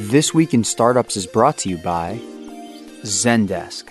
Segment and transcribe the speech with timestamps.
[0.00, 2.20] This Week in Startups is brought to you by
[3.02, 3.90] Zendesk.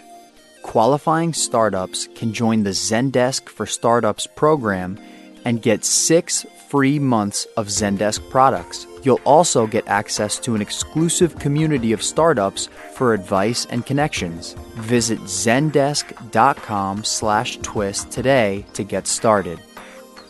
[0.62, 4.98] Qualifying startups can join the Zendesk for Startups program
[5.44, 8.88] and get six free months of Zendesk products.
[9.04, 14.54] You'll also get access to an exclusive community of startups for advice and connections.
[14.76, 19.60] Visit zendesk.com slash twist today to get started.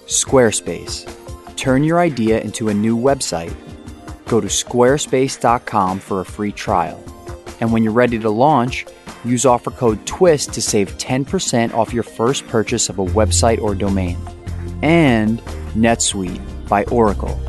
[0.08, 1.06] Squarespace.
[1.56, 3.56] Turn your idea into a new website.
[4.28, 7.02] Go to squarespace.com for a free trial.
[7.60, 8.86] And when you're ready to launch,
[9.24, 13.74] use offer code TWIST to save 10% off your first purchase of a website or
[13.74, 14.18] domain.
[14.82, 15.40] And
[15.76, 17.40] NetSuite by Oracle,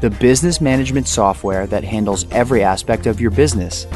[0.00, 3.86] the business management software that handles every aspect of your business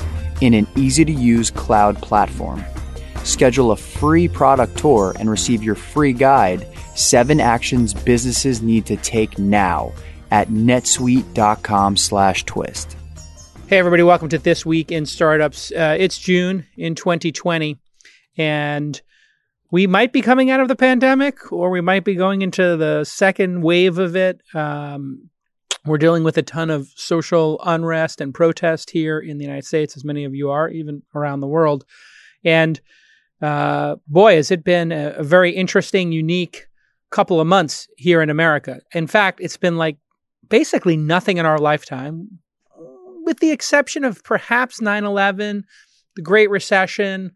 [0.41, 2.63] in an easy to use cloud platform.
[3.25, 8.97] Schedule a free product tour and receive your free guide Seven Actions Businesses Need to
[8.97, 9.93] Take Now
[10.31, 12.97] at netsuite.com slash twist.
[13.67, 15.73] Hey, everybody, welcome to This Week in Startups.
[15.73, 17.79] Uh, it's June in 2020,
[18.37, 19.01] and
[19.71, 23.05] we might be coming out of the pandemic or we might be going into the
[23.05, 24.41] second wave of it.
[24.55, 25.31] Um,
[25.85, 29.97] we're dealing with a ton of social unrest and protest here in the United States,
[29.97, 31.85] as many of you are, even around the world.
[32.45, 32.81] And
[33.43, 36.67] uh, boy, has it been a, a very interesting, unique
[37.11, 38.81] couple of months here in America.
[38.93, 39.97] In fact, it's been like
[40.49, 42.39] basically nothing in our lifetime,
[43.25, 45.65] with the exception of perhaps 9 11,
[46.15, 47.33] the Great Recession,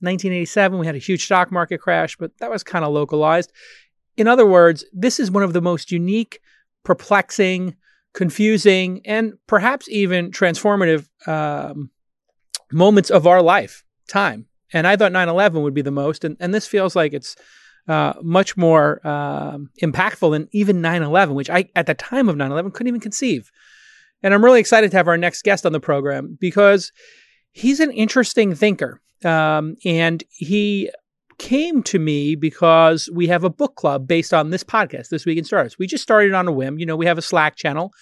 [0.00, 0.78] 1987.
[0.78, 3.52] We had a huge stock market crash, but that was kind of localized.
[4.16, 6.40] In other words, this is one of the most unique,
[6.84, 7.76] perplexing,
[8.12, 11.90] confusing, and perhaps even transformative um,
[12.70, 14.46] moments of our life time.
[14.72, 16.24] And I thought 9 11 would be the most.
[16.24, 17.36] And, and this feels like it's
[17.88, 22.36] uh, much more uh, impactful than even 9 11, which I, at the time of
[22.36, 23.50] 9 11, couldn't even conceive.
[24.22, 26.92] And I'm really excited to have our next guest on the program because
[27.50, 29.00] he's an interesting thinker.
[29.24, 30.90] Um, and he
[31.38, 35.38] came to me because we have a book club based on this podcast, This Week
[35.38, 35.78] in Startups.
[35.78, 36.78] We just started on a whim.
[36.78, 37.92] You know, we have a Slack channel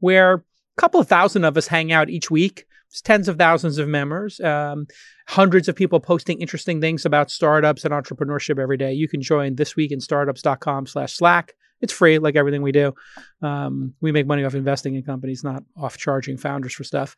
[0.00, 0.42] where a
[0.78, 2.64] couple of thousand of us hang out each week.
[2.88, 4.40] It's tens of thousands of members.
[4.40, 4.86] Um,
[5.26, 8.92] hundreds of people posting interesting things about startups and entrepreneurship every day.
[8.92, 11.54] You can join this week in startups.com slash Slack.
[11.80, 12.94] It's free, like everything we do.
[13.42, 17.16] Um, we make money off investing in companies, not off charging founders for stuff.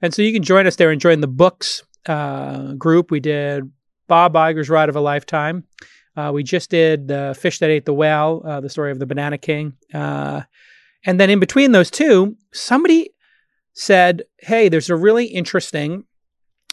[0.00, 3.10] And so you can join us there and join the books uh, group.
[3.10, 3.70] We did
[4.06, 5.64] Bob Iger's Ride of a Lifetime.
[6.16, 9.06] Uh, we just did The Fish That Ate the Whale, uh, the story of the
[9.06, 9.74] Banana King.
[9.92, 10.42] Uh,
[11.04, 13.10] and then in between those two, somebody
[13.74, 16.04] said, Hey, there's a really interesting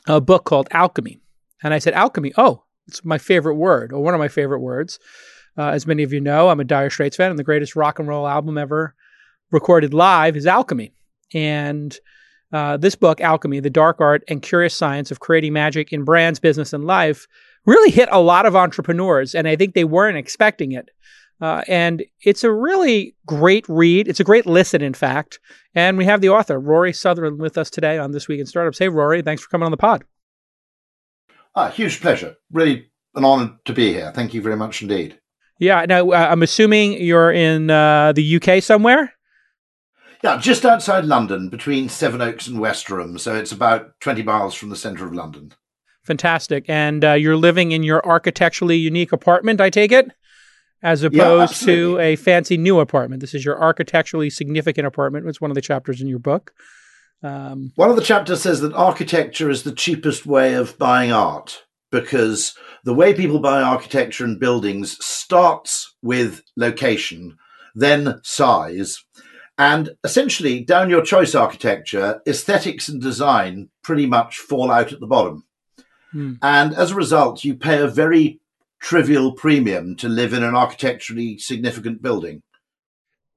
[0.08, 1.20] a book called Alchemy.
[1.64, 5.00] And I said, Alchemy, oh, it's my favorite word, or one of my favorite words.
[5.58, 8.00] Uh, as many of you know, I'm a Dire Straits fan, and the greatest rock
[8.00, 8.94] and roll album ever
[9.52, 10.94] recorded live is Alchemy.
[11.34, 11.98] And
[12.52, 16.40] uh, this book, Alchemy, The Dark Art and Curious Science of Creating Magic in Brands,
[16.40, 17.28] Business, and Life,
[17.66, 20.90] really hit a lot of entrepreneurs, and I think they weren't expecting it.
[21.42, 24.08] Uh, and it's a really great read.
[24.08, 25.40] It's a great listen, in fact.
[25.74, 28.80] And we have the author, Rory Sutherland, with us today on This Week in Startups.
[28.80, 30.06] Hey, Rory, thanks for coming on the pod.
[31.56, 32.36] Ah, huge pleasure.
[32.52, 34.12] Really an honor to be here.
[34.14, 35.20] Thank you very much indeed.
[35.60, 35.86] Yeah.
[35.86, 39.14] Now, uh, I'm assuming you're in uh, the UK somewhere?
[40.24, 43.18] Yeah, just outside London, between Sevenoaks and Westerham.
[43.18, 45.54] So it's about 20 miles from the centre of London.
[46.04, 46.66] Fantastic.
[46.68, 50.12] And uh, you're living in your architecturally unique apartment, I take it?
[50.82, 53.22] As opposed yeah, to a fancy new apartment.
[53.22, 55.28] This is your architecturally significant apartment.
[55.28, 56.54] It's one of the chapters in your book.
[57.24, 61.64] Um, one of the chapters says that architecture is the cheapest way of buying art
[61.92, 67.38] because the way people buy architecture and buildings starts with location,
[67.74, 69.04] then size,
[69.58, 75.08] and essentially down your choice architecture, aesthetics and design pretty much fall out at the
[75.08, 75.46] bottom.
[76.12, 76.34] Hmm.
[76.42, 78.40] And as a result, you pay a very
[78.82, 82.42] trivial premium to live in an architecturally significant building.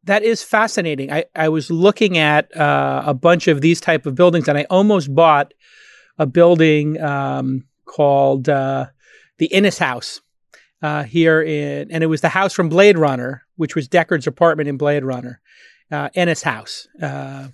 [0.05, 1.13] That is fascinating.
[1.13, 4.65] I, I was looking at uh, a bunch of these type of buildings, and I
[4.71, 5.53] almost bought
[6.19, 8.87] a building um, called uh,
[9.39, 10.21] the Ennis House
[10.83, 14.69] uh, here in, and it was the house from Blade Runner, which was Deckard's apartment
[14.69, 15.41] in Blade Runner,
[15.91, 17.49] uh, Ennis House, uh,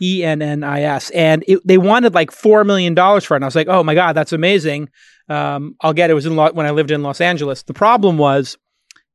[0.00, 3.38] E N N I S, and it, they wanted like four million dollars for it.
[3.38, 4.88] And I was like, oh my god, that's amazing
[5.28, 6.14] um, I'll get it.
[6.14, 7.62] was in Lo- when I lived in Los Angeles.
[7.62, 8.56] The problem was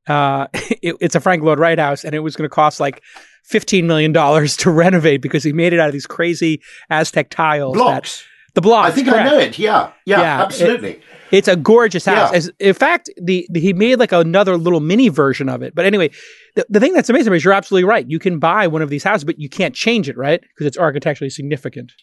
[0.08, 3.02] uh, it, it's a Frank Lloyd Wright house, and it was going to cost like
[3.44, 7.76] fifteen million dollars to renovate because he made it out of these crazy Aztec tiles.
[7.76, 8.22] Blocks.
[8.22, 8.86] That, the block.
[8.86, 9.28] I think correct.
[9.28, 9.58] I know it.
[9.58, 10.92] Yeah, yeah, yeah absolutely.
[10.92, 12.32] It, it's a gorgeous house.
[12.32, 12.38] Yeah.
[12.38, 15.74] As, in fact, the, the, he made like another little mini version of it.
[15.74, 16.12] But anyway,
[16.56, 18.06] the, the thing that's amazing is you're absolutely right.
[18.10, 20.42] You can buy one of these houses, but you can't change it, right?
[20.42, 21.94] Because it's architecturally significant.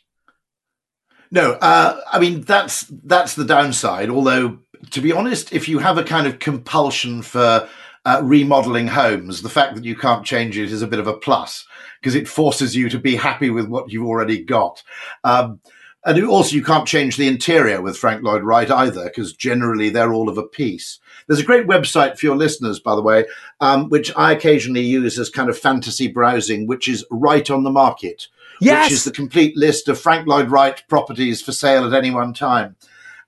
[1.31, 4.09] No, uh, I mean that's that's the downside.
[4.09, 4.61] Although,
[4.91, 7.69] to be honest, if you have a kind of compulsion for
[8.07, 11.19] uh, remodeling homes, the fact that you can't change it is a bit of a
[11.19, 11.67] plus
[12.01, 14.83] because it forces you to be happy with what you've already got.
[15.23, 15.61] Um,
[16.05, 20.13] and also, you can't change the interior with Frank Lloyd Wright either, because generally they're
[20.13, 21.01] all of a piece.
[21.27, 23.27] There's a great website for your listeners, by the way,
[23.61, 27.71] um, which I occasionally use as kind of fantasy browsing, which is Wright on the
[27.71, 28.29] Market,
[28.61, 28.87] yes!
[28.87, 32.33] which is the complete list of Frank Lloyd Wright properties for sale at any one
[32.33, 32.77] time.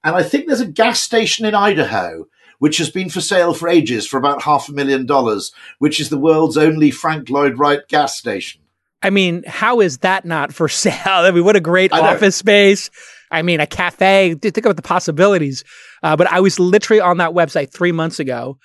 [0.04, 2.26] And I think there's a gas station in Idaho
[2.60, 6.10] which has been for sale for ages for about half a million dollars, which is
[6.10, 8.60] the world's only Frank Lloyd Wright gas station.
[9.02, 10.94] I mean, how is that not for sale?
[11.06, 12.90] I mean, what a great office space.
[13.30, 14.34] I mean, a cafe.
[14.34, 15.64] Think about the possibilities.
[16.02, 18.58] Uh, but I was literally on that website three months ago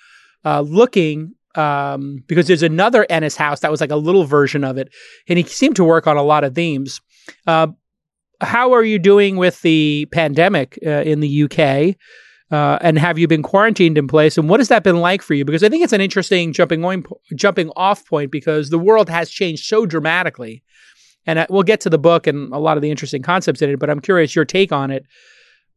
[0.44, 4.76] uh, looking um, because there's another Ennis house that was like a little version of
[4.76, 4.92] it.
[5.28, 7.00] And he seemed to work on a lot of themes.
[7.46, 7.68] Uh,
[8.40, 11.96] how are you doing with the pandemic uh, in the UK?
[12.50, 14.38] Uh, and have you been quarantined in place?
[14.38, 15.44] And what has that been like for you?
[15.44, 17.04] Because I think it's an interesting jumping on,
[17.34, 20.62] jumping off point because the world has changed so dramatically.
[21.26, 23.70] And uh, we'll get to the book and a lot of the interesting concepts in
[23.70, 23.78] it.
[23.80, 25.04] But I'm curious your take on it.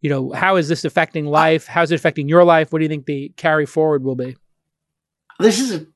[0.01, 1.66] You know, how is this affecting life?
[1.66, 2.71] How's it affecting your life?
[2.71, 4.38] What do you think the carry forward will be?
[5.39, 5.88] This is a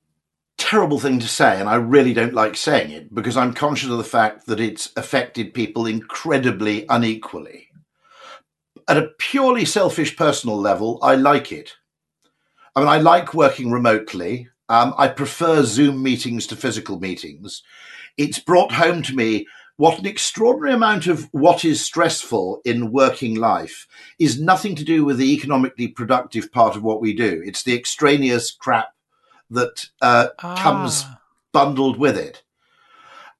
[0.58, 3.98] terrible thing to say, and I really don't like saying it because I'm conscious of
[3.98, 7.68] the fact that it's affected people incredibly unequally
[8.88, 11.74] at a purely selfish personal level, I like it.
[12.76, 14.50] I mean, I like working remotely.
[14.70, 17.62] Um, I prefer Zoom meetings to physical meetings.
[18.18, 19.48] It's brought home to me
[19.78, 23.88] what an extraordinary amount of what is stressful in working life
[24.20, 27.42] is nothing to do with the economically productive part of what we do.
[27.46, 28.94] It's the extraneous crap
[29.50, 30.56] that uh, ah.
[30.56, 31.06] comes
[31.52, 32.44] bundled with it.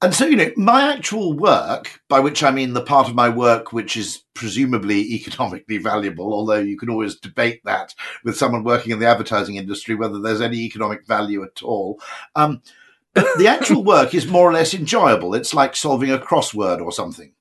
[0.04, 3.30] And so, you know, my actual work, by which I mean the part of my
[3.30, 8.92] work which is presumably economically valuable, although you can always debate that with someone working
[8.92, 11.98] in the advertising industry, whether there's any economic value at all.
[12.36, 12.60] Um,
[13.14, 15.34] but the actual work is more or less enjoyable.
[15.34, 17.32] It's like solving a crossword or something.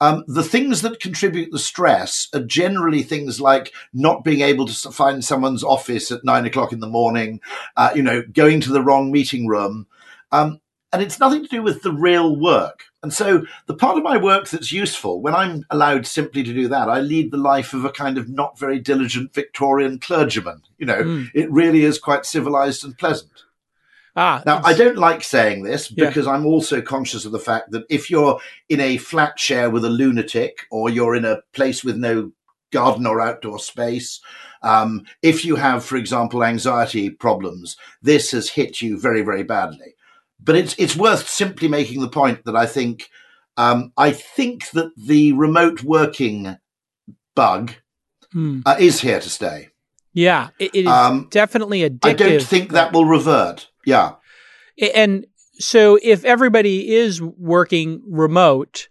[0.00, 4.90] Um, the things that contribute the stress are generally things like not being able to
[4.90, 7.40] find someone's office at nine o'clock in the morning,
[7.76, 9.86] uh, you know, going to the wrong meeting room.
[10.32, 10.60] Um,
[10.92, 12.84] and it's nothing to do with the real work.
[13.02, 16.68] And so the part of my work that's useful, when I'm allowed simply to do
[16.68, 20.62] that, I lead the life of a kind of not very diligent Victorian clergyman.
[20.78, 21.30] You know, mm.
[21.34, 23.30] it really is quite civilized and pleasant.
[24.16, 26.32] Ah, now, I don't like saying this because yeah.
[26.32, 29.88] I'm also conscious of the fact that if you're in a flat share with a
[29.88, 32.32] lunatic or you're in a place with no
[32.72, 34.20] garden or outdoor space,
[34.62, 39.94] um, if you have, for example, anxiety problems, this has hit you very, very badly
[40.42, 43.08] but it's it's worth simply making the point that I think
[43.56, 46.56] um, I think that the remote working
[47.34, 47.72] bug
[48.32, 48.60] hmm.
[48.64, 49.68] uh, is here to stay.
[50.12, 52.08] Yeah, it, it is um, definitely addictive.
[52.08, 53.68] I don't think that will revert.
[53.84, 54.14] Yeah,
[54.94, 55.26] and
[55.58, 58.88] so if everybody is working remote,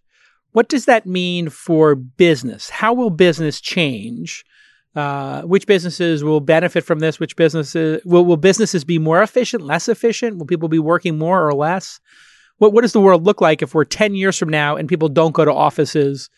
[0.51, 2.69] what does that mean for business?
[2.69, 4.45] How will business change?
[4.99, 7.21] Uh, which businesses will benefit from this?
[7.21, 10.37] Which businesses will will businesses be more efficient, less efficient?
[10.37, 12.01] Will people be working more or less?
[12.57, 15.07] What what does the world look like if we're ten years from now and people
[15.07, 16.29] don't go to offices?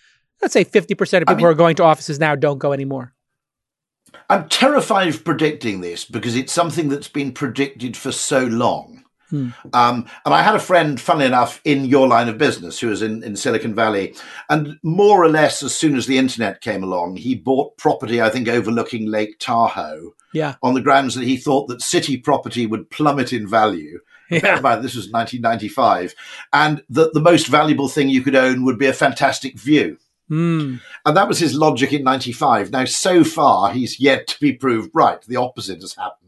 [0.43, 2.59] Let's say fifty percent of people I mean, who are going to offices now don't
[2.59, 3.15] go anymore.
[4.29, 9.00] I'm terrified of predicting this because it's something that's been predicted for so long.
[9.31, 9.49] Hmm.
[9.73, 13.01] Um, and I had a friend, funnily enough, in your line of business who was
[13.01, 14.13] in, in Silicon Valley.
[14.49, 18.29] And more or less, as soon as the internet came along, he bought property, I
[18.29, 20.13] think, overlooking Lake Tahoe.
[20.33, 20.55] Yeah.
[20.61, 23.99] On the grounds that he thought that city property would plummet in value.
[24.29, 24.59] Yeah.
[24.59, 26.15] About this was 1995,
[26.53, 29.97] and that the most valuable thing you could own would be a fantastic view.
[30.29, 30.79] Mm.
[31.05, 32.71] And that was his logic in 95.
[32.71, 35.21] Now, so far, he's yet to be proved right.
[35.23, 36.20] The opposite has happened.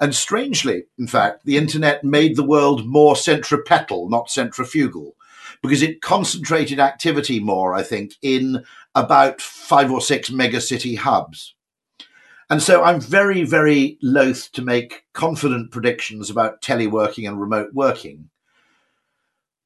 [0.00, 5.16] And strangely, in fact, the internet made the world more centripetal, not centrifugal,
[5.62, 11.54] because it concentrated activity more, I think, in about five or six megacity hubs.
[12.50, 18.28] And so I'm very, very loath to make confident predictions about teleworking and remote working.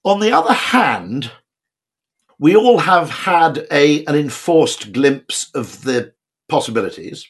[0.04, 1.32] On the other hand,
[2.38, 6.12] we all have had a, an enforced glimpse of the
[6.48, 7.26] possibilities.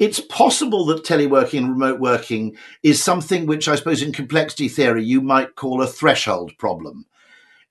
[0.00, 5.04] It's possible that teleworking and remote working is something which I suppose in complexity theory
[5.04, 7.04] you might call a threshold problem,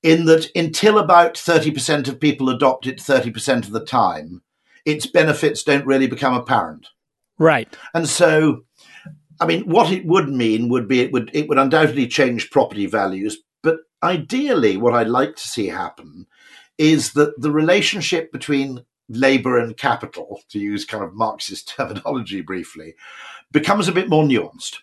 [0.03, 4.43] in that until about 30% of people adopt it 30% of the time,
[4.85, 6.87] its benefits don't really become apparent.
[7.39, 7.75] Right.
[7.95, 8.65] And so,
[9.41, 12.85] I mean, what it would mean would be it would it would undoubtedly change property
[12.85, 16.27] values, but ideally, what I'd like to see happen
[16.77, 22.95] is that the relationship between labor and capital, to use kind of Marxist terminology briefly,
[23.51, 24.77] becomes a bit more nuanced.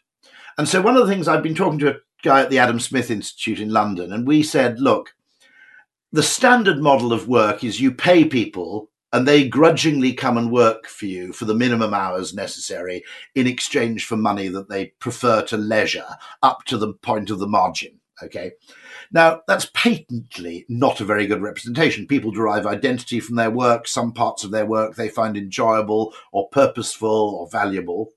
[0.59, 2.80] And so, one of the things I've been talking to a guy at the Adam
[2.80, 5.14] Smith Institute in London, and we said, look,
[6.12, 10.87] the standard model of work is you pay people and they grudgingly come and work
[10.87, 13.04] for you for the minimum hours necessary
[13.35, 16.06] in exchange for money that they prefer to leisure
[16.42, 17.99] up to the point of the margin.
[18.23, 18.52] Okay.
[19.13, 22.07] Now, that's patently not a very good representation.
[22.07, 23.87] People derive identity from their work.
[23.87, 28.11] Some parts of their work they find enjoyable or purposeful or valuable.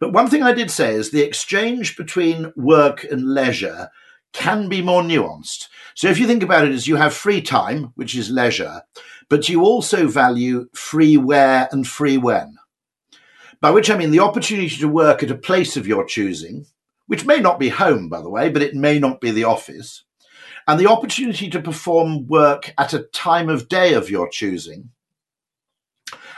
[0.00, 3.90] But one thing I did say is the exchange between work and leisure
[4.32, 5.68] can be more nuanced.
[5.94, 8.82] So if you think about it as you have free time, which is leisure,
[9.28, 12.56] but you also value free where and free when.
[13.60, 16.66] By which I mean the opportunity to work at a place of your choosing,
[17.06, 20.04] which may not be home, by the way, but it may not be the office,
[20.68, 24.90] and the opportunity to perform work at a time of day of your choosing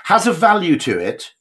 [0.04, 1.34] has a value to it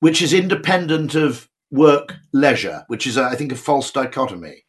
[0.00, 4.64] which is independent of work leisure, which is, I think, a false dichotomy.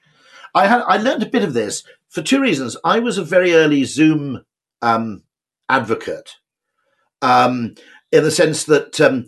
[0.53, 2.75] I had I learned a bit of this for two reasons.
[2.83, 4.43] I was a very early Zoom
[4.81, 5.23] um,
[5.69, 6.35] advocate,
[7.21, 7.75] um,
[8.11, 9.25] in the sense that um,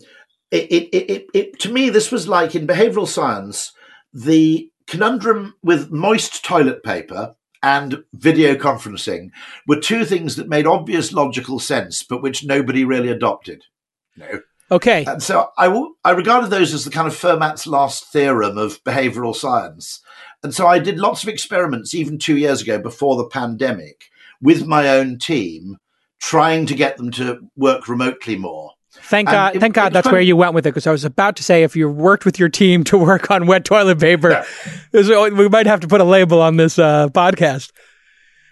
[0.50, 3.72] it, it, it, it, to me this was like in behavioral science
[4.12, 7.34] the conundrum with moist toilet paper
[7.64, 9.30] and video conferencing
[9.66, 13.64] were two things that made obvious logical sense, but which nobody really adopted.
[14.16, 14.42] No.
[14.70, 15.04] Okay.
[15.06, 18.84] And so I, w- I regarded those as the kind of Fermat's last theorem of
[18.84, 20.00] behavioral science.
[20.42, 24.04] And so I did lots of experiments, even two years ago before the pandemic,
[24.42, 25.78] with my own team,
[26.20, 28.72] trying to get them to work remotely more.
[29.02, 29.56] Thank God!
[29.56, 30.70] It, thank God that's where you went with it.
[30.70, 33.46] Because I was about to say, if you worked with your team to work on
[33.46, 34.44] wet toilet paper,
[34.92, 35.28] yeah.
[35.28, 37.72] we might have to put a label on this uh, podcast.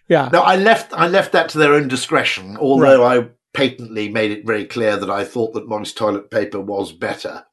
[0.09, 0.29] Yeah.
[0.33, 0.93] No, I left.
[0.93, 2.57] I left that to their own discretion.
[2.57, 3.25] Although right.
[3.25, 7.45] I patently made it very clear that I thought that moist toilet paper was better.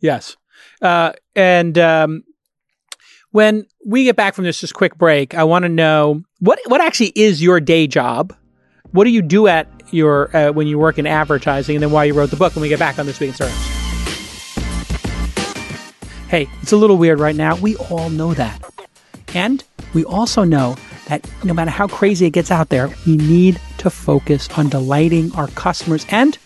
[0.00, 0.36] Yes,
[0.82, 2.24] uh, and um,
[3.30, 6.80] when we get back from this just quick break, I want to know what what
[6.80, 8.34] actually is your day job.
[8.92, 12.04] What do you do at your uh, when you work in advertising, and then why
[12.04, 12.54] you wrote the book.
[12.54, 13.58] When we get back on this week in startups.
[16.28, 17.56] Hey, it's a little weird right now.
[17.56, 18.62] We all know that,
[19.34, 19.62] and
[19.94, 20.76] we also know
[21.08, 25.32] that no matter how crazy it gets out there, we need to focus on delighting
[25.36, 26.36] our customers, and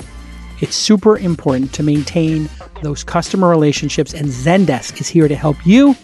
[0.61, 2.49] it's super important to maintain
[2.83, 4.13] those customer relationships.
[4.13, 5.97] And Zendesk is here to help you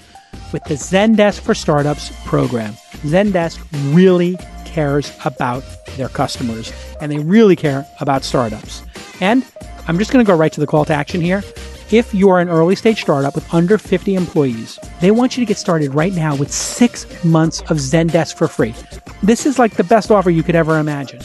[0.52, 2.72] with the Zendesk for Startups program.
[3.02, 3.62] Zendesk
[3.94, 4.38] really
[4.76, 5.64] cares about
[5.96, 8.82] their customers and they really care about startups.
[9.22, 9.42] And
[9.88, 11.42] I'm just going to go right to the call to action here.
[11.90, 15.56] If you're an early stage startup with under 50 employees, they want you to get
[15.56, 18.74] started right now with six months of Zendesk for free.
[19.22, 21.22] This is like the best offer you could ever imagine.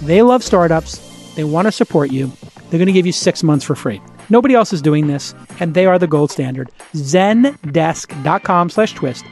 [0.00, 1.34] They love startups.
[1.34, 2.32] They want to support you.
[2.70, 4.00] They're going to give you six months for free.
[4.30, 6.70] Nobody else is doing this, and they are the gold standard.
[6.94, 9.26] Zendesk.com slash twist.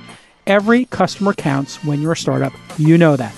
[0.46, 2.52] Every customer counts when you're a startup.
[2.76, 3.32] You know that.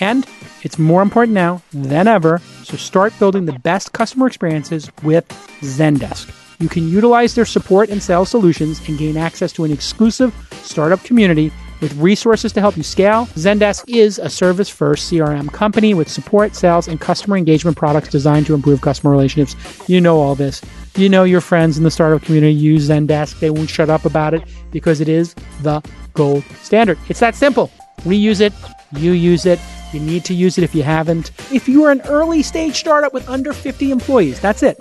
[0.00, 0.26] And
[0.62, 5.28] it's more important now than ever, so start building the best customer experiences with
[5.60, 6.34] Zendesk.
[6.60, 11.02] You can utilize their support and sales solutions and gain access to an exclusive startup
[11.04, 13.24] community with resources to help you scale.
[13.28, 18.44] Zendesk is a service first CRM company with support, sales, and customer engagement products designed
[18.46, 19.56] to improve customer relationships.
[19.88, 20.60] You know all this.
[20.96, 23.40] You know your friends in the startup community use Zendesk.
[23.40, 25.80] They won't shut up about it because it is the
[26.12, 26.98] gold standard.
[27.08, 27.70] It's that simple.
[28.04, 28.52] We use it,
[28.92, 29.58] you use it.
[29.92, 31.30] You need to use it if you haven't.
[31.52, 34.80] If you are an early stage startup with under 50 employees, that's it.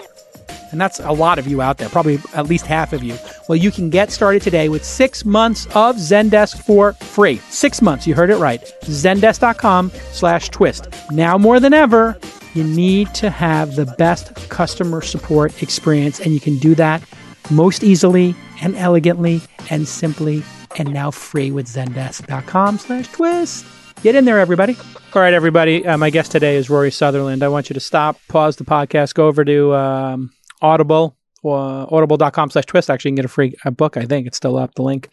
[0.72, 3.18] And that's a lot of you out there, probably at least half of you.
[3.48, 7.38] Well, you can get started today with six months of Zendesk for free.
[7.50, 8.62] Six months, you heard it right.
[8.82, 10.88] Zendesk.com slash twist.
[11.12, 12.20] Now more than ever,
[12.54, 17.04] you need to have the best customer support experience, and you can do that
[17.50, 20.44] most easily and elegantly and simply
[20.78, 23.66] and now free with Zendesk.com slash twist.
[24.04, 24.78] Get in there, everybody.
[25.16, 25.88] All right, everybody.
[25.88, 27.42] Uh, my guest today is Rory Sutherland.
[27.42, 31.48] I want you to stop, pause the podcast, go over to um, Audible, uh,
[31.86, 32.92] audible.com slash twist.
[32.92, 33.98] Actually, you can get a free a book.
[33.98, 35.10] I think it's still up, the link.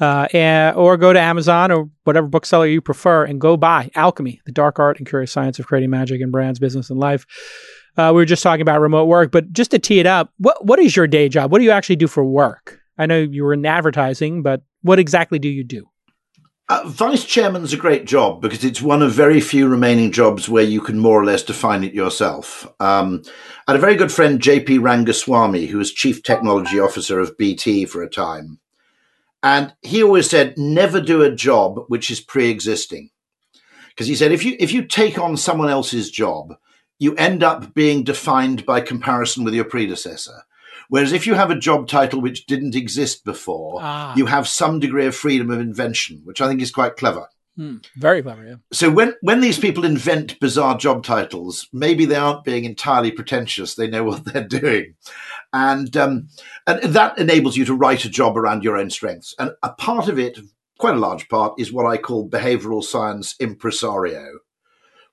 [0.00, 4.40] Uh, and, or go to Amazon or whatever bookseller you prefer and go buy Alchemy,
[4.44, 7.24] the dark art and curious science of creating magic in brands, business, and life.
[7.96, 10.64] Uh, we were just talking about remote work, but just to tee it up, what
[10.64, 11.52] what is your day job?
[11.52, 12.80] What do you actually do for work?
[12.98, 15.86] I know you were in advertising, but what exactly do you do?
[16.70, 20.64] Uh, Vice chairman's a great job because it's one of very few remaining jobs where
[20.64, 22.66] you can more or less define it yourself.
[22.80, 23.22] Um,
[23.68, 27.86] I had a very good friend, JP Rangaswami, who was chief technology officer of BT
[27.86, 28.60] for a time.
[29.42, 33.10] And he always said, never do a job which is pre existing.
[33.90, 36.54] because he said if you if you take on someone else's job,
[37.00, 40.44] you end up being defined by comparison with your predecessor.
[40.88, 44.14] Whereas if you have a job title which didn't exist before, ah.
[44.16, 47.28] you have some degree of freedom of invention, which I think is quite clever.
[47.56, 47.78] Hmm.
[47.96, 48.54] Very clever, yeah.
[48.72, 53.74] So when when these people invent bizarre job titles, maybe they aren't being entirely pretentious.
[53.74, 54.94] They know what they're doing,
[55.52, 56.28] and um,
[56.68, 59.34] and that enables you to write a job around your own strengths.
[59.40, 60.38] And a part of it,
[60.78, 64.38] quite a large part, is what I call behavioral science impresario,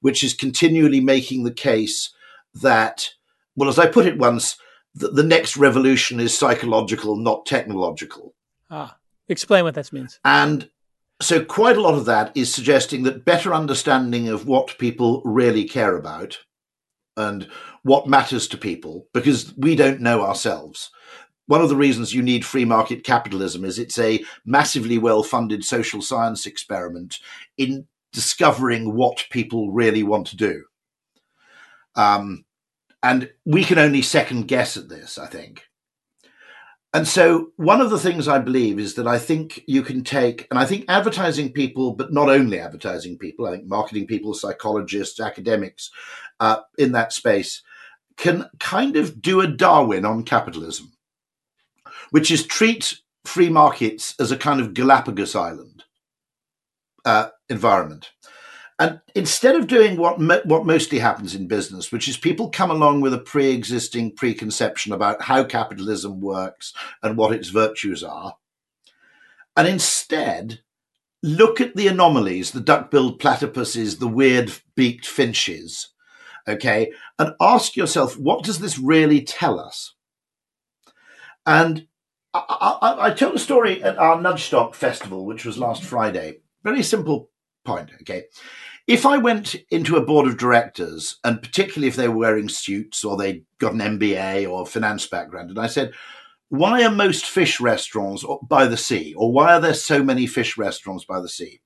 [0.02, 2.14] which is continually making the case
[2.54, 3.10] that,
[3.56, 4.58] well, as I put it once,
[4.96, 8.34] the, the next revolution is psychological, not technological.
[8.72, 8.98] Ah,
[9.28, 10.20] explain what that means.
[10.26, 10.70] And
[11.22, 15.66] so quite a lot of that is suggesting that better understanding of what people really
[15.66, 16.40] care about
[17.18, 17.48] and
[17.84, 20.92] what matters to people because we don't know ourselves
[21.48, 25.64] one of the reasons you need free market capitalism is it's a massively well funded
[25.64, 27.20] social science experiment
[27.58, 30.64] in discovering what people really want to do
[31.96, 32.45] um,
[33.06, 35.64] and we can only second guess at this i think
[36.96, 40.48] and so, one of the things I believe is that I think you can take,
[40.50, 45.20] and I think advertising people, but not only advertising people, I think marketing people, psychologists,
[45.20, 45.92] academics
[46.40, 47.64] uh, in that space
[48.16, 50.94] can kind of do a Darwin on capitalism,
[52.12, 55.84] which is treat free markets as a kind of Galapagos Island
[57.04, 58.12] uh, environment.
[58.78, 63.00] And instead of doing what what mostly happens in business, which is people come along
[63.00, 68.36] with a pre-existing preconception about how capitalism works and what its virtues are,
[69.56, 70.60] and instead
[71.24, 75.94] look at the anomalies, the duck-billed platypuses, the weird-beaked finches,
[76.46, 79.96] okay, and ask yourself, what does this really tell us?
[81.46, 81.88] And
[82.34, 86.42] I, I, I told a story at our Nudgestock festival, which was last Friday.
[86.64, 87.32] Very simple
[87.64, 88.26] point, okay?
[88.88, 93.04] If I went into a board of directors, and particularly if they were wearing suits
[93.04, 95.94] or they got an MBA or finance background, and I said,
[96.50, 100.58] why are most fish restaurants by the sea, or why are there so many fish
[100.58, 101.60] restaurants by the sea?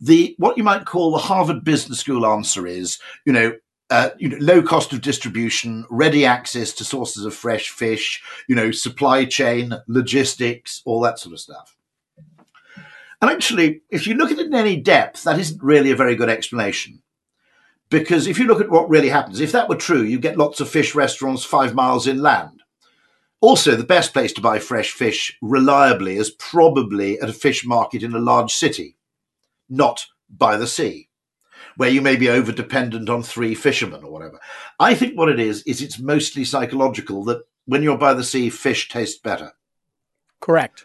[0.00, 3.56] The what you might call the Harvard Business School answer is, you know,
[3.90, 8.54] uh, you know, low cost of distribution, ready access to sources of fresh fish, you
[8.54, 11.77] know, supply chain, logistics, all that sort of stuff.
[13.20, 16.14] And actually, if you look at it in any depth, that isn't really a very
[16.14, 17.02] good explanation.
[17.90, 20.60] Because if you look at what really happens, if that were true, you get lots
[20.60, 22.62] of fish restaurants five miles inland.
[23.40, 28.02] Also, the best place to buy fresh fish reliably is probably at a fish market
[28.02, 28.96] in a large city,
[29.68, 31.08] not by the sea,
[31.76, 34.40] where you may be over dependent on three fishermen or whatever.
[34.78, 38.50] I think what it is, is it's mostly psychological that when you're by the sea,
[38.50, 39.52] fish taste better.
[40.40, 40.84] Correct.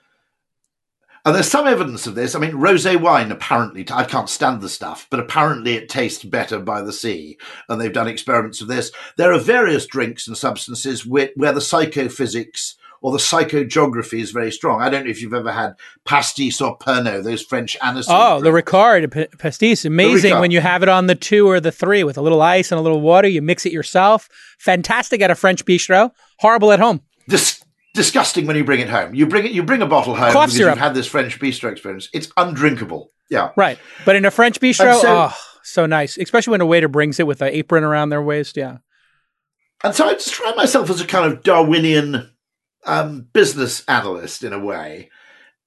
[1.25, 2.36] And there's some evidence of this.
[2.36, 6.59] I mean, rosé wine apparently, I can't stand the stuff, but apparently it tastes better
[6.59, 7.38] by the sea.
[7.69, 8.91] And they've done experiments of this.
[9.15, 14.51] There are various drinks and substances where, where the psychophysics or the psychogeography is very
[14.51, 14.81] strong.
[14.81, 18.05] I don't know if you've ever had pastis or pernod, those French aniseed.
[18.09, 18.43] Oh, drinks.
[18.43, 19.86] the Ricard p- pastis.
[19.86, 20.39] Amazing Ricard.
[20.41, 22.79] when you have it on the two or the three with a little ice and
[22.79, 23.27] a little water.
[23.27, 24.29] You mix it yourself.
[24.57, 26.12] Fantastic at a French bistro.
[26.39, 27.01] Horrible at home.
[27.27, 27.62] This
[27.93, 29.13] disgusting when you bring it home.
[29.13, 30.75] You bring it, you bring a bottle home Cough because syrup.
[30.75, 32.10] you've had this French bistro experience.
[32.13, 33.12] It's undrinkable.
[33.29, 33.79] Yeah, right.
[34.06, 37.27] But in a French bistro, so, oh, so nice, especially when a waiter brings it
[37.27, 38.58] with an apron around their waist.
[38.58, 38.77] Yeah.
[39.84, 42.29] And so I describe myself as a kind of Darwinian
[42.86, 45.10] um, business analyst in a way,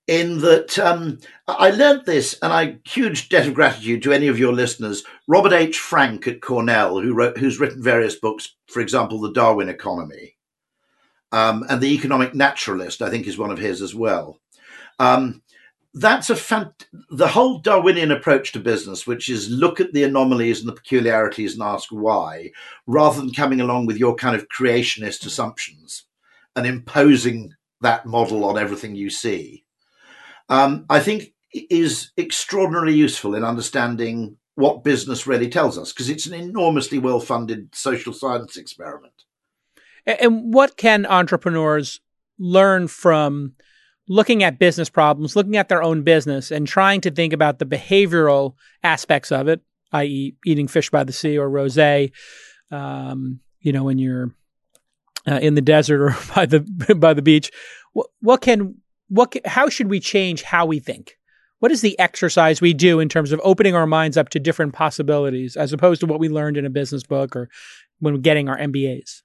[0.07, 4.39] in that um, I learned this, and I huge debt of gratitude to any of
[4.39, 5.05] your listeners.
[5.29, 5.79] Robert H.
[5.79, 10.36] Frank at Cornell, who wrote, who's written various books, for example, The Darwin Economy
[11.33, 14.41] um, and the economic naturalist, I think, is one of his as well.
[14.99, 15.43] Um,
[15.95, 20.61] that's a fant- the whole Darwinian approach to business, which is look at the anomalies
[20.61, 22.51] and the peculiarities and ask why,
[22.87, 26.05] rather than coming along with your kind of creationist assumptions
[26.55, 29.65] and imposing that model on everything you see.
[30.49, 36.27] Um, I think is extraordinarily useful in understanding what business really tells us because it's
[36.27, 39.26] an enormously well-funded social science experiment.
[40.07, 42.01] And what can entrepreneurs
[42.39, 43.55] learn from
[44.09, 47.65] looking at business problems, looking at their own business, and trying to think about the
[47.65, 49.61] behavioral aspects of it,
[49.93, 52.13] i.e., eating fish by the sea or rosé,
[52.71, 54.33] um, you know, when you're
[55.27, 56.61] uh, in the desert or by the
[56.97, 57.51] by the beach.
[57.93, 58.77] What, what can
[59.09, 61.17] what how should we change how we think?
[61.59, 64.75] What is the exercise we do in terms of opening our minds up to different
[64.75, 67.49] possibilities, as opposed to what we learned in a business book or
[67.99, 69.23] when getting our MBAs?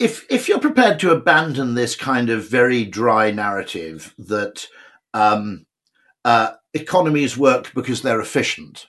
[0.00, 4.66] If if you're prepared to abandon this kind of very dry narrative that
[5.12, 5.66] um,
[6.24, 8.86] uh, economies work because they're efficient,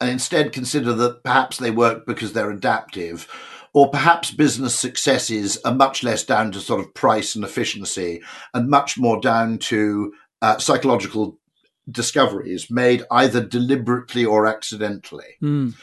[0.00, 3.26] and instead consider that perhaps they work because they're adaptive,
[3.72, 8.20] or perhaps business successes are much less down to sort of price and efficiency
[8.52, 10.12] and much more down to
[10.42, 11.38] uh, psychological
[11.90, 15.36] discoveries made either deliberately or accidentally.
[15.42, 15.74] Mm.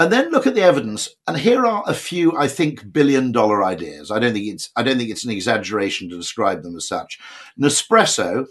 [0.00, 1.08] And then look at the evidence.
[1.26, 4.10] And here are a few, I think, billion dollar ideas.
[4.10, 7.18] I don't think it's I don't think it's an exaggeration to describe them as such.
[7.60, 8.46] Nespresso,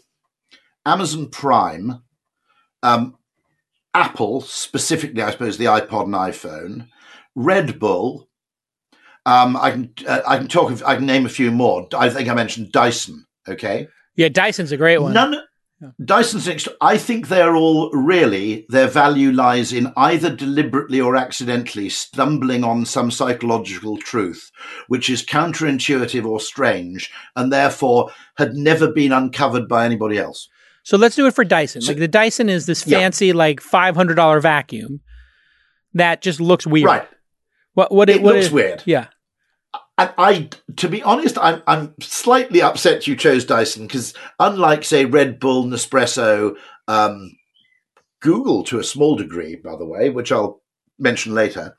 [0.86, 2.04] Amazon Prime,
[2.84, 3.18] um,
[3.94, 6.88] Apple, specifically, I suppose, the iPod and iPhone,
[7.36, 8.28] Red Bull.
[9.26, 10.72] Um, I can uh, I can talk.
[10.86, 11.88] I can name a few more.
[11.98, 13.26] I think I mentioned Dyson.
[13.48, 13.88] Okay.
[14.16, 15.14] Yeah, Dyson's a great one.
[15.14, 15.36] None.
[15.82, 15.92] Yeah.
[16.04, 16.68] Dyson's next.
[16.82, 22.86] I think they're all really their value lies in either deliberately or accidentally stumbling on
[22.86, 24.52] some psychological truth,
[24.88, 30.50] which is counterintuitive or strange, and therefore had never been uncovered by anybody else.
[30.82, 31.82] So let's do it for Dyson.
[31.82, 33.34] So, like the Dyson is this fancy, yeah.
[33.34, 35.02] like five hundred dollar vacuum
[35.94, 36.88] that just looks weird.
[36.88, 37.08] Right.
[37.74, 37.92] What?
[37.92, 38.10] What?
[38.10, 38.82] It, what looks weird.
[38.86, 39.08] Yeah.
[39.98, 45.06] I, I, to be honest, I'm I'm slightly upset you chose Dyson because unlike say
[45.06, 46.56] Red Bull, Nespresso,
[46.88, 47.32] um,
[48.22, 50.62] Google to a small degree, by the way, which I'll
[51.00, 51.78] mention later,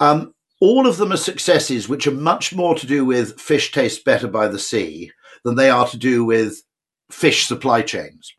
[0.00, 4.02] um, all of them are successes which are much more to do with fish tastes
[4.02, 5.12] better by the sea
[5.44, 6.62] than they are to do with
[7.10, 8.32] fish supply chains.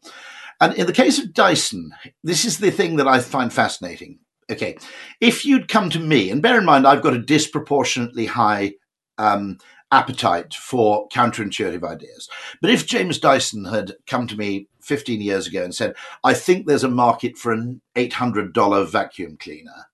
[0.60, 1.92] And in the case of Dyson,
[2.24, 4.20] this is the thing that I find fascinating.
[4.52, 4.78] Okay,
[5.20, 8.74] if you'd come to me, and bear in mind, I've got a disproportionately high
[9.18, 9.58] um,
[9.92, 12.30] appetite for counterintuitive ideas.
[12.62, 16.66] But if James Dyson had come to me 15 years ago and said, I think
[16.68, 19.90] there's a market for an $800 vacuum cleaner,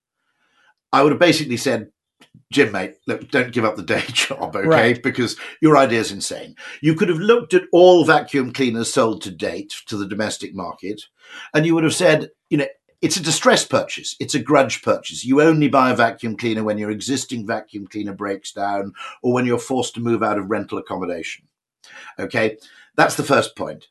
[0.93, 1.91] I would have basically said,
[2.51, 4.67] Jim, mate, look, don't give up the day job, okay?
[4.67, 5.03] Right.
[5.03, 6.55] Because your idea is insane.
[6.81, 11.03] You could have looked at all vacuum cleaners sold to date to the domestic market,
[11.53, 12.67] and you would have said, you know,
[13.01, 14.15] it's a distress purchase.
[14.19, 15.25] It's a grudge purchase.
[15.25, 19.45] You only buy a vacuum cleaner when your existing vacuum cleaner breaks down or when
[19.45, 21.47] you're forced to move out of rental accommodation.
[22.19, 22.57] Okay.
[22.95, 23.87] That's the first point.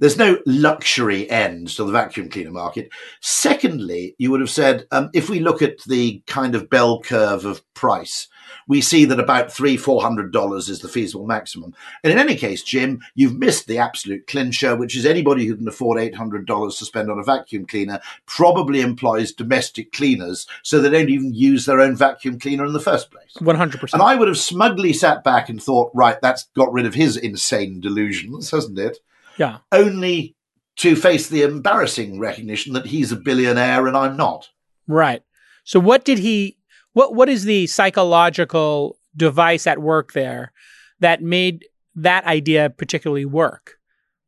[0.00, 2.90] There's no luxury end to the vacuum cleaner market.
[3.20, 7.44] Secondly, you would have said, um, if we look at the kind of bell curve
[7.44, 8.28] of price,
[8.66, 11.74] we see that about three, four hundred dollars is the feasible maximum.
[12.02, 15.68] And in any case, Jim, you've missed the absolute clincher, which is anybody who can
[15.68, 20.80] afford eight hundred dollars to spend on a vacuum cleaner probably employs domestic cleaners, so
[20.80, 23.34] they don't even use their own vacuum cleaner in the first place.
[23.40, 24.02] One hundred percent.
[24.02, 27.16] And I would have smugly sat back and thought, right, that's got rid of his
[27.16, 28.98] insane delusions, hasn't it?
[29.38, 29.58] Yeah.
[29.72, 30.34] Only
[30.76, 34.50] to face the embarrassing recognition that he's a billionaire and I'm not.
[34.86, 35.22] Right.
[35.64, 36.57] So what did he
[36.92, 40.52] what what is the psychological device at work there
[41.00, 43.78] that made that idea particularly work?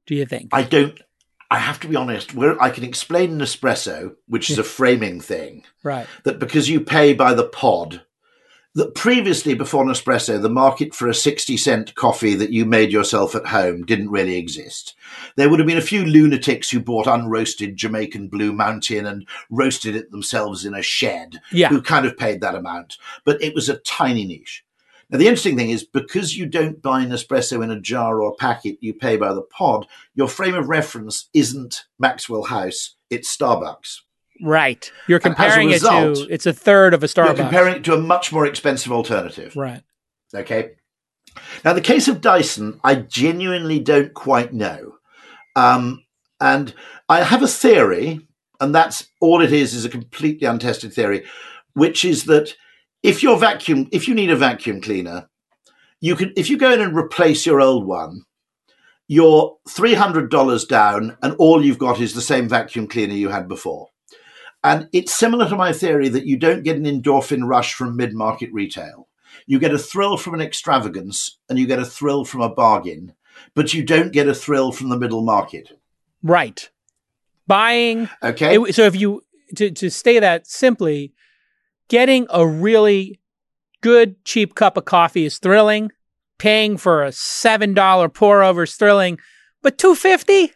[0.07, 0.51] Do you think?
[0.53, 1.01] I don't
[1.51, 5.65] I have to be honest, where I can explain Nespresso, which is a framing thing.
[5.83, 6.07] Right.
[6.23, 8.03] That because you pay by the pod,
[8.75, 13.35] that previously before Nespresso, the market for a 60 cent coffee that you made yourself
[13.35, 14.95] at home didn't really exist.
[15.37, 19.97] There would have been a few lunatics who bought unroasted Jamaican Blue Mountain and roasted
[19.97, 21.69] it themselves in a shed yeah.
[21.69, 24.65] who kind of paid that amount, but it was a tiny niche.
[25.11, 28.37] Now, the interesting thing is because you don't buy Nespresso in a jar or a
[28.37, 34.03] packet, you pay by the pod, your frame of reference isn't Maxwell House, it's Starbucks.
[34.43, 34.91] Right.
[35.07, 37.27] You're comparing result, it to it's a third of a Starbucks.
[37.27, 39.55] You're comparing it to a much more expensive alternative.
[39.57, 39.83] Right.
[40.35, 40.73] Okay.
[41.65, 44.95] Now, the case of Dyson, I genuinely don't quite know.
[45.57, 46.05] Um,
[46.41, 46.75] and
[47.09, 48.27] I have a theory,
[48.61, 51.25] and that's all it is, is a completely untested theory,
[51.75, 52.55] which is that
[53.03, 55.29] if your vacuum, if you need a vacuum cleaner,
[56.01, 58.23] you can, if you go in and replace your old one,
[59.07, 63.89] you're $300 down and all you've got is the same vacuum cleaner you had before.
[64.63, 68.15] And it's similar to my theory that you don't get an endorphin rush from mid
[68.15, 69.09] market retail.
[69.47, 73.15] You get a thrill from an extravagance and you get a thrill from a bargain,
[73.55, 75.79] but you don't get a thrill from the middle market.
[76.23, 76.69] Right.
[77.47, 78.09] Buying.
[78.23, 78.57] Okay.
[78.57, 79.23] It, so if you,
[79.57, 81.15] to, to stay that simply,
[81.89, 83.19] getting a really
[83.81, 85.91] good, cheap cup of coffee is thrilling.
[86.39, 89.19] Paying for a $7 pour over is thrilling.
[89.63, 90.53] But 250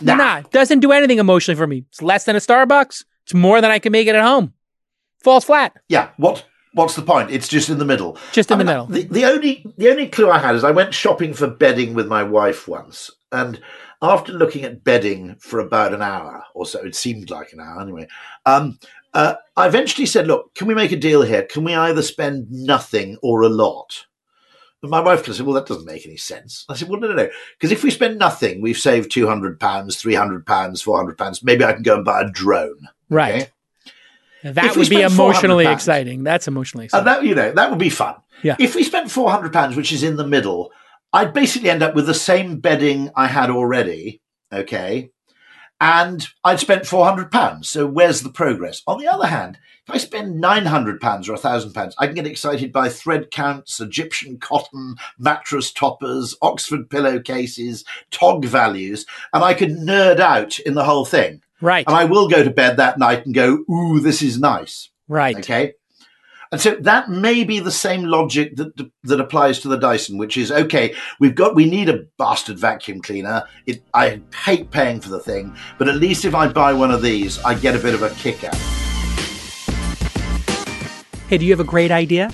[0.00, 0.14] Nah.
[0.14, 1.84] nah, doesn't do anything emotionally for me.
[1.88, 3.04] It's less than a Starbucks.
[3.24, 4.52] It's more than I can make it at home.
[5.22, 5.74] Falls flat.
[5.88, 6.10] Yeah.
[6.16, 6.44] What?
[6.74, 7.30] What's the point?
[7.30, 8.18] It's just in the middle.
[8.32, 8.86] Just in I the middle.
[8.86, 12.06] The, the only the only clue I had is I went shopping for bedding with
[12.06, 13.58] my wife once, and
[14.02, 17.80] after looking at bedding for about an hour or so, it seemed like an hour
[17.80, 18.06] anyway.
[18.44, 18.78] Um,
[19.14, 21.44] uh, I eventually said, "Look, can we make a deal here?
[21.44, 24.04] Can we either spend nothing or a lot?"
[24.86, 26.64] But my wife said, well, that doesn't make any sense.
[26.68, 27.28] I said, well, no, no, no.
[27.58, 31.44] Because if we spend nothing, we've saved £200, £300, £400.
[31.44, 32.88] Maybe I can go and buy a drone.
[33.10, 33.34] Right.
[33.34, 34.52] Okay?
[34.52, 36.22] That would be emotionally exciting.
[36.22, 37.08] That's emotionally uh, exciting.
[37.08, 38.14] And that, you know, that would be fun.
[38.44, 38.54] Yeah.
[38.60, 40.70] If we spent £400, which is in the middle,
[41.12, 44.20] I'd basically end up with the same bedding I had already.
[44.52, 45.10] Okay.
[45.80, 47.64] And I'd spent £400.
[47.64, 48.82] So where's the progress?
[48.86, 50.94] On the other hand, if I spend £900
[51.28, 57.84] or £1,000, I can get excited by thread counts, Egyptian cotton, mattress toppers, Oxford pillowcases,
[58.10, 61.42] TOG values, and I can nerd out in the whole thing.
[61.60, 61.86] Right.
[61.86, 64.90] And I will go to bed that night and go, ooh, this is nice.
[65.08, 65.36] Right.
[65.36, 65.74] Okay.
[66.52, 70.36] And so that may be the same logic that that applies to the Dyson, which
[70.36, 70.94] is okay.
[71.18, 73.44] We've got we need a bastard vacuum cleaner.
[73.66, 77.02] It, I hate paying for the thing, but at least if I buy one of
[77.02, 78.56] these, I get a bit of a kick out.
[81.28, 82.30] Hey, do you have a great idea?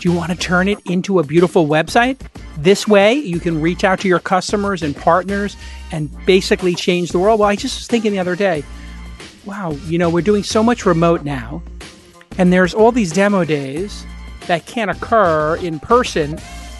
[0.00, 2.20] Do you want to turn it into a beautiful website?
[2.56, 5.56] This way, you can reach out to your customers and partners
[5.92, 7.40] and basically change the world.
[7.40, 8.64] Well, I just was thinking the other day,
[9.44, 11.62] wow, you know, we're doing so much remote now,
[12.38, 14.04] and there's all these demo days
[14.46, 16.38] that can't occur in person.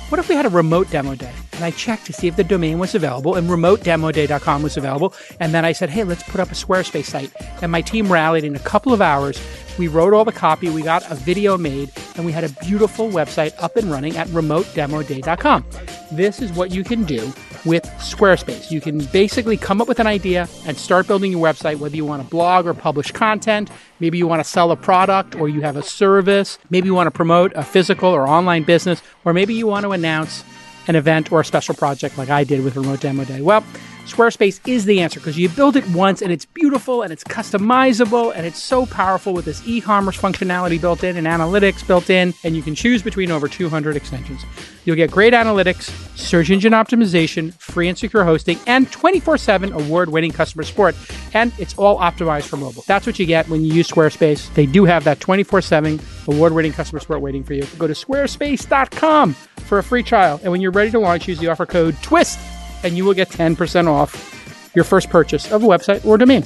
[0.09, 1.33] What if we had a remote demo day?
[1.55, 5.15] And I checked to see if the domain was available, and remotedemoday.com was available.
[5.41, 7.33] And then I said, hey, let's put up a Squarespace site.
[7.63, 9.41] And my team rallied in a couple of hours.
[9.79, 13.09] We wrote all the copy, we got a video made, and we had a beautiful
[13.09, 15.65] website up and running at remotedemoday.com.
[16.13, 17.33] This is what you can do
[17.65, 18.71] with Squarespace.
[18.71, 22.05] You can basically come up with an idea and start building your website, whether you
[22.05, 23.71] want to blog or publish content.
[24.01, 26.59] Maybe you want to sell a product or you have a service.
[26.71, 29.93] Maybe you want to promote a physical or online business, or maybe you want to
[29.93, 30.45] announce
[30.87, 33.41] an event or a special project like I did with Remote Demo Day.
[33.41, 33.65] Well,
[34.05, 38.35] Squarespace is the answer because you build it once and it's beautiful and it's customizable
[38.37, 42.35] and it's so powerful with this e commerce functionality built in and analytics built in,
[42.45, 44.43] and you can choose between over 200 extensions.
[44.85, 45.89] You'll get great analytics,
[46.19, 50.95] search engine optimization, free and secure hosting, and 24 7 award winning customer support.
[51.33, 52.85] And it's all optimized for mobile.
[52.87, 54.53] That's what you get when you use Squarespace.
[54.53, 57.65] They do have that 24 7 award winning customer support waiting for you.
[57.79, 60.39] Go to squarespace.com for a free trial.
[60.43, 62.39] And when you're ready to launch, use the offer code TWIST
[62.85, 66.43] and you will get 10% off your first purchase of a website or domain.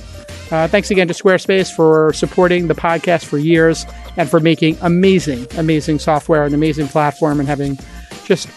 [0.50, 3.84] Uh, thanks again to Squarespace for supporting the podcast for years
[4.16, 7.78] and for making amazing, amazing software, an amazing platform, and having
[8.24, 8.48] just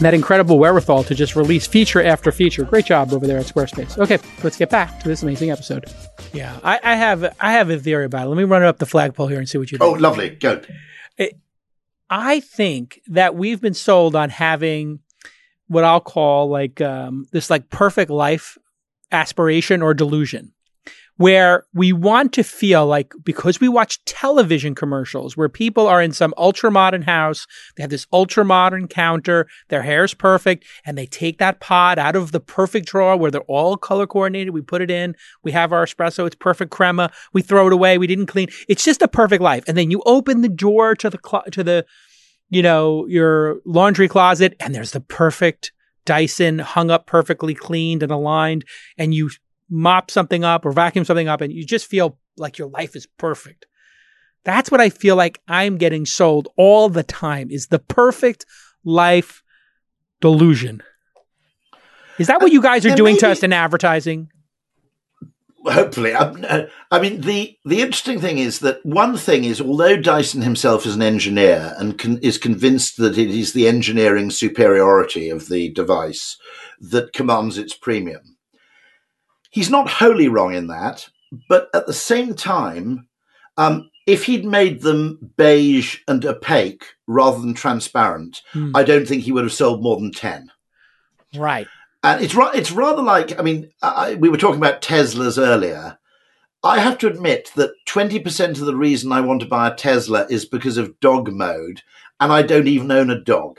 [0.00, 2.64] that incredible wherewithal to just release feature after feature.
[2.64, 3.98] Great job over there at Squarespace.
[3.98, 5.84] Okay, let's get back to this amazing episode.
[6.32, 8.28] Yeah, I, I have I have a theory about it.
[8.30, 9.90] Let me run it up the flagpole here and see what you think.
[9.90, 10.30] Oh, lovely.
[10.30, 10.62] Go.
[11.18, 11.38] It,
[12.08, 15.00] I think that we've been sold on having
[15.70, 18.58] what I'll call like um, this like perfect life
[19.12, 20.52] aspiration or delusion
[21.20, 26.12] where we want to feel like because we watch television commercials where people are in
[26.12, 31.04] some ultra modern house, they have this ultra modern counter, their hair's perfect, and they
[31.04, 34.54] take that pot out of the perfect drawer where they're all color coordinated.
[34.54, 37.98] We put it in, we have our espresso, it's perfect crema, we throw it away,
[37.98, 38.48] we didn't clean.
[38.66, 39.64] It's just a perfect life.
[39.68, 41.84] And then you open the door to the cl- to the
[42.50, 45.72] you know, your laundry closet and there's the perfect
[46.04, 48.64] Dyson hung up perfectly cleaned and aligned
[48.98, 49.30] and you
[49.68, 53.06] mop something up or vacuum something up and you just feel like your life is
[53.06, 53.66] perfect.
[54.44, 58.46] That's what I feel like I'm getting sold all the time is the perfect
[58.84, 59.42] life
[60.20, 60.82] delusion.
[62.18, 64.30] Is that what uh, you guys are doing maybe, to us in advertising?
[65.64, 66.14] Hopefully.
[66.14, 70.86] I, I, mean the the interesting thing is that one thing is although dyson himself
[70.86, 75.70] is an engineer and con, is convinced that it is the engineering superiority of the
[75.72, 76.36] device
[76.80, 78.36] that commands its premium
[79.50, 81.08] he's not wholly wrong in that
[81.48, 83.06] but at the same time
[83.56, 88.74] um, if he'd made them beige and opaque rather than transparent hmm.
[88.74, 90.50] i don't think he would have sold more than 10
[91.36, 91.68] right
[92.02, 95.98] and it's it's rather like I mean I, we were talking about Teslas earlier.
[96.62, 99.74] I have to admit that twenty percent of the reason I want to buy a
[99.74, 101.82] Tesla is because of dog mode,
[102.18, 103.58] and I don't even own a dog.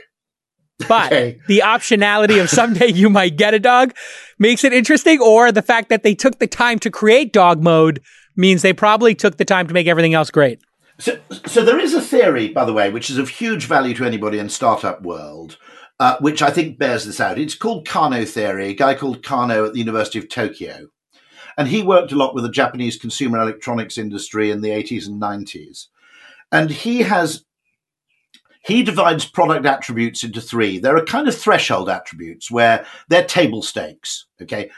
[0.87, 1.39] But okay.
[1.47, 3.93] the optionality of someday you might get a dog
[4.39, 8.01] makes it interesting, or the fact that they took the time to create dog mode
[8.35, 10.59] means they probably took the time to make everything else great.
[10.97, 14.05] So, so there is a theory, by the way, which is of huge value to
[14.05, 15.57] anybody in startup world,
[16.01, 17.37] uh, which I think bears this out.
[17.37, 20.87] It's called Kano theory, a guy called Kano at the University of Tokyo.
[21.59, 25.21] And he worked a lot with the Japanese consumer electronics industry in the 80s and
[25.21, 25.89] 90s.
[26.51, 27.45] And he has
[28.63, 30.79] he divides product attributes into three.
[30.79, 34.25] There are kind of threshold attributes where they're table stakes.
[34.41, 34.71] Okay.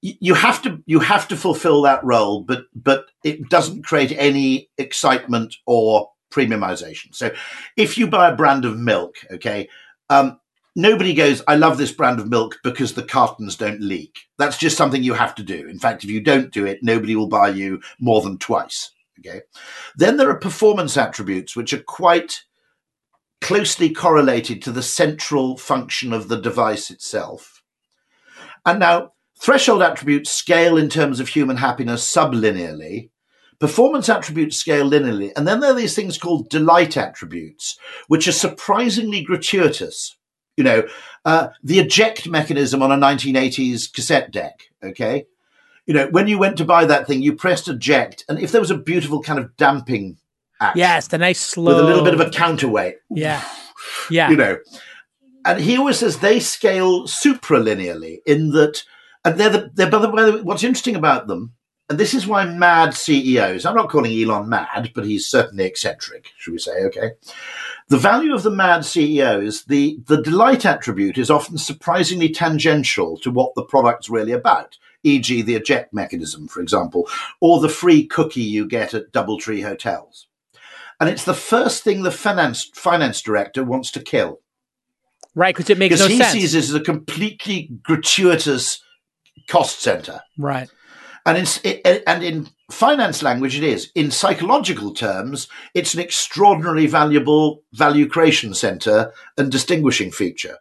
[0.00, 4.70] You have to you have to fulfill that role, but but it doesn't create any
[4.78, 7.14] excitement or premiumization.
[7.14, 7.30] So
[7.76, 9.68] if you buy a brand of milk, okay,
[10.08, 10.38] um,
[10.74, 14.20] nobody goes, I love this brand of milk because the cartons don't leak.
[14.38, 15.68] That's just something you have to do.
[15.68, 18.90] In fact, if you don't do it, nobody will buy you more than twice.
[19.18, 19.42] Okay.
[19.96, 22.42] Then there are performance attributes, which are quite
[23.40, 27.62] closely correlated to the central function of the device itself.
[28.64, 33.10] And now, threshold attributes scale in terms of human happiness sublinearly.
[33.58, 35.32] Performance attributes scale linearly.
[35.36, 40.16] And then there are these things called delight attributes, which are surprisingly gratuitous.
[40.56, 40.82] You know,
[41.24, 45.26] uh, the eject mechanism on a 1980s cassette deck, okay?
[45.86, 48.60] You know, when you went to buy that thing, you pressed eject, and if there
[48.60, 50.18] was a beautiful kind of damping
[50.60, 53.42] action, yes, the nice slow with a little bit of a counterweight, yeah,
[54.10, 54.58] yeah, you know,
[55.44, 58.84] and he always says they scale supralinearly in that,
[59.24, 61.54] and they're the, they're by the way, what's interesting about them
[61.88, 66.30] and this is why mad CEOs, I'm not calling Elon mad, but he's certainly eccentric,
[66.38, 67.12] should we say, okay?
[67.88, 73.18] The value of the mad CEO is the, the delight attribute is often surprisingly tangential
[73.18, 77.08] to what the product's really about, e.g., the eject mechanism, for example,
[77.40, 80.28] or the free cookie you get at Doubletree hotels.
[81.00, 84.40] And it's the first thing the finance, finance director wants to kill.
[85.34, 86.32] Right, because it makes no he sense.
[86.32, 88.82] he sees it as a completely gratuitous
[89.48, 90.20] cost center.
[90.38, 90.70] Right.
[91.24, 93.90] And in, and in finance language, it is.
[93.94, 100.58] In psychological terms, it's an extraordinarily valuable value creation center and distinguishing feature.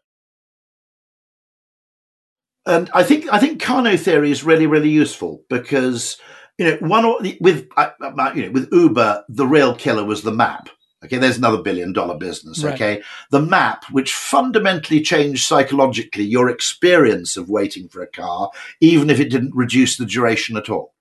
[2.66, 6.18] And I think I think Kano theory is really really useful because
[6.60, 7.90] you know one with uh,
[8.36, 10.70] you know with Uber the real killer was the map
[11.04, 12.64] Okay, there's another billion dollar business.
[12.64, 12.76] Right.
[12.76, 19.10] Okay, the map, which fundamentally changed psychologically your experience of waiting for a car, even
[19.10, 20.94] if it didn't reduce the duration at all.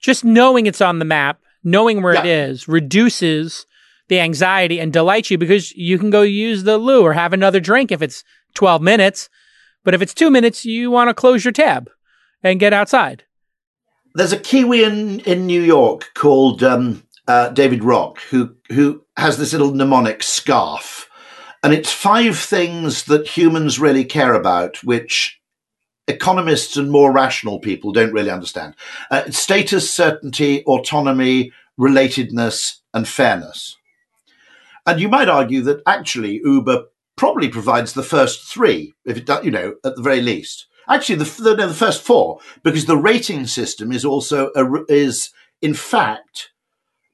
[0.00, 2.20] Just knowing it's on the map, knowing where yeah.
[2.20, 3.66] it is, reduces
[4.08, 7.60] the anxiety and delights you because you can go use the loo or have another
[7.60, 9.28] drink if it's 12 minutes.
[9.82, 11.90] But if it's two minutes, you want to close your tab
[12.42, 13.24] and get outside.
[14.14, 19.36] There's a Kiwi in, in New York called um, uh, David Rock, who who has
[19.36, 21.06] this little mnemonic SCARF,
[21.62, 25.40] and it's five things that humans really care about, which
[26.06, 28.74] economists and more rational people don't really understand:
[29.10, 33.76] uh, status, certainty, autonomy, relatedness, and fairness.
[34.86, 36.84] And you might argue that actually Uber
[37.16, 40.66] probably provides the first three, if it does, you know, at the very least.
[40.88, 45.30] Actually, the, the, no, the first four, because the rating system is also a, is
[45.62, 46.50] in fact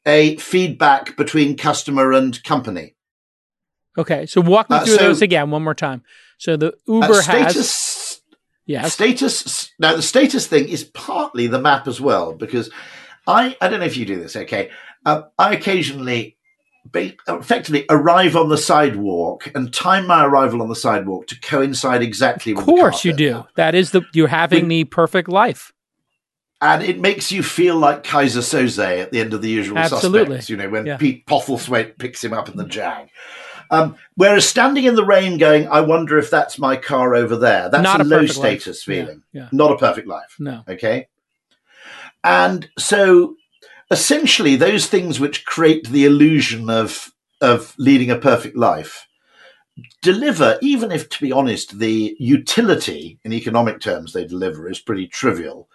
[0.06, 2.94] a feedback between customer and company.
[3.98, 6.02] Okay, so walk me uh, through so, those again one more time.
[6.38, 8.20] So the Uber uh, status, has
[8.66, 9.70] yeah status.
[9.78, 12.70] Now the status thing is partly the map as well because
[13.26, 14.36] I I don't know if you do this.
[14.36, 14.70] Okay,
[15.04, 16.38] uh, I occasionally
[16.90, 22.02] be, effectively arrive on the sidewalk and time my arrival on the sidewalk to coincide
[22.02, 22.52] exactly.
[22.52, 23.44] Of course, you do.
[23.56, 25.72] That is the you're having the perfect life
[26.60, 30.20] and it makes you feel like Keyser Söze at the end of the usual Absolutely.
[30.20, 30.50] suspects.
[30.50, 30.96] You know, when yeah.
[30.96, 33.08] Pete Postlethwaite picks him up in the Jag.
[33.70, 37.70] Um, whereas standing in the rain, going, I wonder if that's my car over there.
[37.70, 38.96] That's Not a, a low status life.
[38.96, 39.22] feeling.
[39.32, 39.48] Yeah, yeah.
[39.52, 40.36] Not a perfect life.
[40.38, 40.64] No.
[40.68, 41.06] Okay.
[42.24, 43.36] And so,
[43.90, 49.06] essentially, those things which create the illusion of of leading a perfect life
[50.02, 55.06] deliver, even if, to be honest, the utility in economic terms they deliver is pretty
[55.06, 55.68] trivial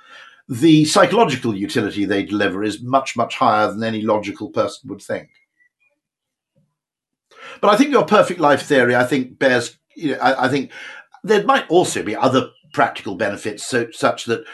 [0.48, 5.30] the psychological utility they deliver is much, much higher than any logical person would think.
[7.62, 10.72] But I think your perfect life theory, I think, bears, you know, I, I think
[11.24, 14.46] there might also be other practical benefits so, such that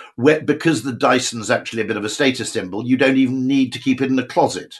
[0.45, 3.79] because the Dyson's actually a bit of a status symbol, you don't even need to
[3.79, 4.75] keep it in the closet.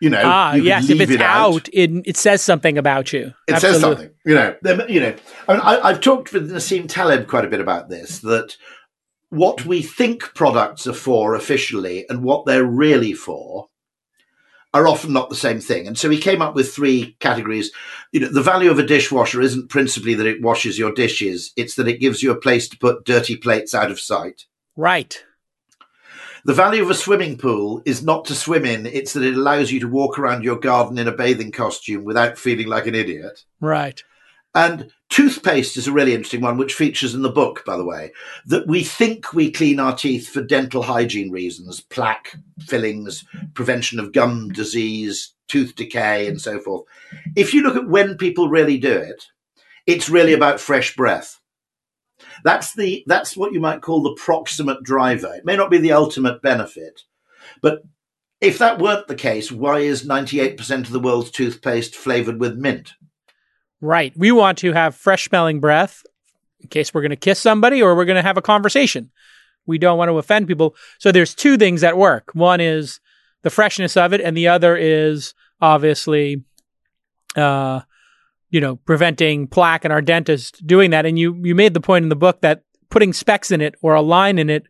[0.00, 3.12] You know, ah, you yes, if it's it out, out, it, it says something about
[3.12, 3.32] you.
[3.48, 3.80] It Absolutely.
[3.80, 4.10] says something.
[4.26, 4.56] You know,
[4.88, 5.14] you know.
[5.48, 8.18] I mean, I, have talked with Nassim Taleb quite a bit about this.
[8.18, 8.56] That
[9.34, 13.68] what we think products are for officially and what they're really for
[14.72, 15.86] are often not the same thing.
[15.86, 17.70] And so he came up with three categories.
[18.12, 21.76] You know, the value of a dishwasher isn't principally that it washes your dishes, it's
[21.76, 24.46] that it gives you a place to put dirty plates out of sight.
[24.76, 25.24] Right.
[26.44, 29.72] The value of a swimming pool is not to swim in, it's that it allows
[29.72, 33.44] you to walk around your garden in a bathing costume without feeling like an idiot.
[33.60, 34.02] Right.
[34.54, 38.12] And toothpaste is a really interesting one, which features in the book, by the way,
[38.46, 43.24] that we think we clean our teeth for dental hygiene reasons, plaque, fillings,
[43.54, 46.84] prevention of gum disease, tooth decay, and so forth.
[47.34, 49.24] If you look at when people really do it,
[49.86, 51.40] it's really about fresh breath.
[52.44, 55.34] That's the that's what you might call the proximate driver.
[55.34, 57.02] It may not be the ultimate benefit,
[57.60, 57.82] but
[58.40, 62.92] if that weren't the case, why is 98% of the world's toothpaste flavored with mint?
[63.84, 64.14] Right.
[64.16, 66.06] We want to have fresh smelling breath
[66.60, 69.10] in case we're going to kiss somebody or we're going to have a conversation.
[69.66, 70.74] We don't want to offend people.
[70.98, 72.30] So there's two things that work.
[72.32, 73.00] One is
[73.42, 76.42] the freshness of it, and the other is obviously,
[77.36, 77.82] uh,
[78.48, 79.84] you know, preventing plaque.
[79.84, 81.04] And our dentist doing that.
[81.04, 83.92] And you you made the point in the book that putting specs in it or
[83.92, 84.66] a line in it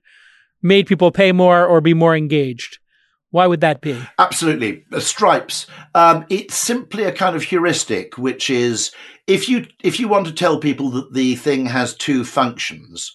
[0.60, 2.78] made people pay more or be more engaged.
[3.34, 4.00] Why would that be?
[4.20, 5.66] Absolutely, stripes.
[5.92, 8.92] Um, it's simply a kind of heuristic, which is
[9.26, 13.12] if you if you want to tell people that the thing has two functions,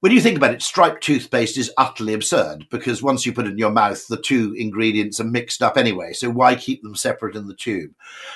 [0.00, 3.52] when you think about it, striped toothpaste is utterly absurd because once you put it
[3.52, 6.12] in your mouth, the two ingredients are mixed up anyway.
[6.12, 7.92] So why keep them separate in the tube?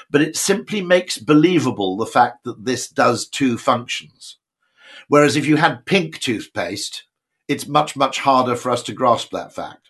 [0.09, 4.39] But it simply makes believable the fact that this does two functions.
[5.09, 7.03] Whereas if you had pink toothpaste,
[7.49, 9.86] it's much, much harder for us to grasp that fact.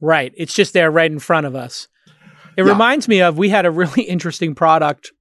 [0.00, 0.32] Right.
[0.36, 1.88] It's just there right in front of us.
[2.56, 2.72] It yeah.
[2.72, 5.12] reminds me of we had a really interesting product.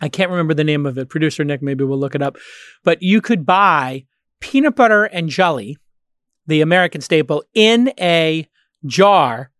[0.00, 1.08] I can't remember the name of it.
[1.08, 2.36] Producer Nick maybe we'll look it up.
[2.84, 4.06] But you could buy
[4.40, 5.76] peanut butter and jelly,
[6.46, 8.48] the American staple, in a
[8.86, 9.50] jar.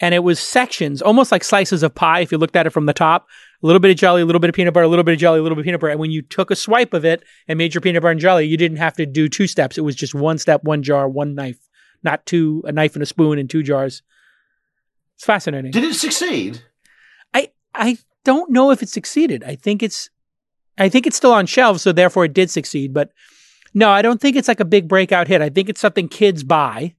[0.00, 2.86] And it was sections, almost like slices of pie if you looked at it from
[2.86, 3.26] the top.
[3.62, 5.20] A little bit of jelly, a little bit of peanut butter, a little bit of
[5.20, 5.92] jelly, a little bit of peanut butter.
[5.92, 8.46] And when you took a swipe of it and made your peanut butter and jelly,
[8.46, 9.78] you didn't have to do two steps.
[9.78, 11.58] It was just one step, one jar, one knife,
[12.04, 14.02] not two, a knife and a spoon in two jars.
[15.16, 15.70] It's fascinating.
[15.70, 16.62] Did it succeed?
[17.32, 19.44] I I don't know if it succeeded.
[19.44, 20.10] I think it's
[20.76, 22.92] I think it's still on shelves, so therefore it did succeed.
[22.92, 23.10] But
[23.72, 25.42] no, I don't think it's like a big breakout hit.
[25.42, 26.94] I think it's something kids buy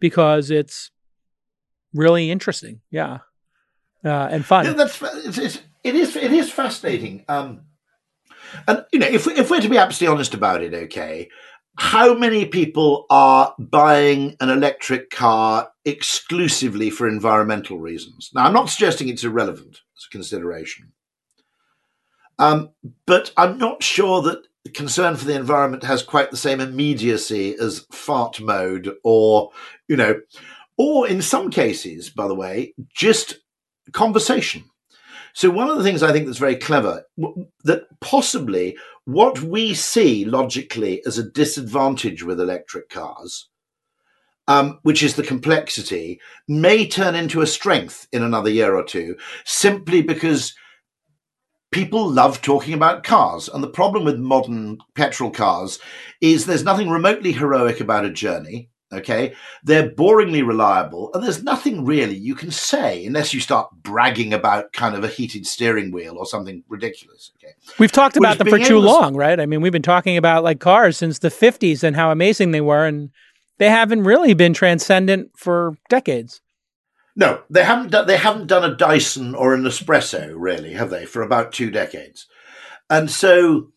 [0.00, 0.90] because it's
[1.94, 2.80] really interesting.
[2.90, 3.18] Yeah.
[4.04, 4.66] Uh, and fun.
[4.66, 7.24] Yeah, that's it's, it's, it is it is fascinating.
[7.28, 7.62] Um,
[8.68, 11.28] and you know, if if we're to be absolutely honest about it, okay,
[11.78, 18.30] how many people are buying an electric car exclusively for environmental reasons?
[18.34, 20.92] Now, I'm not suggesting it's irrelevant as a consideration,
[22.38, 22.70] um,
[23.06, 27.86] but I'm not sure that concern for the environment has quite the same immediacy as
[27.92, 29.50] fart mode or,
[29.88, 30.20] you know,
[30.76, 33.38] or in some cases, by the way, just
[33.92, 34.64] conversation.
[35.32, 37.04] So one of the things I think that's very clever
[37.64, 38.76] that possibly
[39.06, 43.48] what we see logically as a disadvantage with electric cars,
[44.48, 49.16] um, which is the complexity, may turn into a strength in another year or two,
[49.44, 50.54] simply because
[51.70, 53.48] people love talking about cars.
[53.48, 55.78] And the problem with modern petrol cars
[56.20, 58.70] is there's nothing remotely heroic about a journey.
[58.92, 59.34] Okay.
[59.64, 61.10] They're boringly reliable.
[61.12, 65.08] And there's nothing really you can say unless you start bragging about kind of a
[65.08, 67.32] heated steering wheel or something ridiculous.
[67.36, 67.54] Okay.
[67.78, 69.40] We've talked about them for too long, right?
[69.40, 72.60] I mean, we've been talking about like cars since the 50s and how amazing they
[72.60, 72.86] were.
[72.86, 73.10] And
[73.58, 76.40] they haven't really been transcendent for decades.
[77.16, 77.90] No, they haven't.
[77.90, 81.06] Done, they haven't done a Dyson or an espresso, really, have they?
[81.06, 82.26] For about two decades,
[82.90, 83.68] and so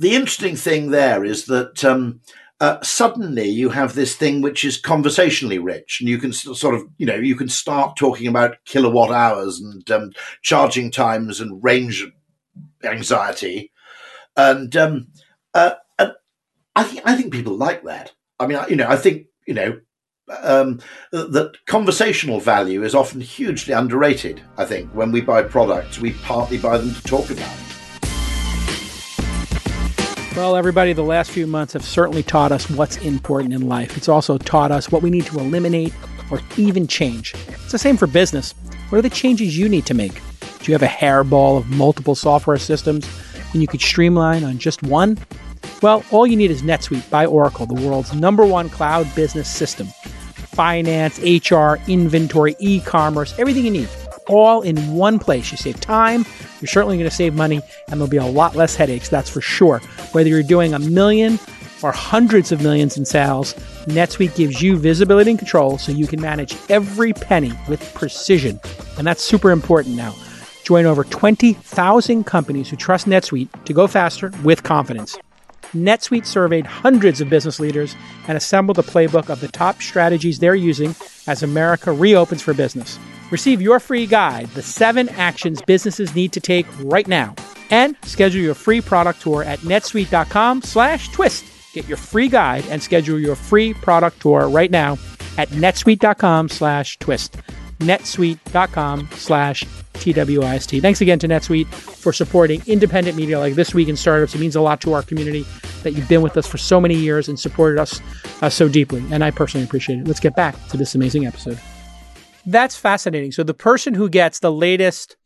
[0.00, 2.20] the interesting thing there is that um,
[2.60, 6.82] uh, suddenly you have this thing which is conversationally rich, and you can sort of,
[6.98, 12.06] you know, you can start talking about kilowatt hours and um, charging times and range
[12.84, 13.72] anxiety,
[14.36, 15.08] and um,
[15.54, 16.12] uh, and
[16.76, 18.12] I think I think people like that.
[18.38, 19.80] I mean, you know, I think you know
[20.42, 20.80] um,
[21.12, 24.42] that conversational value is often hugely underrated.
[24.58, 27.69] I think when we buy products, we partly buy them to talk about.
[30.36, 33.96] Well, everybody, the last few months have certainly taught us what's important in life.
[33.96, 35.92] It's also taught us what we need to eliminate
[36.30, 37.34] or even change.
[37.48, 38.54] It's the same for business.
[38.90, 40.14] What are the changes you need to make?
[40.14, 43.08] Do you have a hairball of multiple software systems
[43.52, 45.18] and you could streamline on just one?
[45.82, 49.88] Well, all you need is NetSuite by Oracle, the world's number one cloud business system
[50.54, 53.88] finance, HR, inventory, e commerce, everything you need,
[54.26, 55.50] all in one place.
[55.50, 56.24] You save time,
[56.60, 59.40] you're certainly going to save money, and there'll be a lot less headaches, that's for
[59.40, 59.78] sure.
[60.12, 61.38] Whether you're doing a million
[61.82, 63.54] or hundreds of millions in sales,
[63.86, 68.60] NetSuite gives you visibility and control so you can manage every penny with precision.
[68.98, 70.14] And that's super important now.
[70.64, 75.16] Join over 20,000 companies who trust NetSuite to go faster with confidence.
[75.74, 77.94] NetSuite surveyed hundreds of business leaders
[78.26, 80.94] and assembled a playbook of the top strategies they're using
[81.26, 82.98] as America reopens for business.
[83.30, 87.34] Receive your free guide, The Seven Actions Businesses Need to Take Right Now,
[87.70, 91.44] and schedule your free product tour at netsuite.com slash twist.
[91.72, 94.98] Get your free guide and schedule your free product tour right now
[95.38, 97.36] at netsuite.com slash twist
[97.80, 99.64] netsuite.com slash
[99.94, 100.80] TWIST.
[100.80, 104.34] Thanks again to NetSuite for supporting independent media like This Week in Startups.
[104.34, 105.44] It means a lot to our community
[105.82, 108.00] that you've been with us for so many years and supported us
[108.42, 109.02] uh, so deeply.
[109.10, 110.06] And I personally appreciate it.
[110.06, 111.58] Let's get back to this amazing episode.
[112.46, 113.32] That's fascinating.
[113.32, 115.16] So the person who gets the latest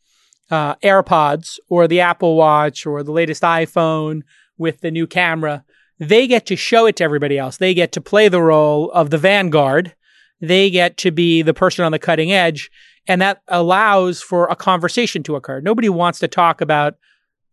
[0.51, 4.21] uh, AirPods or the Apple Watch or the latest iPhone
[4.57, 5.63] with the new camera,
[5.99, 7.57] they get to show it to everybody else.
[7.57, 9.95] They get to play the role of the vanguard
[10.41, 12.69] they get to be the person on the cutting edge.
[13.07, 15.61] And that allows for a conversation to occur.
[15.61, 16.95] Nobody wants to talk about,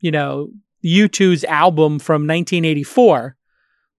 [0.00, 0.48] you know,
[0.84, 3.36] U2's album from 1984,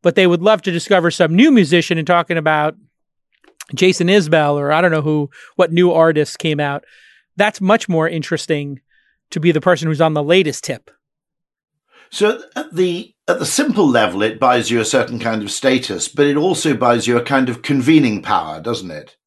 [0.02, 2.76] but they would love to discover some new musician and talking about
[3.74, 6.84] Jason Isbell or I don't know who, what new artists came out.
[7.36, 8.82] That's much more interesting
[9.32, 10.92] to be the person who's on the latest tip.
[12.12, 16.08] So at the at the simple level, it buys you a certain kind of status,
[16.08, 19.18] but it also buys you a kind of convening power, doesn't it?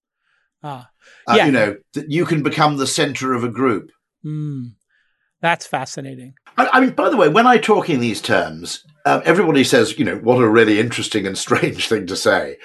[0.62, 0.90] Ah,
[1.26, 1.46] uh, yeah.
[1.46, 3.90] you know that you can become the center of a group.
[4.24, 4.74] Mm,
[5.40, 6.34] that's fascinating.
[6.56, 9.98] I, I, mean, by the way, when I talk in these terms, um, everybody says,
[9.98, 12.56] you know, what a really interesting and strange thing to say.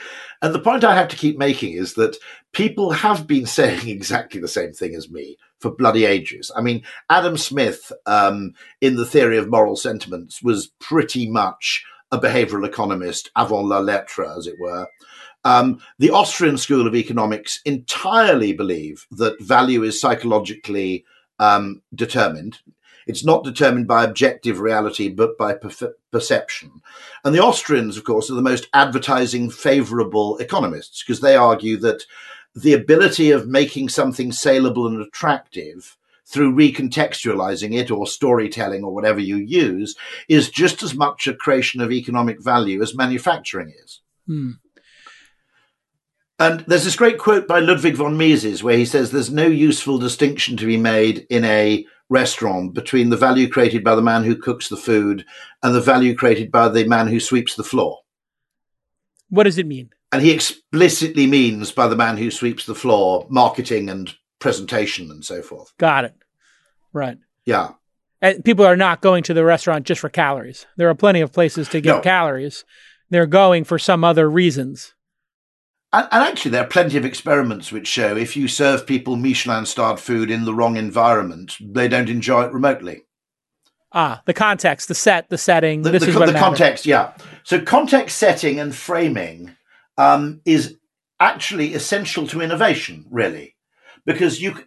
[0.41, 2.17] And the point I have to keep making is that
[2.51, 6.51] people have been saying exactly the same thing as me for bloody ages.
[6.55, 12.19] I mean, Adam Smith, um, in the theory of moral sentiments, was pretty much a
[12.19, 14.87] behavioral economist avant la lettre, as it were.
[15.43, 21.05] Um, the Austrian School of Economics entirely believe that value is psychologically
[21.39, 22.59] um, determined.
[23.07, 26.81] It's not determined by objective reality, but by per- perception.
[27.23, 32.03] And the Austrians, of course, are the most advertising favorable economists because they argue that
[32.55, 39.19] the ability of making something saleable and attractive through recontextualizing it or storytelling or whatever
[39.19, 39.95] you use
[40.29, 44.01] is just as much a creation of economic value as manufacturing is.
[44.27, 44.51] Hmm.
[46.39, 49.99] And there's this great quote by Ludwig von Mises where he says there's no useful
[49.99, 54.35] distinction to be made in a restaurant between the value created by the man who
[54.35, 55.25] cooks the food
[55.63, 57.99] and the value created by the man who sweeps the floor.
[59.29, 59.89] What does it mean?
[60.11, 65.23] And he explicitly means by the man who sweeps the floor, marketing and presentation and
[65.23, 65.71] so forth.
[65.77, 66.15] Got it.
[66.91, 67.17] Right.
[67.45, 67.71] Yeah.
[68.21, 70.67] And people are not going to the restaurant just for calories.
[70.75, 72.01] There are plenty of places to get no.
[72.01, 72.65] calories.
[73.09, 74.93] They're going for some other reasons.
[75.93, 79.65] And, and, actually, there are plenty of experiments which show if you serve people Michelin
[79.65, 83.03] starred food in the wrong environment, they don't enjoy it remotely.
[83.93, 85.81] Ah, the context, the set, the setting.
[85.81, 87.13] The, this the, is what the context, yeah.
[87.43, 89.55] So context setting and framing
[89.97, 90.77] um, is
[91.19, 93.55] actually essential to innovation, really,
[94.05, 94.63] because you,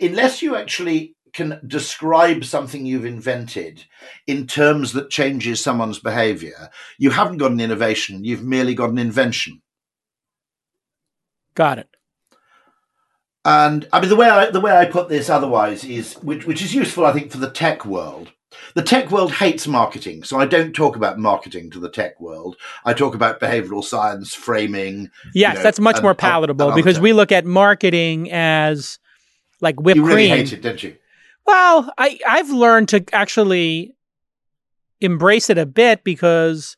[0.00, 3.84] unless you actually can describe something you've invented
[4.26, 8.24] in terms that changes someone's behavior, you haven't got an innovation.
[8.24, 9.60] You've merely got an invention.
[11.54, 11.88] Got it.
[13.44, 16.62] And I mean the way I the way I put this otherwise is which which
[16.62, 18.32] is useful I think for the tech world
[18.74, 22.56] the tech world hates marketing, so I don't talk about marketing to the tech world.
[22.84, 25.10] I talk about behavioral science, framing.
[25.34, 28.98] Yes, you know, that's much and, more palatable and, because we look at marketing as
[29.60, 30.36] like whipped you really cream.
[30.36, 30.96] hate it, don't you?
[31.46, 33.94] Well, I I've learned to actually
[35.00, 36.76] embrace it a bit because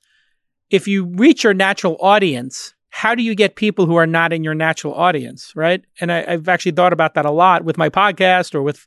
[0.70, 4.42] if you reach your natural audience, how do you get people who are not in
[4.42, 5.84] your natural audience, right?
[6.00, 8.86] And I, I've actually thought about that a lot with my podcast or with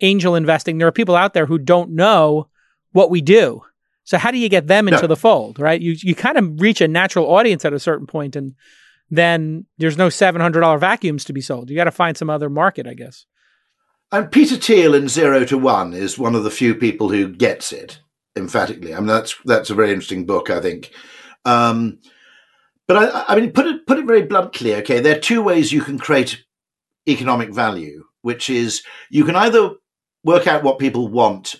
[0.00, 2.48] angel investing, there are people out there who don't know
[2.92, 3.60] what we do.
[4.04, 5.78] So how do you get them into the fold, right?
[5.78, 8.54] You you kind of reach a natural audience at a certain point and
[9.10, 11.68] then there's no $700 vacuums to be sold.
[11.68, 13.26] You got to find some other market, I guess.
[14.10, 17.72] And Peter Thiel in 0 to 1 is one of the few people who gets
[17.72, 18.00] it
[18.34, 18.94] emphatically.
[18.94, 20.92] I mean that's that's a very interesting book, I think.
[21.44, 21.98] Um,
[22.90, 24.74] but I, I mean, put it put it very bluntly.
[24.74, 26.42] Okay, there are two ways you can create
[27.08, 29.74] economic value, which is you can either
[30.24, 31.54] work out what people want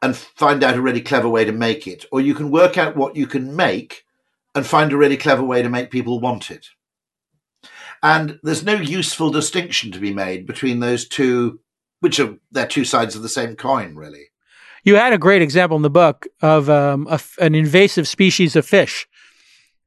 [0.00, 2.94] and find out a really clever way to make it, or you can work out
[2.94, 4.04] what you can make
[4.54, 6.68] and find a really clever way to make people want it.
[8.00, 11.58] And there's no useful distinction to be made between those two,
[11.98, 14.26] which are they're two sides of the same coin, really.
[14.84, 17.08] You had a great example in the book of um,
[17.40, 19.08] an invasive species of fish.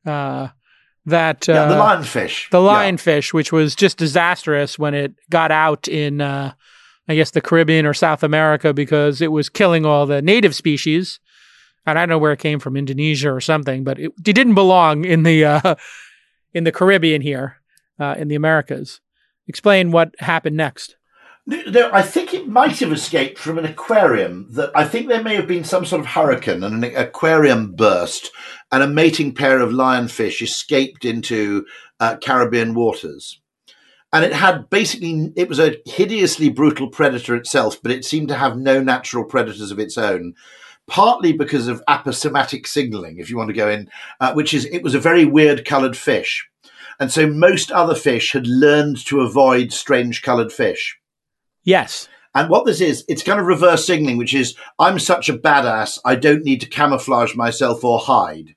[0.06, 0.50] Uh,
[1.06, 3.38] that uh, yeah, the lionfish, the lionfish, yeah.
[3.38, 6.54] which was just disastrous when it got out in uh,
[7.10, 11.20] I guess, the Caribbean or South America because it was killing all the native species.
[11.86, 14.54] And I don't know where it came from, Indonesia or something, but it, it didn't
[14.54, 15.76] belong in the uh,
[16.54, 17.58] in the Caribbean here,
[18.00, 19.02] uh, in the Americas.
[19.48, 20.98] Explain what happened next.
[21.48, 24.46] No, I think it might have escaped from an aquarium.
[24.52, 28.30] That I think there may have been some sort of hurricane and an aquarium burst,
[28.72, 31.66] and a mating pair of lionfish escaped into
[32.00, 33.40] uh, Caribbean waters
[34.12, 38.36] and it had basically it was a hideously brutal predator itself, but it seemed to
[38.36, 40.34] have no natural predators of its own.
[40.88, 43.90] Partly because of aposematic signaling, if you want to go in,
[44.20, 46.50] uh, which is it was a very weird coloured fish,
[47.00, 50.98] and so most other fish had learned to avoid strange coloured fish.
[51.64, 52.10] Yes.
[52.34, 56.00] And what this is, it's kind of reverse signaling, which is I'm such a badass,
[56.06, 58.56] I don't need to camouflage myself or hide.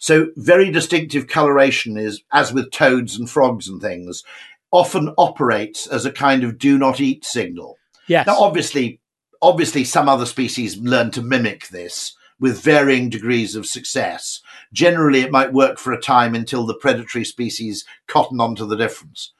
[0.00, 4.24] So very distinctive coloration is, as with toads and frogs and things,
[4.70, 7.76] often operates as a kind of do not eat signal.
[8.06, 8.26] Yes.
[8.26, 8.98] Now, obviously,
[9.42, 14.40] obviously, some other species learn to mimic this with varying degrees of success.
[14.72, 19.32] Generally, it might work for a time until the predatory species cotton onto the difference.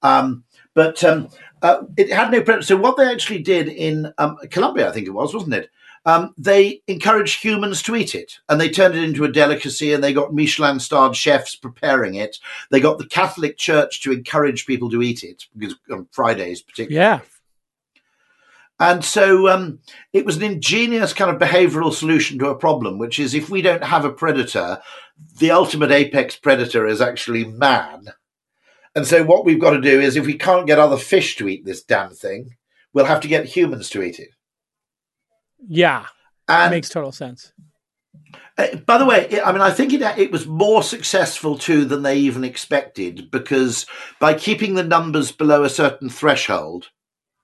[0.00, 0.44] Um,
[0.74, 1.28] but um,
[1.60, 2.64] uh, it had no predator.
[2.64, 5.70] So what they actually did in um, Colombia, I think it was, wasn't it?
[6.06, 10.04] Um, they encouraged humans to eat it and they turned it into a delicacy and
[10.04, 12.38] they got Michelin starred chefs preparing it.
[12.70, 16.96] They got the Catholic Church to encourage people to eat it because on Fridays, particularly.
[16.96, 17.20] Yeah.
[18.80, 19.78] And so um,
[20.12, 23.62] it was an ingenious kind of behavioral solution to a problem, which is if we
[23.62, 24.82] don't have a predator,
[25.38, 28.08] the ultimate apex predator is actually man.
[28.96, 31.48] And so what we've got to do is if we can't get other fish to
[31.48, 32.56] eat this damn thing,
[32.92, 34.33] we'll have to get humans to eat it.
[35.68, 36.06] Yeah,
[36.48, 37.52] and, makes total sense.
[38.56, 42.02] Uh, by the way, I mean, I think it it was more successful too than
[42.02, 43.86] they even expected because
[44.20, 46.90] by keeping the numbers below a certain threshold,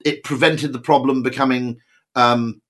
[0.04, 1.80] it prevented the problem becoming
[2.14, 2.62] um,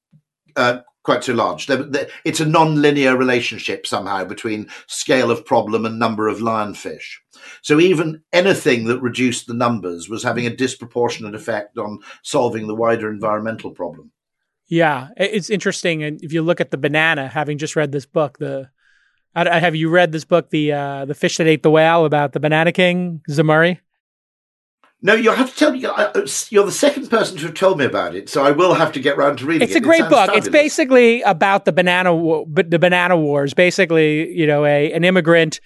[0.57, 1.67] uh, quite so large.
[1.67, 7.17] They're, they're, it's a non-linear relationship somehow between scale of problem and number of lionfish.
[7.63, 12.75] So even anything that reduced the numbers was having a disproportionate effect on solving the
[12.75, 14.13] wider environmental problem.
[14.71, 18.39] Yeah, it's interesting, and if you look at the banana, having just read this book,
[18.39, 18.71] the
[19.35, 22.41] have you read this book, the uh, the fish that ate the whale, about the
[22.41, 23.81] banana king Zemurray?
[25.03, 25.81] No, you have to tell me.
[25.81, 29.01] You're the second person to have told me about it, so I will have to
[29.01, 29.79] get round to reading it's it.
[29.79, 30.27] It's a great it book.
[30.27, 30.47] Fabulous.
[30.47, 32.12] It's basically about the banana,
[32.47, 33.55] the banana wars.
[33.55, 35.61] Basically, you know, a an immigrant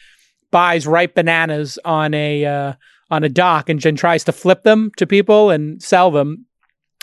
[0.50, 2.72] buys ripe bananas on a uh,
[3.10, 6.46] on a dock and then tries to flip them to people and sell them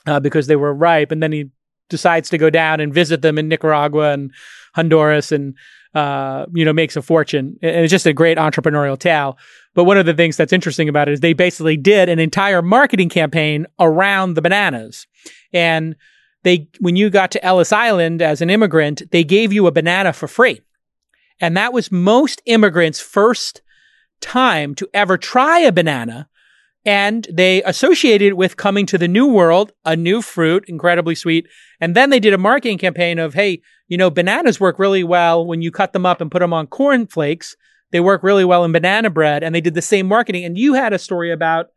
[0.07, 1.51] uh, because they were ripe, and then he
[1.91, 4.31] decides to go down and visit them in Nicaragua and
[4.73, 5.55] Honduras and
[5.93, 7.57] uh, you know makes a fortune.
[7.61, 9.37] And it's just a great entrepreneurial tale.
[9.75, 12.61] But one of the things that's interesting about it is they basically did an entire
[12.61, 15.05] marketing campaign around the bananas.
[15.53, 15.95] And
[16.43, 20.13] they when you got to Ellis Island as an immigrant, they gave you a banana
[20.13, 20.61] for free.
[21.39, 23.61] And that was most immigrants' first
[24.21, 26.29] time to ever try a banana
[26.85, 31.47] and they associated it with coming to the new world, a new fruit, incredibly sweet.
[31.79, 35.45] And then they did a marketing campaign of, hey, you know, bananas work really well
[35.45, 37.55] when you cut them up and put them on corn flakes.
[37.91, 39.43] They work really well in banana bread.
[39.43, 40.43] And they did the same marketing.
[40.43, 41.67] And you had a story about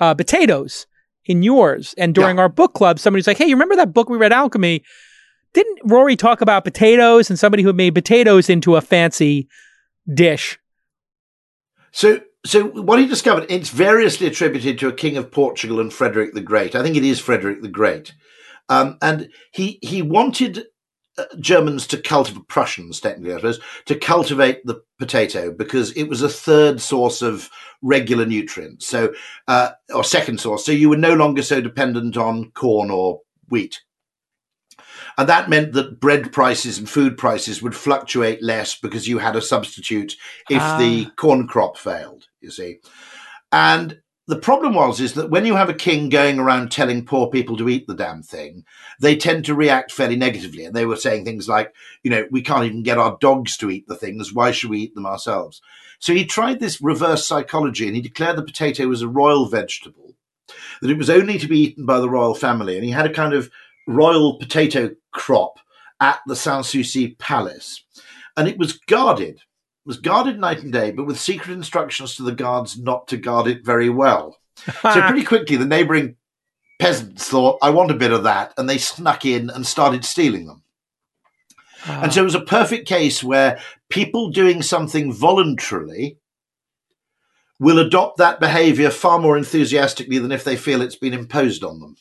[0.00, 0.86] uh, potatoes
[1.26, 1.94] in yours.
[1.96, 2.42] And during yeah.
[2.42, 4.82] our book club, somebody's like, hey, you remember that book we read, Alchemy?
[5.52, 9.48] Didn't Rory talk about potatoes and somebody who made potatoes into a fancy
[10.12, 10.58] dish?
[11.92, 16.34] So so what he discovered, it's variously attributed to a king of Portugal and Frederick
[16.34, 16.74] the Great.
[16.74, 18.14] I think it is Frederick the Great.
[18.68, 20.66] Um, and he he wanted
[21.18, 26.22] uh, Germans to cultivate Prussians, technically, I suppose, to cultivate the potato because it was
[26.22, 27.50] a third source of
[27.82, 28.86] regular nutrients.
[28.86, 29.12] So,
[29.48, 30.64] uh, or second source.
[30.64, 33.80] So you were no longer so dependent on corn or wheat.
[35.18, 39.36] And that meant that bread prices and food prices would fluctuate less because you had
[39.36, 40.16] a substitute
[40.48, 40.78] if ah.
[40.78, 42.78] the corn crop failed, you see.
[43.52, 44.00] And
[44.30, 47.56] the problem was is that when you have a king going around telling poor people
[47.56, 48.64] to eat the damn thing,
[49.00, 50.64] they tend to react fairly negatively.
[50.64, 53.70] And they were saying things like, you know, we can't even get our dogs to
[53.70, 54.32] eat the things.
[54.32, 55.60] Why should we eat them ourselves?
[55.98, 60.14] So he tried this reverse psychology and he declared the potato was a royal vegetable,
[60.80, 62.76] that it was only to be eaten by the royal family.
[62.76, 63.50] And he had a kind of
[63.88, 65.58] royal potato crop
[66.00, 67.84] at the Sanssouci Palace.
[68.36, 69.36] And it was guarded.
[69.36, 73.16] It was guarded night and day, but with secret instructions to the guards not to
[73.16, 74.38] guard it very well.
[74.56, 74.72] so
[75.06, 76.16] pretty quickly, the neighboring
[76.78, 78.54] peasants thought, I want a bit of that.
[78.56, 80.62] And they snuck in and started stealing them.
[81.86, 82.02] Ah.
[82.02, 83.58] And so it was a perfect case where
[83.88, 86.18] people doing something voluntarily
[87.58, 91.78] will adopt that behavior far more enthusiastically than if they feel it's been imposed on
[91.80, 91.96] them.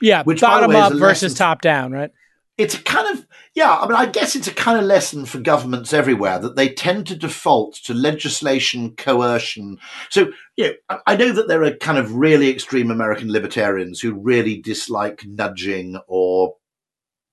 [0.00, 2.10] Yeah, which bottom way, up versus top down, right?
[2.56, 3.76] It's a kind of yeah.
[3.76, 7.06] I mean, I guess it's a kind of lesson for governments everywhere that they tend
[7.08, 9.78] to default to legislation, coercion.
[10.10, 14.14] So you know, I know that there are kind of really extreme American libertarians who
[14.14, 16.56] really dislike nudging or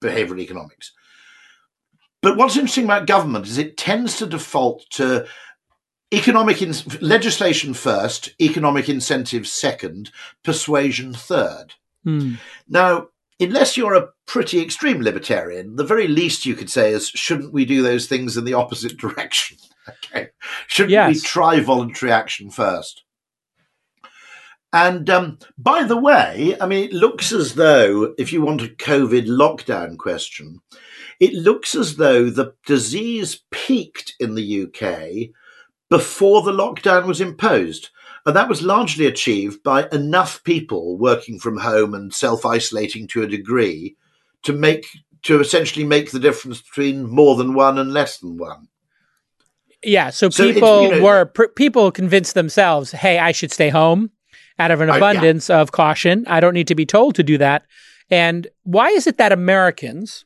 [0.04, 0.92] behavioral economics.
[2.22, 5.28] But what's interesting about government is it tends to default to
[6.14, 10.12] economic in- legislation first, economic incentives second,
[10.44, 11.74] persuasion third.
[12.04, 12.36] Hmm.
[12.68, 13.08] Now,
[13.40, 17.66] unless you're a pretty extreme libertarian, the very least you could say is, shouldn't we
[17.66, 19.58] do those things in the opposite direction?
[19.90, 20.30] okay.
[20.68, 21.16] Shouldn't yes.
[21.16, 23.04] we try voluntary action first?
[24.72, 28.68] And um, by the way, I mean, it looks as though, if you want a
[28.68, 30.62] COVID lockdown question,
[31.20, 35.32] it looks as though the disease peaked in the UK
[35.90, 37.90] before the lockdown was imposed.
[38.26, 43.24] And that was largely achieved by enough people working from home and self isolating to
[43.24, 43.98] a degree
[44.44, 44.86] to make
[45.24, 48.68] to essentially make the difference between more than one and less than one.
[49.84, 53.70] Yeah, so, so people you know, were pr- people convinced themselves, "Hey, I should stay
[53.70, 54.12] home."
[54.60, 55.60] Out of an abundance yeah.
[55.60, 57.64] of caution, I don't need to be told to do that.
[58.12, 60.24] And why is it that Americans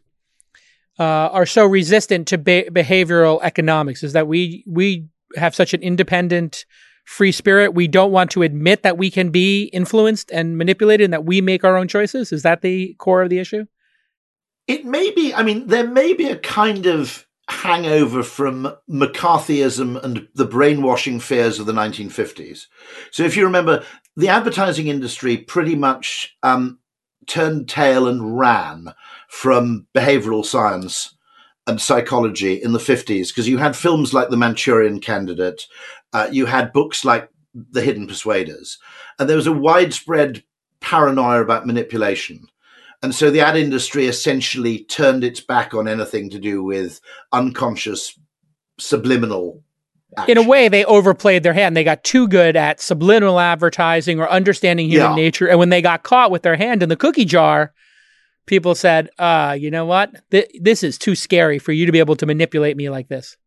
[0.99, 4.03] uh, are so resistant to be- behavioral economics?
[4.03, 5.07] Is that we we
[5.37, 6.65] have such an independent
[7.05, 7.73] free spirit.
[7.73, 11.39] We don't want to admit that we can be influenced and manipulated and that we
[11.39, 12.33] make our own choices.
[12.33, 13.65] Is that the core of the issue?
[14.67, 15.33] It may be.
[15.33, 21.59] I mean, there may be a kind of hangover from McCarthyism and the brainwashing fears
[21.59, 22.65] of the 1950s.
[23.11, 23.83] So, if you remember,
[24.17, 26.79] the advertising industry pretty much um,
[27.27, 28.93] turned tail and ran
[29.27, 31.15] from behavioral science
[31.67, 35.67] and psychology in the 50s because you had films like The Manchurian Candidate,
[36.13, 38.77] uh, you had books like The Hidden Persuaders,
[39.19, 40.43] and there was a widespread
[40.79, 42.47] paranoia about manipulation.
[43.05, 46.99] And so the ad industry essentially turned its back on anything to do with
[47.31, 48.19] unconscious
[48.79, 49.63] subliminal
[50.17, 50.35] Action.
[50.35, 51.77] in a way, they overplayed their hand.
[51.77, 55.15] They got too good at subliminal advertising or understanding human yeah.
[55.15, 55.47] nature.
[55.47, 57.75] And when they got caught with their hand in the cookie jar,
[58.47, 60.11] people said, uh, you know what?
[60.31, 63.37] Th- this is too scary for you to be able to manipulate me like this.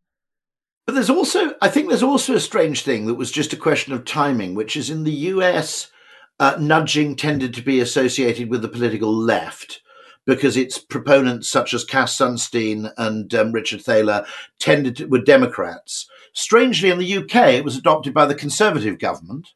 [0.85, 3.91] But there's also, I think there's also a strange thing that was just a question
[3.91, 5.91] of timing, which is in the US,
[6.39, 9.81] uh, nudging tended to be associated with the political left
[10.25, 14.25] because its proponents, such as Cass Sunstein and um, Richard Thaler,
[14.59, 16.07] tended to, were Democrats.
[16.33, 19.49] Strangely, in the UK, it was adopted by the Conservative government.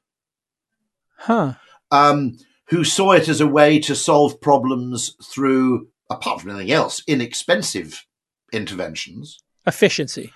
[1.18, 1.54] Huh.
[1.92, 7.04] Um, who saw it as a way to solve problems through, apart from anything else,
[7.06, 8.06] inexpensive
[8.52, 9.40] interventions.
[9.68, 10.34] Efficiency.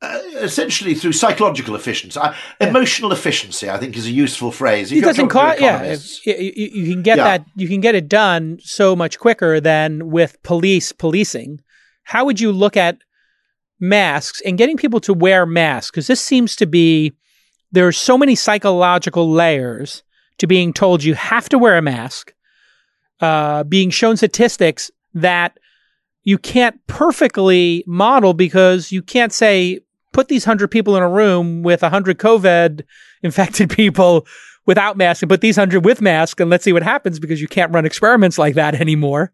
[0.00, 2.68] Uh, essentially through psychological efficiency, uh, yeah.
[2.68, 3.68] emotional efficiency.
[3.68, 4.92] I think is a useful phrase.
[4.92, 5.60] If it doesn't cost.
[5.60, 7.24] Yeah, if, you, you, can get yeah.
[7.24, 7.46] that.
[7.56, 11.60] You can get it done so much quicker than with police policing.
[12.04, 12.98] How would you look at
[13.80, 15.90] masks and getting people to wear masks?
[15.90, 17.12] Because this seems to be
[17.72, 20.02] there are so many psychological layers
[20.38, 22.32] to being told you have to wear a mask,
[23.20, 25.58] uh, being shown statistics that
[26.22, 29.80] you can't perfectly model because you can't say,
[30.18, 32.82] put these 100 people in a room with 100 COVID
[33.22, 34.26] infected people
[34.66, 37.46] without masks and put these 100 with masks and let's see what happens because you
[37.46, 39.30] can't run experiments like that anymore.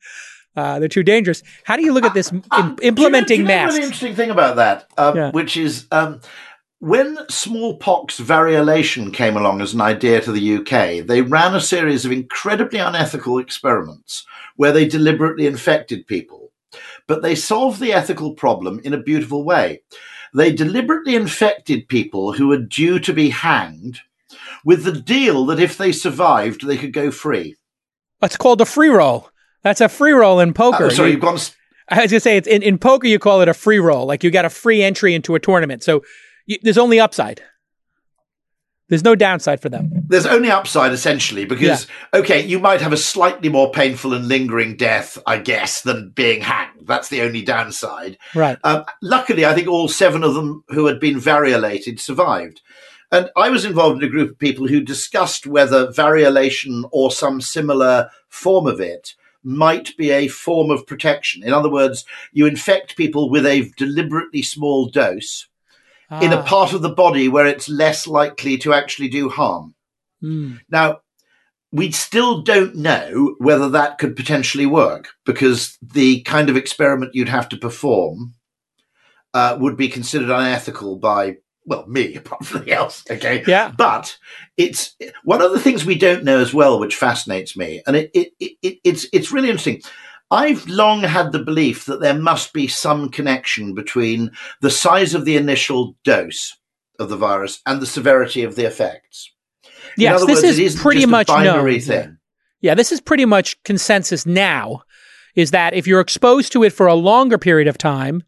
[0.55, 1.43] Uh, they're too dangerous.
[1.64, 3.76] How do you look at this uh, uh, implementing you know, you know masks?
[3.76, 5.30] An interesting thing about that, um, yeah.
[5.30, 6.20] which is um,
[6.80, 12.05] when smallpox variolation came along as an idea to the UK, they ran a series
[12.05, 14.26] of incredibly unethical experiments
[14.57, 16.53] where they deliberately infected people.
[17.07, 19.80] But they solved the ethical problem in a beautiful way.
[20.35, 24.01] They deliberately infected people who were due to be hanged
[24.64, 27.57] with the deal that if they survived, they could go free.
[28.20, 29.30] That's called a free roll.
[29.62, 30.87] That's a free roll in poker.
[30.87, 31.39] Uh, sorry, you, have gone.
[31.89, 34.07] I was going to say, it's in, in poker, you call it a free roll.
[34.07, 35.82] Like you got a free entry into a tournament.
[35.85, 36.03] So
[36.62, 37.43] there's only upside.
[38.89, 39.91] There's no downside for them.
[40.09, 42.20] There's only upside essentially because yeah.
[42.20, 46.43] okay, you might have a slightly more painful and lingering death, I guess, than being
[46.43, 46.87] hanged.
[46.87, 48.18] That's the only downside.
[48.35, 48.59] Right.
[48.62, 52.61] Um, luckily, I think all seven of them who had been variolated survived.
[53.11, 57.41] And I was involved in a group of people who discussed whether variolation or some
[57.41, 61.43] similar form of it might be a form of protection.
[61.43, 65.47] In other words, you infect people with a deliberately small dose
[66.15, 66.21] ah.
[66.21, 66.43] in a ah.
[66.43, 69.75] part of the body where it's less likely to actually do harm.
[70.23, 70.61] Mm.
[70.71, 71.01] Now,
[71.75, 77.29] we still don't know whether that could potentially work because the kind of experiment you'd
[77.29, 78.35] have to perform
[79.35, 81.37] uh, would be considered unethical by
[81.67, 84.17] well me apart from anything else okay yeah but
[84.57, 88.11] it's one of the things we don't know as well which fascinates me and it,
[88.15, 89.83] it, it it's it's really interesting
[90.35, 95.24] I've long had the belief that there must be some connection between the size of
[95.24, 96.57] the initial dose
[96.99, 99.30] of the virus and the severity of the effects.
[99.97, 101.80] Yes, this words, is pretty much known.
[101.80, 102.18] Thing.
[102.61, 104.82] Yeah, this is pretty much consensus now.
[105.37, 108.22] Is that if you're exposed to it for a longer period of time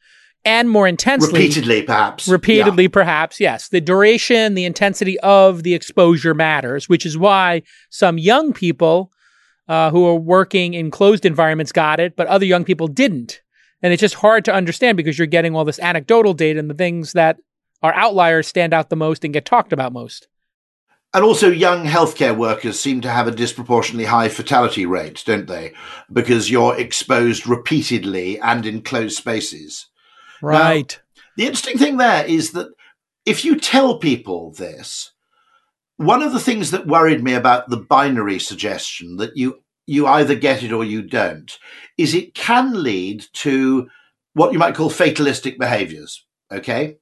[0.44, 2.90] and more intensely, repeatedly, perhaps, repeatedly, yeah.
[2.92, 8.52] perhaps, yes, the duration, the intensity of the exposure matters, which is why some young
[8.52, 9.12] people
[9.68, 13.40] uh, who are working in closed environments got it, but other young people didn't.
[13.82, 16.74] And it's just hard to understand because you're getting all this anecdotal data and the
[16.74, 17.38] things that
[17.82, 20.28] are outliers stand out the most and get talked about most.
[21.14, 25.72] and also, young healthcare workers seem to have a disproportionately high fatality rate, don't they?
[26.12, 29.86] Because you're exposed repeatedly and in closed spaces.
[30.42, 30.98] Right.
[30.98, 32.68] Now, the interesting thing there is that
[33.24, 35.12] if you tell people this,
[35.96, 40.34] one of the things that worried me about the binary suggestion that you you either
[40.34, 41.58] get it or you don't
[41.96, 43.88] is it can lead to
[44.34, 46.24] what you might call fatalistic behaviors.
[46.52, 46.98] Okay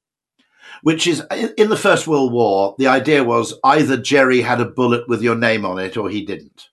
[0.82, 1.22] which is
[1.56, 5.34] in the First World War, the idea was either Jerry had a bullet with your
[5.34, 6.68] name on it or he didn't.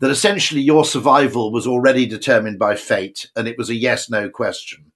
[0.00, 4.28] That essentially your survival was already determined by fate and it was a yes no
[4.28, 4.92] question.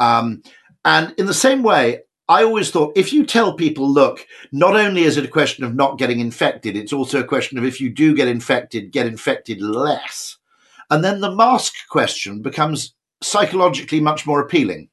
[0.00, 0.42] Um,
[0.84, 5.02] and in the same way, I always thought if you tell people, look, not only
[5.02, 7.88] is it a question of not getting infected, it's also a question of if you
[7.88, 10.36] do get infected, get infected less.
[10.90, 14.88] And then the mask question becomes psychologically much more appealing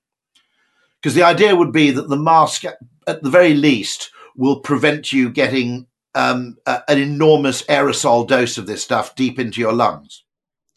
[1.01, 5.29] because the idea would be that the mask, at the very least, will prevent you
[5.29, 10.23] getting um, a, an enormous aerosol dose of this stuff deep into your lungs.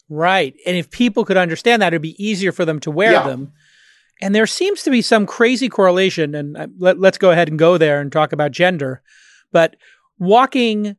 [0.09, 0.55] Right.
[0.65, 3.27] And if people could understand that, it'd be easier for them to wear yeah.
[3.27, 3.53] them.
[4.21, 6.33] And there seems to be some crazy correlation.
[6.33, 9.01] And uh, let, let's go ahead and go there and talk about gender.
[9.51, 9.75] But
[10.17, 10.97] walking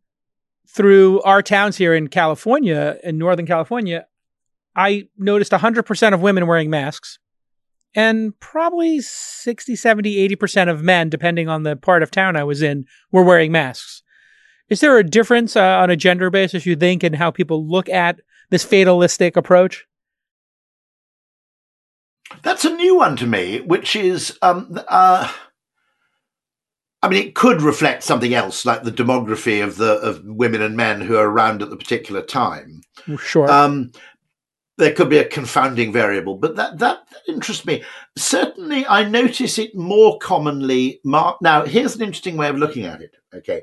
[0.68, 4.06] through our towns here in California, in Northern California,
[4.76, 7.18] I noticed 100% of women wearing masks
[7.94, 12.62] and probably 60, 70, 80% of men, depending on the part of town I was
[12.62, 14.02] in, were wearing masks.
[14.68, 17.88] Is there a difference uh, on a gender basis, you think, in how people look
[17.88, 19.87] at this fatalistic approach?
[22.42, 25.32] That's a new one to me, which is, um, uh,
[27.02, 30.76] I mean, it could reflect something else, like the demography of the of women and
[30.76, 32.82] men who are around at the particular time.
[33.18, 33.50] Sure.
[33.50, 33.92] Um,
[34.78, 37.82] there could be a confounding variable, but that, that, interests me.
[38.16, 41.00] Certainly, I notice it more commonly.
[41.04, 43.16] Mark, Now, here's an interesting way of looking at it.
[43.34, 43.62] Okay.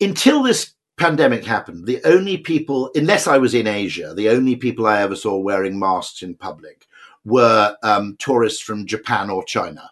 [0.00, 4.86] Until this pandemic happened, the only people, unless I was in Asia, the only people
[4.86, 6.86] I ever saw wearing masks in public
[7.24, 9.90] were um, tourists from Japan or China.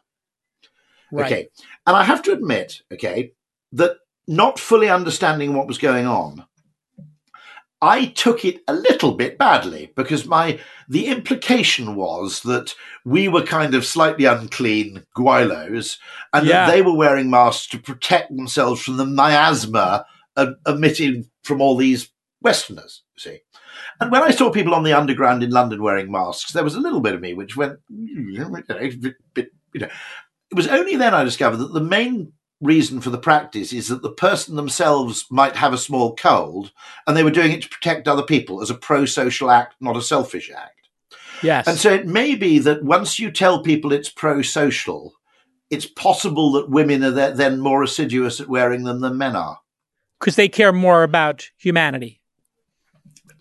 [1.12, 1.26] Right.
[1.26, 1.48] Okay.
[1.86, 3.32] And I have to admit, okay,
[3.72, 6.44] that not fully understanding what was going on,
[7.82, 12.74] I took it a little bit badly because my the implication was that
[13.06, 15.96] we were kind of slightly unclean gweilos
[16.34, 16.66] and yeah.
[16.66, 20.04] that they were wearing masks to protect themselves from the miasma
[20.66, 22.10] emitted from all these
[22.42, 23.02] Westerners.
[23.20, 23.40] See,
[24.00, 26.80] and when I saw people on the underground in London wearing masks, there was a
[26.80, 28.62] little bit of me which went, hmm, you know,
[29.74, 34.00] it was only then I discovered that the main reason for the practice is that
[34.00, 36.72] the person themselves might have a small cold
[37.06, 39.98] and they were doing it to protect other people as a pro social act, not
[39.98, 40.88] a selfish act.
[41.42, 41.66] Yes.
[41.66, 45.12] And so it may be that once you tell people it's pro social,
[45.68, 49.58] it's possible that women are then more assiduous at wearing them than men are.
[50.18, 52.19] Because they care more about humanity.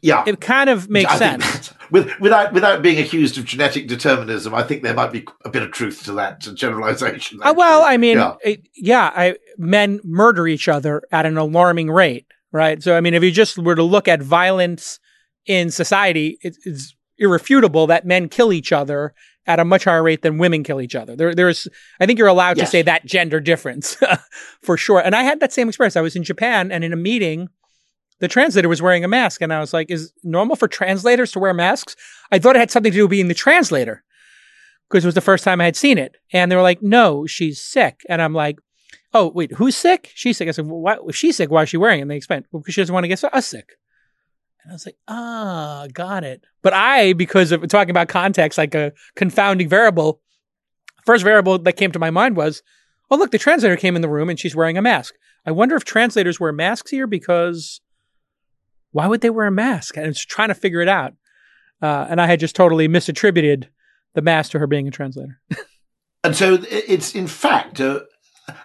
[0.02, 1.74] Yeah, it kind of makes sense.
[1.92, 5.64] With, without without being accused of genetic determinism, I think there might be a bit
[5.64, 7.40] of truth to that generalization.
[7.42, 11.90] Uh, well, I mean, yeah, it, yeah I, men murder each other at an alarming
[11.90, 12.84] rate, right?
[12.84, 15.00] So, I mean, if you just were to look at violence
[15.48, 20.22] in society, it, it's irrefutable that men kill each other at a much higher rate
[20.22, 21.16] than women kill each other.
[21.16, 21.68] There, there's,
[22.00, 22.68] I think you're allowed yes.
[22.68, 23.98] to say that gender difference
[24.62, 25.00] for sure.
[25.00, 25.96] And I had that same experience.
[25.96, 27.50] I was in Japan and in a meeting
[28.20, 29.42] the translator was wearing a mask.
[29.42, 31.96] And I was like, is normal for translators to wear masks?
[32.32, 34.04] I thought it had something to do with being the translator
[34.90, 36.18] because it was the first time I had seen it.
[36.34, 38.02] And they were like, no, she's sick.
[38.10, 38.60] And I'm like,
[39.14, 40.12] oh, wait, who's sick?
[40.16, 40.48] She's sick.
[40.48, 42.04] I said, well, why, if she's sick, why is she wearing it?
[42.04, 43.78] And they explained, well, because she doesn't want to get us sick.
[44.64, 46.44] And I was like, ah, got it.
[46.62, 50.22] But I, because of talking about context, like a confounding variable,
[51.06, 52.62] first variable that came to my mind was,
[53.10, 55.16] oh, look, the translator came in the room and she's wearing a mask.
[55.46, 57.82] I wonder if translators wear masks here because
[58.92, 59.98] why would they wear a mask?
[59.98, 61.14] And I was trying to figure it out.
[61.82, 63.68] Uh, and I had just totally misattributed
[64.14, 65.40] the mask to her being a translator.
[66.24, 68.02] and so it's in fact, uh,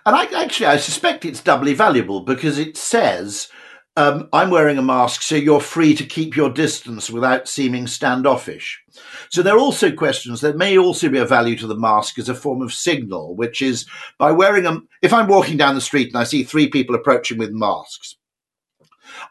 [0.04, 3.48] and I actually I suspect it's doubly valuable because it says
[3.96, 8.82] um, I'm wearing a mask, so you're free to keep your distance without seeming standoffish.
[9.30, 10.40] So there are also questions.
[10.40, 13.62] There may also be a value to the mask as a form of signal, which
[13.62, 13.86] is
[14.18, 14.88] by wearing them.
[15.00, 18.16] If I'm walking down the street and I see three people approaching with masks,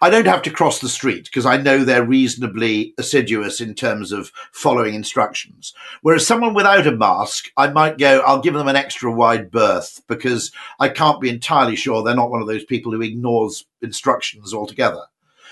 [0.03, 4.11] I don't have to cross the street because I know they're reasonably assiduous in terms
[4.11, 5.73] of following instructions.
[6.01, 10.01] Whereas someone without a mask, I might go, I'll give them an extra wide berth
[10.09, 14.53] because I can't be entirely sure they're not one of those people who ignores instructions
[14.53, 15.03] altogether.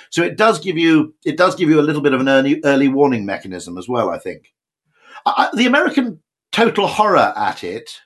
[0.10, 2.60] So it does give you it does give you a little bit of an early
[2.66, 4.10] early warning mechanism as well.
[4.10, 4.54] I think
[5.26, 6.20] I, the American
[6.52, 8.02] total horror at it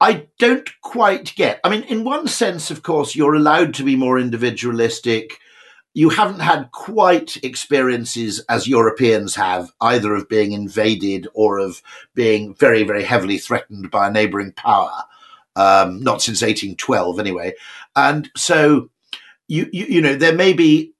[0.00, 1.60] I don't quite get.
[1.62, 5.38] I mean, in one sense, of course, you're allowed to be more individualistic.
[5.92, 11.82] You haven't had quite experiences as Europeans have, either of being invaded or of
[12.14, 15.02] being very, very heavily threatened by a neighboring power.
[15.56, 17.54] Um, not since 1812, anyway.
[17.96, 18.88] And so,
[19.48, 20.92] you, you, you know, there may be,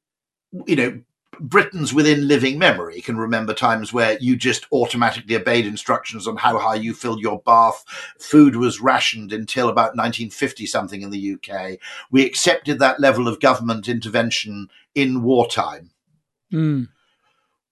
[0.66, 1.00] you know,
[1.40, 6.58] Britons within living memory can remember times where you just automatically obeyed instructions on how
[6.58, 7.82] high you filled your bath.
[8.18, 11.78] Food was rationed until about 1950 something in the UK.
[12.10, 15.90] We accepted that level of government intervention in wartime.
[16.52, 16.88] Mm.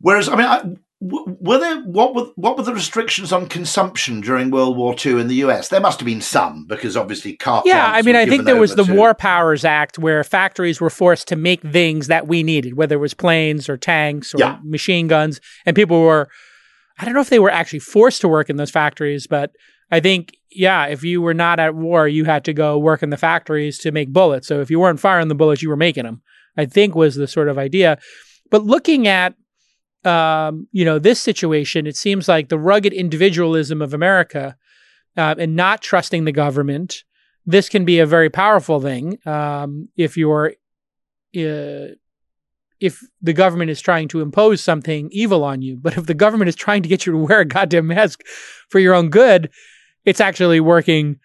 [0.00, 4.50] Whereas, I mean, I, were there what were what were the restrictions on consumption during
[4.50, 5.68] World War II in the US?
[5.68, 7.62] There must have been some because obviously car.
[7.64, 8.94] Yeah, I mean, I think there was the to...
[8.94, 13.00] War Powers Act where factories were forced to make things that we needed, whether it
[13.00, 14.58] was planes or tanks or yeah.
[14.64, 16.28] machine guns, and people were.
[17.00, 19.52] I don't know if they were actually forced to work in those factories, but
[19.92, 23.10] I think yeah, if you were not at war, you had to go work in
[23.10, 24.48] the factories to make bullets.
[24.48, 26.22] So if you weren't firing the bullets, you were making them.
[26.58, 27.98] I think was the sort of idea.
[28.50, 29.34] But looking at
[30.04, 34.56] um, you know, this situation, it seems like the rugged individualism of America
[35.16, 37.04] uh, and not trusting the government.
[37.44, 40.52] This can be a very powerful thing um, if you're
[41.36, 41.94] uh,
[42.80, 45.76] if the government is trying to impose something evil on you.
[45.76, 48.22] But if the government is trying to get you to wear a goddamn mask
[48.68, 49.50] for your own good,
[50.04, 51.18] it's actually working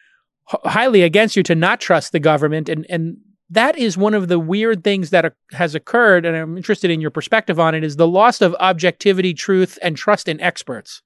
[0.45, 3.17] highly against you to not trust the government and and
[3.49, 7.11] that is one of the weird things that has occurred, and I'm interested in your
[7.11, 11.01] perspective on it, is the loss of objectivity, truth, and trust in experts.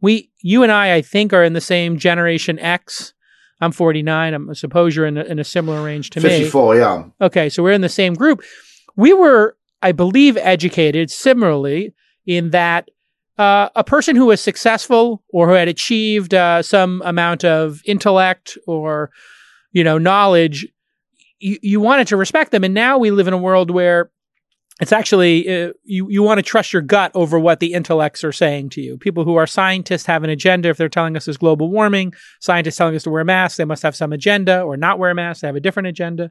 [0.00, 3.14] We, you and I, I think, are in the same generation X.
[3.60, 4.48] I'm 49.
[4.50, 6.44] I suppose you're in a, in a similar range to 54, me.
[6.44, 7.04] 54, yeah.
[7.20, 8.42] Okay, so we're in the same group.
[8.96, 11.94] We were, I believe, educated similarly
[12.26, 12.88] in that
[13.38, 18.56] uh, a person who was successful or who had achieved uh, some amount of intellect
[18.66, 19.10] or
[19.72, 20.66] you know knowledge
[21.38, 22.64] you, you wanted to respect them.
[22.64, 24.10] And now we live in a world where
[24.80, 28.32] it's actually uh, you you want to trust your gut over what the intellects are
[28.32, 28.98] saying to you.
[28.98, 30.68] People who are scientists have an agenda.
[30.68, 33.82] If they're telling us there's global warming, scientists telling us to wear masks, they must
[33.82, 36.30] have some agenda, or not wear masks, they have a different agenda.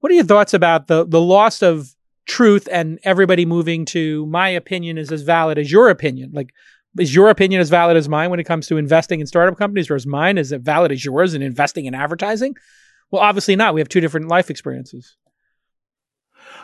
[0.00, 1.94] What are your thoughts about the the loss of
[2.26, 6.30] truth and everybody moving to my opinion is as valid as your opinion?
[6.34, 6.52] Like,
[6.98, 9.88] is your opinion as valid as mine when it comes to investing in startup companies,
[9.88, 12.54] or is mine as valid as yours in investing in advertising?
[13.12, 13.74] Well, obviously not.
[13.74, 15.16] We have two different life experiences.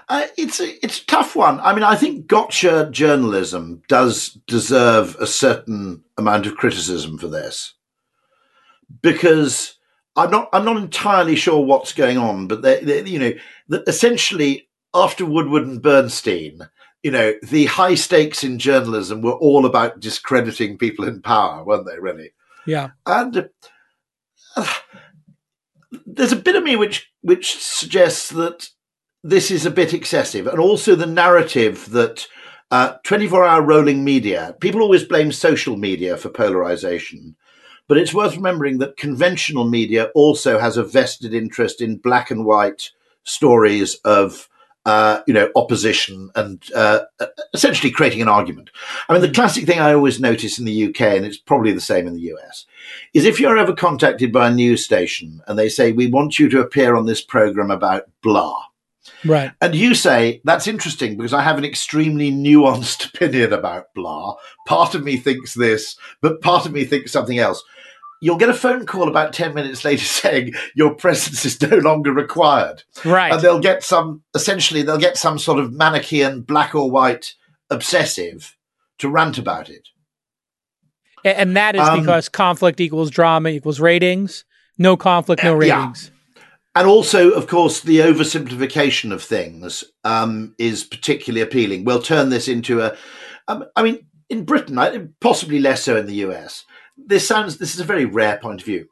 [0.09, 1.61] Uh, it's a it's a tough one.
[1.61, 7.75] I mean, I think gotcha journalism does deserve a certain amount of criticism for this
[9.03, 9.77] because
[10.17, 14.69] I'm not I'm not entirely sure what's going on, but they, they, you know, essentially
[14.95, 16.67] after Woodward and Bernstein,
[17.03, 21.87] you know, the high stakes in journalism were all about discrediting people in power, weren't
[21.87, 21.99] they?
[21.99, 22.33] Really?
[22.67, 22.91] Yeah.
[23.05, 23.51] And.
[24.57, 24.75] Uh,
[26.07, 28.69] there's a bit of me which which suggests that
[29.25, 32.27] this is a bit excessive, and also the narrative that
[32.71, 34.55] uh, 24 hour rolling media.
[34.61, 37.37] People always blame social media for polarization,
[37.89, 42.45] but it's worth remembering that conventional media also has a vested interest in black and
[42.45, 42.91] white
[43.25, 44.49] stories of
[44.89, 47.01] uh, you know, opposition and uh,
[47.53, 48.71] essentially creating an argument.
[49.07, 51.81] I mean, the classic thing I always notice in the UK, and it's probably the
[51.83, 52.65] same in the US,
[53.13, 56.49] is if you're ever contacted by a news station and they say, We want you
[56.49, 58.63] to appear on this program about blah.
[59.27, 59.53] Right.
[59.61, 64.37] And you say, That's interesting because I have an extremely nuanced opinion about blah.
[64.67, 67.63] Part of me thinks this, but part of me thinks something else
[68.21, 72.13] you'll get a phone call about 10 minutes later saying your presence is no longer
[72.13, 72.83] required.
[73.05, 73.33] Right.
[73.33, 77.35] And they'll get some, essentially, they'll get some sort of Manichean black or white
[77.71, 78.57] obsessive
[78.99, 79.89] to rant about it.
[81.25, 84.45] And that is um, because conflict equals drama equals ratings.
[84.79, 86.11] No conflict, no ratings.
[86.13, 86.43] Yeah.
[86.77, 91.85] And also, of course, the oversimplification of things um, is particularly appealing.
[91.85, 92.97] We'll turn this into a.
[93.49, 96.65] Um, I mean, in Britain, possibly less so in the US,
[97.07, 98.89] this sounds this is a very rare point of view,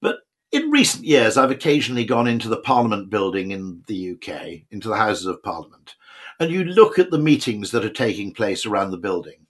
[0.00, 0.18] but
[0.52, 4.96] in recent years, I've occasionally gone into the Parliament building in the UK, into the
[4.96, 5.94] Houses of Parliament,
[6.38, 9.46] and you look at the meetings that are taking place around the building,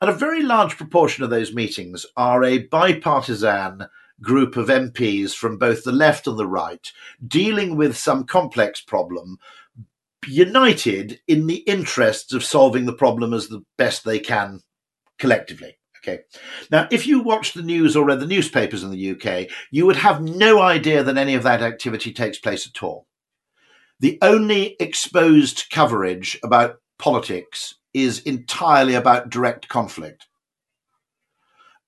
[0.00, 3.86] and a very large proportion of those meetings are a bipartisan
[4.20, 6.92] group of MPs from both the left and the right
[7.26, 9.38] dealing with some complex problem
[10.26, 14.60] united in the interests of solving the problem as the best they can
[15.18, 15.76] collectively.
[16.02, 16.22] Okay.
[16.70, 19.96] Now, if you watch the news or read the newspapers in the UK, you would
[19.96, 23.06] have no idea that any of that activity takes place at all.
[24.00, 30.26] The only exposed coverage about politics is entirely about direct conflict.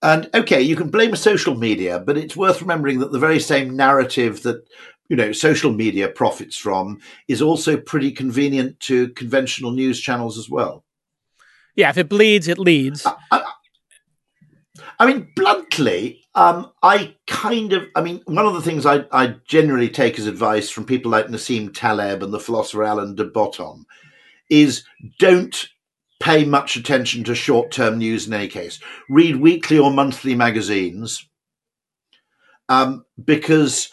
[0.01, 3.75] And okay, you can blame social media, but it's worth remembering that the very same
[3.75, 4.65] narrative that
[5.09, 10.49] you know social media profits from is also pretty convenient to conventional news channels as
[10.49, 10.85] well.
[11.75, 13.07] Yeah, if it bleeds, it leads.
[13.07, 13.45] I, I,
[14.99, 19.37] I mean, bluntly, um, I kind of, I mean, one of the things I, I
[19.47, 23.87] generally take as advice from people like Nassim Taleb and the philosopher Alan de Botton
[24.51, 24.85] is
[25.19, 25.69] don't
[26.21, 28.79] pay much attention to short term news in any case.
[29.09, 31.29] Read weekly or monthly magazines
[32.69, 33.91] um, because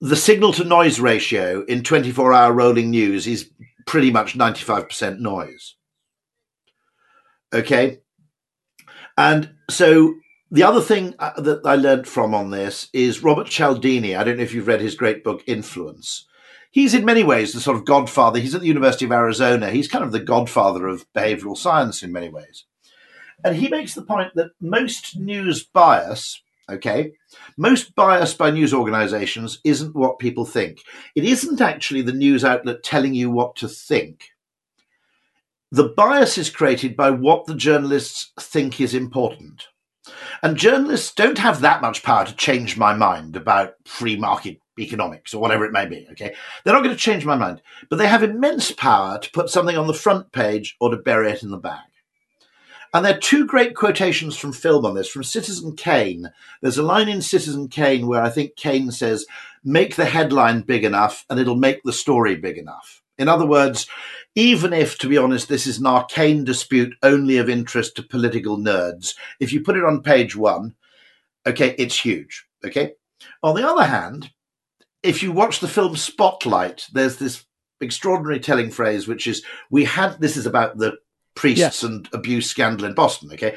[0.00, 3.50] the signal to noise ratio in 24 hour rolling news is
[3.86, 5.76] pretty much 95% noise.
[7.52, 8.00] Okay.
[9.16, 10.14] And so
[10.50, 14.14] the other thing uh, that I learned from on this is Robert Cialdini.
[14.14, 16.26] I don't know if you've read his great book, Influence.
[16.70, 18.40] He's in many ways the sort of godfather.
[18.40, 19.70] He's at the University of Arizona.
[19.70, 22.64] He's kind of the godfather of behavioral science in many ways.
[23.44, 27.12] And he makes the point that most news bias, okay,
[27.56, 30.80] most bias by news organizations isn't what people think.
[31.14, 34.30] It isn't actually the news outlet telling you what to think
[35.74, 39.66] the bias is created by what the journalists think is important.
[40.40, 45.34] And journalists don't have that much power to change my mind about free market economics
[45.34, 46.06] or whatever it may be.
[46.12, 46.32] Okay.
[46.62, 47.60] They're not going to change my mind,
[47.90, 51.32] but they have immense power to put something on the front page or to bury
[51.32, 51.80] it in the bag.
[52.92, 56.30] And there are two great quotations from film on this from Citizen Kane.
[56.62, 59.26] There's a line in Citizen Kane where I think Kane says,
[59.64, 63.02] make the headline big enough and it'll make the story big enough.
[63.18, 63.86] In other words,
[64.34, 68.58] even if, to be honest, this is an arcane dispute only of interest to political
[68.58, 70.74] nerds, if you put it on page one,
[71.46, 72.44] okay, it's huge.
[72.64, 72.94] Okay.
[73.42, 74.30] On the other hand,
[75.02, 77.44] if you watch the film Spotlight, there's this
[77.80, 80.94] extraordinary telling phrase, which is, we had, this is about the
[81.34, 83.30] priests and abuse scandal in Boston.
[83.32, 83.56] Okay.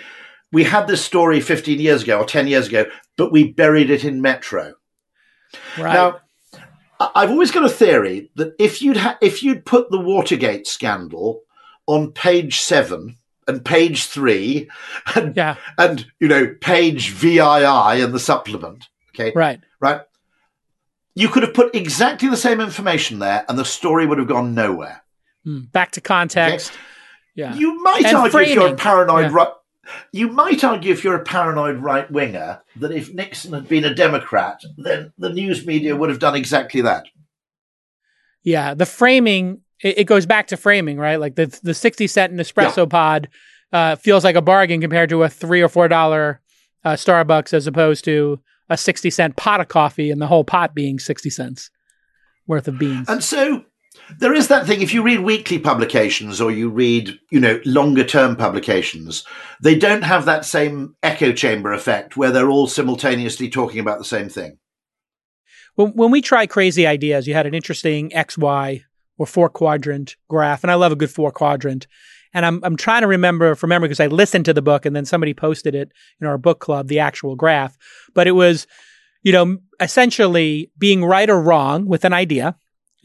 [0.51, 2.85] We had this story 15 years ago or 10 years ago,
[3.17, 4.73] but we buried it in Metro.
[5.77, 5.93] Right.
[5.93, 6.19] Now,
[6.99, 11.43] I've always got a theory that if you'd ha- if you'd put the Watergate scandal
[11.85, 13.17] on page seven
[13.47, 14.69] and page three,
[15.15, 15.55] and yeah.
[15.77, 20.01] and you know page VII and the supplement, okay, right, right,
[21.15, 24.55] you could have put exactly the same information there, and the story would have gone
[24.55, 25.03] nowhere.
[25.45, 26.71] Mm, back to context.
[26.71, 26.81] Okay?
[27.35, 28.49] Yeah, you might and argue framing.
[28.49, 29.33] if you're a paranoid yeah.
[29.33, 29.49] right
[30.11, 33.93] you might argue, if you're a paranoid right winger, that if Nixon had been a
[33.93, 37.05] Democrat, then the news media would have done exactly that.
[38.43, 41.19] Yeah, the framing it, it goes back to framing, right?
[41.19, 42.85] Like the the sixty cent Nespresso yeah.
[42.85, 43.29] pod
[43.71, 46.41] uh, feels like a bargain compared to a three or four dollar
[46.83, 50.73] uh, Starbucks, as opposed to a sixty cent pot of coffee, and the whole pot
[50.73, 51.69] being sixty cents
[52.47, 53.09] worth of beans.
[53.09, 53.65] And so
[54.19, 58.03] there is that thing if you read weekly publications or you read you know longer
[58.03, 59.23] term publications
[59.61, 64.05] they don't have that same echo chamber effect where they're all simultaneously talking about the
[64.05, 64.57] same thing.
[65.75, 68.83] When, when we try crazy ideas you had an interesting xy
[69.17, 71.87] or four quadrant graph and i love a good four quadrant.
[72.33, 74.95] And I'm, I'm trying to remember from memory because i listened to the book and
[74.95, 75.91] then somebody posted it
[76.21, 77.77] in our book club the actual graph.
[78.13, 78.67] But it was
[79.23, 82.55] you know essentially being right or wrong with an idea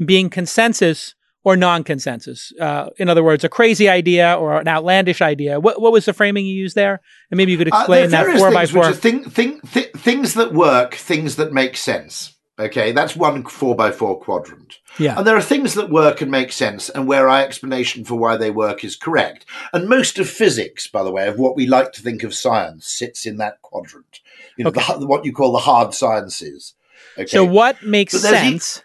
[0.04, 1.14] being consensus
[1.44, 2.52] or non-consensus.
[2.60, 5.58] Uh, in other words, a crazy idea or an outlandish idea.
[5.58, 7.00] What, what was the framing you used there?
[7.30, 8.92] And maybe you could uh, explain uh, that four by four.
[8.92, 12.36] Thing, thing, th- things that work, things that make sense.
[12.58, 14.78] Okay, that's one four by four quadrant.
[14.98, 15.16] Yeah.
[15.16, 18.36] And there are things that work and make sense and where our explanation for why
[18.36, 19.46] they work is correct.
[19.72, 22.86] And most of physics, by the way, of what we like to think of science
[22.86, 24.20] sits in that quadrant.
[24.56, 25.00] You know, okay.
[25.00, 26.74] the, what you call the hard sciences.
[27.16, 27.26] Okay.
[27.26, 28.82] So what makes sense?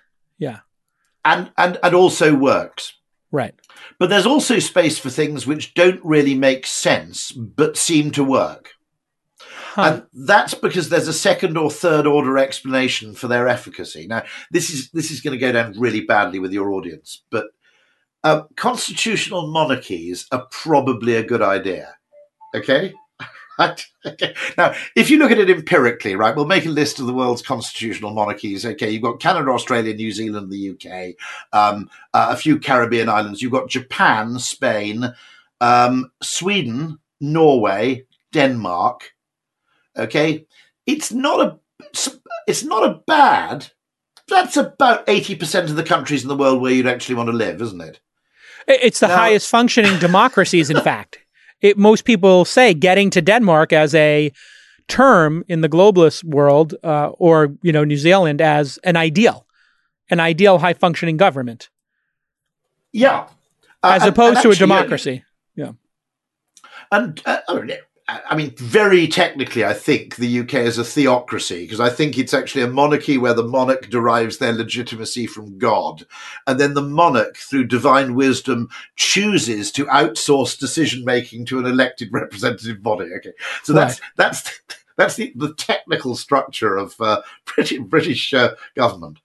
[1.27, 2.93] And and and also works.
[3.31, 3.53] Right.
[3.99, 8.71] But there's also space for things which don't really make sense but seem to work.
[9.73, 9.83] Huh.
[9.83, 14.07] And that's because there's a second or third order explanation for their efficacy.
[14.07, 17.47] Now, this is this is going to go down really badly with your audience, but
[18.23, 21.95] uh, constitutional monarchies are probably a good idea.
[22.55, 22.93] Okay.
[24.57, 27.41] Now, if you look at it empirically, right, we'll make a list of the world's
[27.41, 28.65] constitutional monarchies.
[28.65, 31.15] Okay, you've got Canada, Australia, New Zealand, the UK,
[31.51, 33.41] um, uh, a few Caribbean islands.
[33.41, 35.13] You've got Japan, Spain,
[35.59, 39.13] um, Sweden, Norway, Denmark.
[39.97, 40.45] Okay,
[40.85, 41.59] it's not a
[42.47, 43.71] it's not a bad.
[44.27, 47.35] That's about eighty percent of the countries in the world where you'd actually want to
[47.35, 47.99] live, isn't it?
[48.67, 51.19] It's the now, highest functioning democracies, in fact
[51.61, 54.31] it, most people say getting to Denmark as a
[54.87, 59.45] term in the globalist world, uh, or you know New Zealand as an ideal,
[60.09, 61.69] an ideal high functioning government.
[62.91, 63.27] Yeah,
[63.83, 65.23] uh, as opposed and, and to a democracy.
[65.55, 65.71] Yeah,
[66.91, 67.39] and uh,
[68.09, 72.33] I mean, very technically, I think the UK is a theocracy because I think it's
[72.33, 76.05] actually a monarchy where the monarch derives their legitimacy from God.
[76.45, 82.09] And then the monarch, through divine wisdom, chooses to outsource decision making to an elected
[82.13, 83.09] representative body.
[83.17, 83.33] Okay.
[83.63, 83.87] So right.
[83.87, 84.61] that's, that's,
[84.95, 89.19] that's the, the technical structure of uh, British, British uh, government.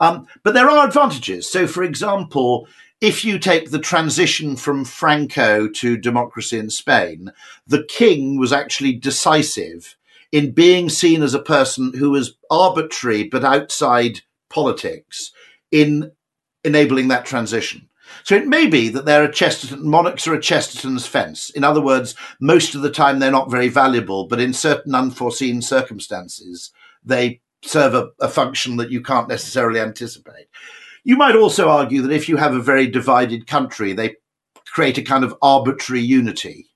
[0.00, 1.48] Um, but there are advantages.
[1.48, 2.66] So, for example,
[3.00, 7.32] if you take the transition from Franco to democracy in Spain,
[7.66, 9.96] the king was actually decisive
[10.32, 15.32] in being seen as a person who was arbitrary but outside politics
[15.70, 16.12] in
[16.64, 17.88] enabling that transition.
[18.22, 21.50] So it may be that there are a Chesterton monarchs are a Chesterton's fence.
[21.50, 25.60] In other words, most of the time they're not very valuable, but in certain unforeseen
[25.60, 26.72] circumstances,
[27.04, 30.46] they serve a, a function that you can't necessarily anticipate.
[31.06, 34.16] You might also argue that if you have a very divided country, they
[34.66, 36.66] create a kind of arbitrary unity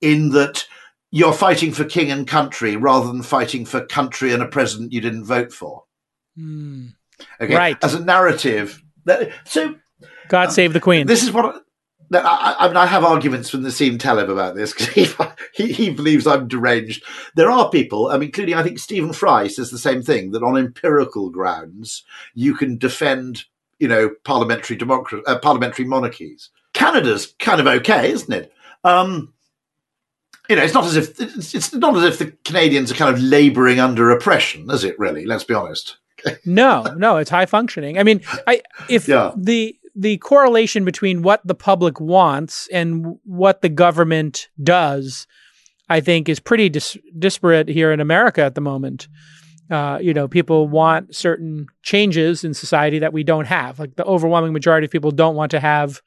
[0.00, 0.66] in that
[1.12, 5.00] you're fighting for king and country rather than fighting for country and a president you
[5.00, 5.84] didn't vote for.
[6.36, 6.94] Mm.
[7.40, 7.54] Okay?
[7.54, 7.78] Right.
[7.84, 8.82] As a narrative.
[9.04, 9.76] That, so
[10.26, 11.06] God save the Queen.
[11.06, 11.62] This is what
[12.12, 14.88] I, I, mean, I have arguments from the Nassim Taleb about this because
[15.54, 17.04] he, he, he believes I'm deranged.
[17.34, 20.42] There are people, I mean, including I think Stephen Fry says the same thing that
[20.42, 22.04] on empirical grounds
[22.34, 23.44] you can defend,
[23.78, 26.50] you know, parliamentary democracy, uh, parliamentary monarchies.
[26.72, 28.52] Canada's kind of okay, isn't it?
[28.84, 29.32] Um,
[30.48, 33.14] you know, it's not as if it's, it's not as if the Canadians are kind
[33.14, 34.98] of labouring under oppression, is it?
[34.98, 35.98] Really, let's be honest.
[36.44, 37.98] no, no, it's high functioning.
[37.98, 39.32] I mean, I if yeah.
[39.36, 45.26] the the correlation between what the public wants and what the government does,
[45.90, 49.08] I think, is pretty dis- disparate here in America at the moment.
[49.70, 53.78] Uh, you know, people want certain changes in society that we don't have.
[53.78, 56.00] Like the overwhelming majority of people don't want to have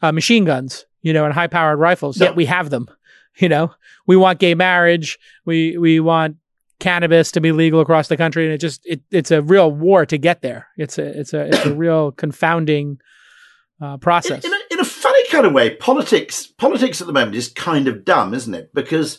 [0.00, 2.18] uh, machine guns, you know, and high powered rifles.
[2.18, 2.26] No.
[2.26, 2.88] Yet we have them.
[3.36, 3.74] You know,
[4.06, 5.18] we want gay marriage.
[5.44, 6.36] We we want
[6.78, 10.06] cannabis to be legal across the country, and it just it, it's a real war
[10.06, 10.68] to get there.
[10.76, 12.98] It's a it's a it's a real confounding
[13.80, 14.44] uh, process.
[14.44, 17.48] In, in, a, in a funny kind of way, politics politics at the moment is
[17.48, 18.72] kind of dumb, isn't it?
[18.74, 19.18] Because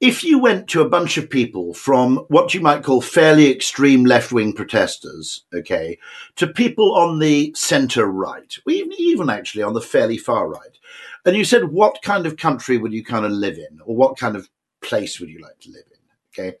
[0.00, 4.04] if you went to a bunch of people from what you might call fairly extreme
[4.04, 5.98] left wing protesters, okay,
[6.36, 10.78] to people on the centre right, even, even actually on the fairly far right,
[11.26, 14.16] and you said, what kind of country would you kind of live in, or what
[14.16, 14.48] kind of
[14.80, 15.99] place would you like to live in?
[16.32, 16.56] Okay.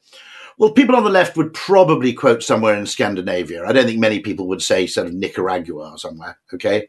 [0.58, 3.64] Well, people on the left would probably quote somewhere in Scandinavia.
[3.64, 6.88] I don't think many people would say sort of Nicaragua or somewhere, okay?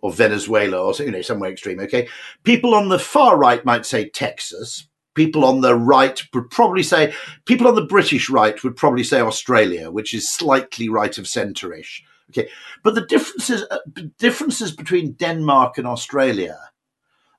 [0.00, 2.08] Or Venezuela or you know somewhere extreme, okay?
[2.44, 4.86] People on the far right might say Texas.
[5.14, 7.12] People on the right would probably say
[7.44, 12.02] people on the British right would probably say Australia, which is slightly right of centre-ish.
[12.30, 12.48] Okay,
[12.84, 13.78] but the differences uh,
[14.18, 16.56] differences between Denmark and Australia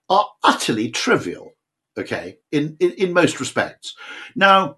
[0.09, 1.53] are utterly trivial.
[1.97, 3.95] Okay, in, in, in most respects.
[4.35, 4.77] Now,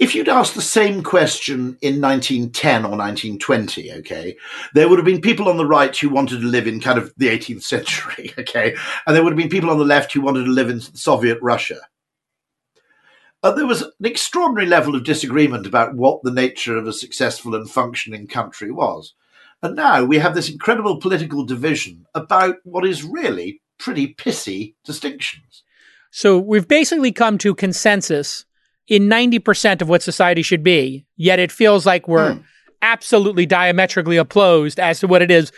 [0.00, 4.34] if you'd asked the same question in 1910 or 1920, okay,
[4.72, 7.12] there would have been people on the right who wanted to live in kind of
[7.18, 8.74] the 18th century, okay,
[9.06, 11.38] and there would have been people on the left who wanted to live in Soviet
[11.42, 11.80] Russia.
[13.42, 17.54] Uh, there was an extraordinary level of disagreement about what the nature of a successful
[17.54, 19.14] and functioning country was.
[19.62, 25.62] And now we have this incredible political division about what is really pretty pissy distinctions.
[26.10, 28.46] So we've basically come to consensus
[28.88, 32.40] in 90% of what society should be, yet it feels like we're hmm.
[32.82, 35.52] absolutely diametrically opposed as to what it is.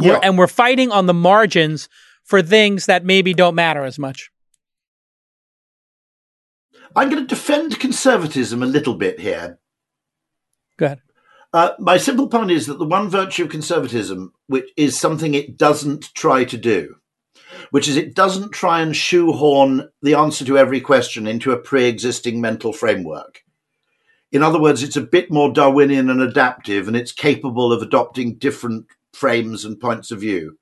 [0.00, 0.12] Yeah.
[0.12, 1.88] We're, and we're fighting on the margins
[2.24, 4.30] for things that maybe don't matter as much.
[6.94, 9.58] I'm going to defend conservatism a little bit here.
[10.76, 11.00] Go ahead.
[11.52, 15.56] Uh, my simple point is that the one virtue of conservatism, which is something it
[15.56, 16.96] doesn't try to do,
[17.70, 21.84] which is it doesn't try and shoehorn the answer to every question into a pre
[21.84, 23.42] existing mental framework.
[24.30, 28.34] In other words, it's a bit more Darwinian and adaptive, and it's capable of adopting
[28.34, 30.58] different frames and points of view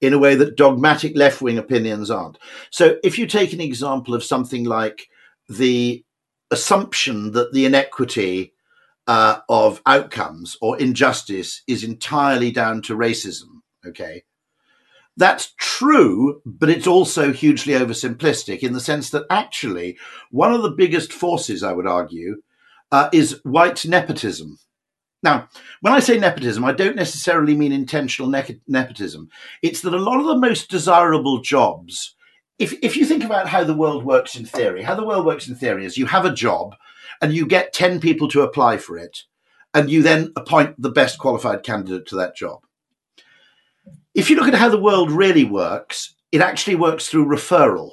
[0.00, 2.38] in a way that dogmatic left wing opinions aren't.
[2.70, 5.08] So, if you take an example of something like
[5.48, 6.04] the
[6.50, 8.52] assumption that the inequity
[9.06, 14.24] uh, of outcomes or injustice is entirely down to racism, okay,
[15.16, 19.96] that's true, but it's also hugely oversimplistic in the sense that actually
[20.30, 22.42] one of the biggest forces, I would argue,
[22.90, 24.58] uh, is white nepotism.
[25.22, 25.48] Now,
[25.80, 29.30] when I say nepotism, I don't necessarily mean intentional ne- nepotism.
[29.62, 32.14] It's that a lot of the most desirable jobs,
[32.58, 35.48] if, if you think about how the world works in theory, how the world works
[35.48, 36.74] in theory is you have a job
[37.22, 39.22] and you get 10 people to apply for it,
[39.72, 42.60] and you then appoint the best qualified candidate to that job.
[44.14, 47.92] If you look at how the world really works, it actually works through referral.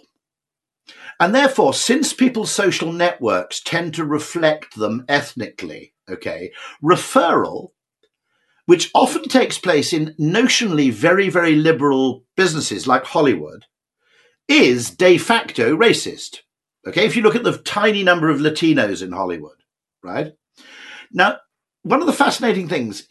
[1.19, 6.51] And therefore, since people's social networks tend to reflect them ethnically, okay,
[6.83, 7.69] referral,
[8.65, 13.65] which often takes place in notionally very, very liberal businesses like Hollywood,
[14.47, 16.39] is de facto racist.
[16.87, 19.57] Okay, if you look at the tiny number of Latinos in Hollywood,
[20.03, 20.33] right?
[21.11, 21.37] Now,
[21.83, 23.07] one of the fascinating things,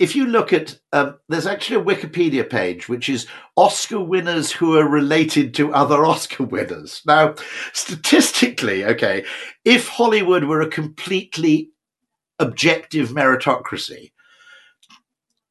[0.00, 4.76] if you look at, um, there's actually a Wikipedia page which is Oscar winners who
[4.76, 7.02] are related to other Oscar winners.
[7.06, 7.34] Now,
[7.74, 9.24] statistically, okay,
[9.64, 11.70] if Hollywood were a completely
[12.38, 14.12] objective meritocracy,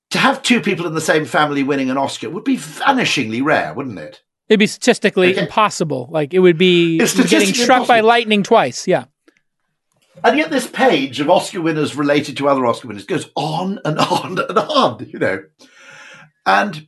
[0.10, 3.76] to have two people in the same family winning an Oscar would be vanishingly rare,
[3.76, 4.24] wouldn't it?
[4.48, 5.42] It'd be statistically okay.
[5.42, 6.10] impossible.
[6.10, 7.86] Like it would be getting struck impossible.
[7.86, 8.88] by lightning twice.
[8.88, 9.06] Yeah.
[10.24, 13.98] And yet, this page of Oscar winners related to other Oscar winners goes on and
[14.00, 15.44] on and on, you know.
[16.46, 16.88] And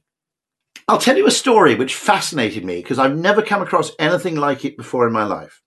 [0.87, 4.65] I'll tell you a story which fascinated me because I've never come across anything like
[4.65, 5.61] it before in my life,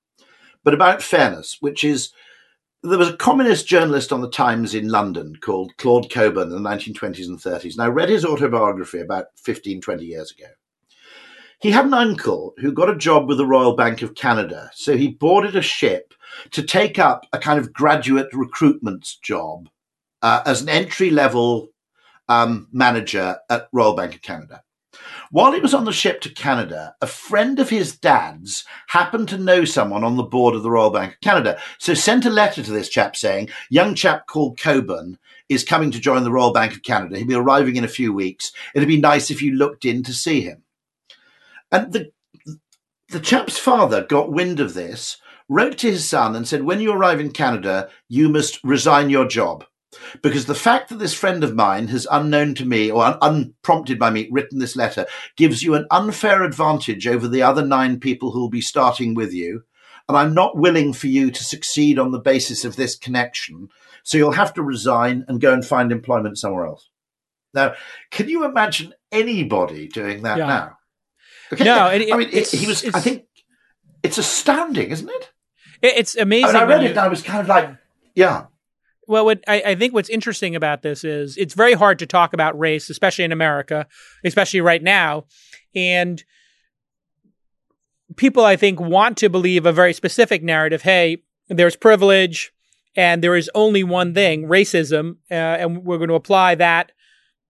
[0.63, 2.13] but about fairness, which is
[2.83, 6.69] there was a communist journalist on the Times in London called Claud Cockburn in the
[6.69, 7.73] 1920s and 30s.
[7.73, 10.51] And I read his autobiography about 15, 20 years ago.
[11.61, 14.71] He had an uncle who got a job with the Royal Bank of Canada.
[14.75, 16.13] So he boarded a ship
[16.51, 19.69] to take up a kind of graduate recruitment job
[20.23, 21.69] uh, as an entry level
[22.29, 24.63] um, manager at Royal Bank of Canada.
[25.31, 29.39] While he was on the ship to Canada, a friend of his dad's happened to
[29.39, 31.59] know someone on the board of the Royal Bank of Canada.
[31.79, 36.01] So sent a letter to this chap saying, young chap called Cockburn is coming to
[36.01, 37.19] join the Royal Bank of Canada.
[37.19, 38.53] He'll be arriving in a few weeks.
[38.75, 40.63] It'd be nice if you looked in to see him.
[41.73, 42.13] And the
[43.11, 45.19] the chap's father got wind of this
[45.49, 49.27] wrote to his son and said, When you arrive in Canada, you must resign your
[49.27, 49.65] job.
[50.23, 53.99] Because the fact that this friend of mine has, unknown to me or un- unprompted
[53.99, 55.07] by me, written this letter
[55.37, 59.33] gives you an unfair advantage over the other nine people who will be starting with
[59.33, 59.63] you.
[60.09, 63.69] And I'm not willing for you to succeed on the basis of this connection.
[64.03, 66.91] So you'll have to resign and go and find employment somewhere else.
[67.55, 67.75] Now,
[68.11, 70.47] can you imagine anybody doing that yeah.
[70.47, 70.79] now?
[71.53, 71.65] Okay.
[71.65, 72.85] No, it, I mean, he was.
[72.85, 73.27] I think
[74.03, 75.31] it's astounding, isn't it?
[75.85, 76.57] It's amazing.
[76.57, 77.77] I, read it and I was kind of like,
[78.15, 78.47] yeah.
[79.07, 82.33] Well, what I, I, think what's interesting about this is it's very hard to talk
[82.33, 83.87] about race, especially in America,
[84.25, 85.27] especially right now.
[85.75, 86.25] And
[88.17, 90.83] people, I think, want to believe a very specific narrative.
[90.83, 92.53] Hey, there's privilege
[92.97, 95.17] and there is only one thing, racism.
[95.31, 96.93] Uh, and we're going to apply that,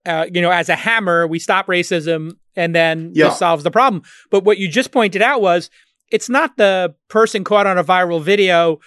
[0.06, 1.26] uh, you know, as a hammer.
[1.26, 3.28] We stop racism and then yeah.
[3.28, 4.02] this solves the problem.
[4.30, 5.70] But what you just pointed out was
[6.14, 8.78] it's not the person caught on a viral video,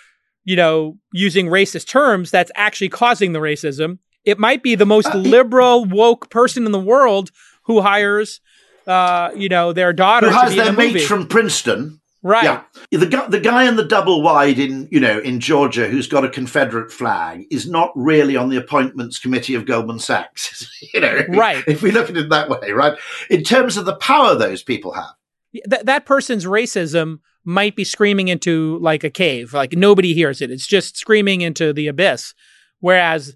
[0.46, 4.00] you know, using racist terms that's actually causing the racism.
[4.24, 7.32] It might be the most uh, liberal, woke person in the world
[7.64, 8.40] who hires,
[8.88, 10.30] uh, you know, their daughter.
[10.30, 12.00] Who has their the mate from Princeton.
[12.24, 12.46] Right.
[12.46, 12.64] Yeah.
[12.98, 16.24] The guy, the guy in the double wide in, you know, in Georgia who's got
[16.24, 20.66] a Confederate flag is not really on the appointments committee of Goldman Sachs.
[20.94, 21.64] you know, right.
[21.68, 22.98] If we look at it that way, right?
[23.30, 25.17] In terms of the power those people have
[25.54, 30.52] th- that person's racism might be screaming into like a cave, like nobody hears it.
[30.52, 32.34] It's just screaming into the abyss.
[32.80, 33.36] Whereas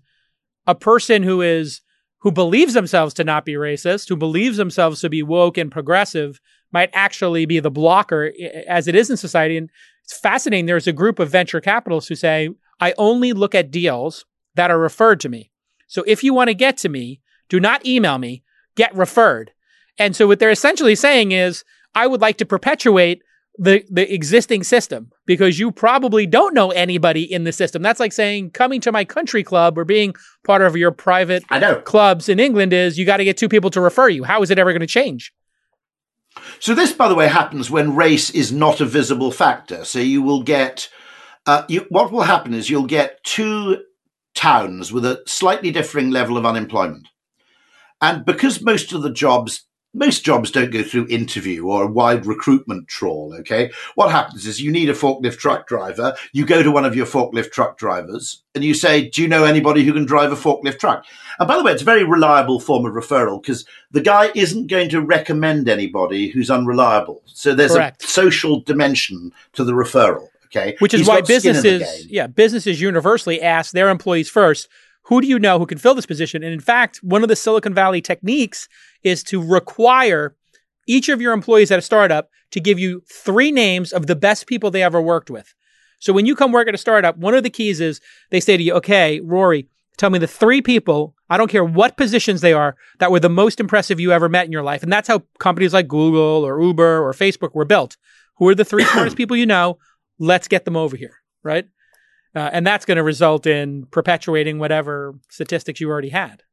[0.68, 1.82] a person who is
[2.20, 6.40] who believes themselves to not be racist, who believes themselves to be woke and progressive,
[6.72, 8.32] might actually be the blocker
[8.68, 9.58] as it is in society.
[9.58, 9.70] And
[10.04, 10.68] it's fascinating.
[10.68, 14.26] There's a group of venture capitalists who say, I only look at deals
[14.56, 15.52] that are referred to me.
[15.88, 18.44] So if you want to get to me, do not email me,
[18.76, 19.52] get referred.
[19.98, 21.64] And so what they're essentially saying is
[21.96, 23.22] I would like to perpetuate
[23.58, 27.82] the the existing system because you probably don't know anybody in the system.
[27.82, 30.14] That's like saying coming to my country club or being
[30.44, 31.82] part of your private I know.
[31.82, 34.24] clubs in England is you got to get two people to refer you.
[34.24, 35.34] How is it ever going to change?
[36.60, 39.84] So this, by the way, happens when race is not a visible factor.
[39.84, 40.90] So you will get
[41.46, 43.84] uh, you, what will happen is you'll get two
[44.34, 47.08] towns with a slightly differing level of unemployment.
[48.00, 52.26] And because most of the jobs most jobs don't go through interview or a wide
[52.26, 53.36] recruitment trawl.
[53.40, 53.72] Okay.
[53.96, 56.16] What happens is you need a forklift truck driver.
[56.32, 59.44] You go to one of your forklift truck drivers and you say, do you know
[59.44, 61.06] anybody who can drive a forklift truck?
[61.40, 64.68] And by the way, it's a very reliable form of referral because the guy isn't
[64.68, 67.22] going to recommend anybody who's unreliable.
[67.26, 68.04] So there's Correct.
[68.04, 70.28] a social dimension to the referral.
[70.46, 70.76] Okay.
[70.80, 74.68] Which is He's why businesses, yeah, businesses universally ask their employees first,
[75.12, 76.42] who do you know who can fill this position?
[76.42, 78.70] And in fact, one of the Silicon Valley techniques
[79.04, 80.38] is to require
[80.88, 84.48] each of your employees at a startup to give you three names of the best
[84.48, 85.54] people they ever worked with.
[86.00, 88.56] So when you come work at a startup, one of the keys is they say
[88.56, 89.68] to you, okay, Rory,
[89.98, 93.28] tell me the three people, I don't care what positions they are, that were the
[93.28, 94.82] most impressive you ever met in your life.
[94.82, 97.98] And that's how companies like Google or Uber or Facebook were built.
[98.38, 99.78] Who are the three smartest people you know?
[100.20, 101.68] Let's get them over here, right?
[102.36, 106.44] Uh, and that's going to result in perpetuating whatever statistics you already had.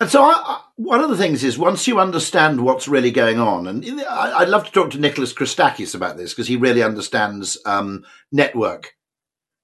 [0.00, 3.38] And so, I, I, one of the things is once you understand what's really going
[3.38, 6.82] on, and I, would love to talk to Nicholas Christakis about this because he really
[6.82, 8.94] understands um, network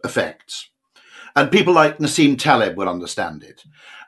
[0.04, 0.70] effects.
[1.34, 3.62] And people like Nassim Taleb will understand it.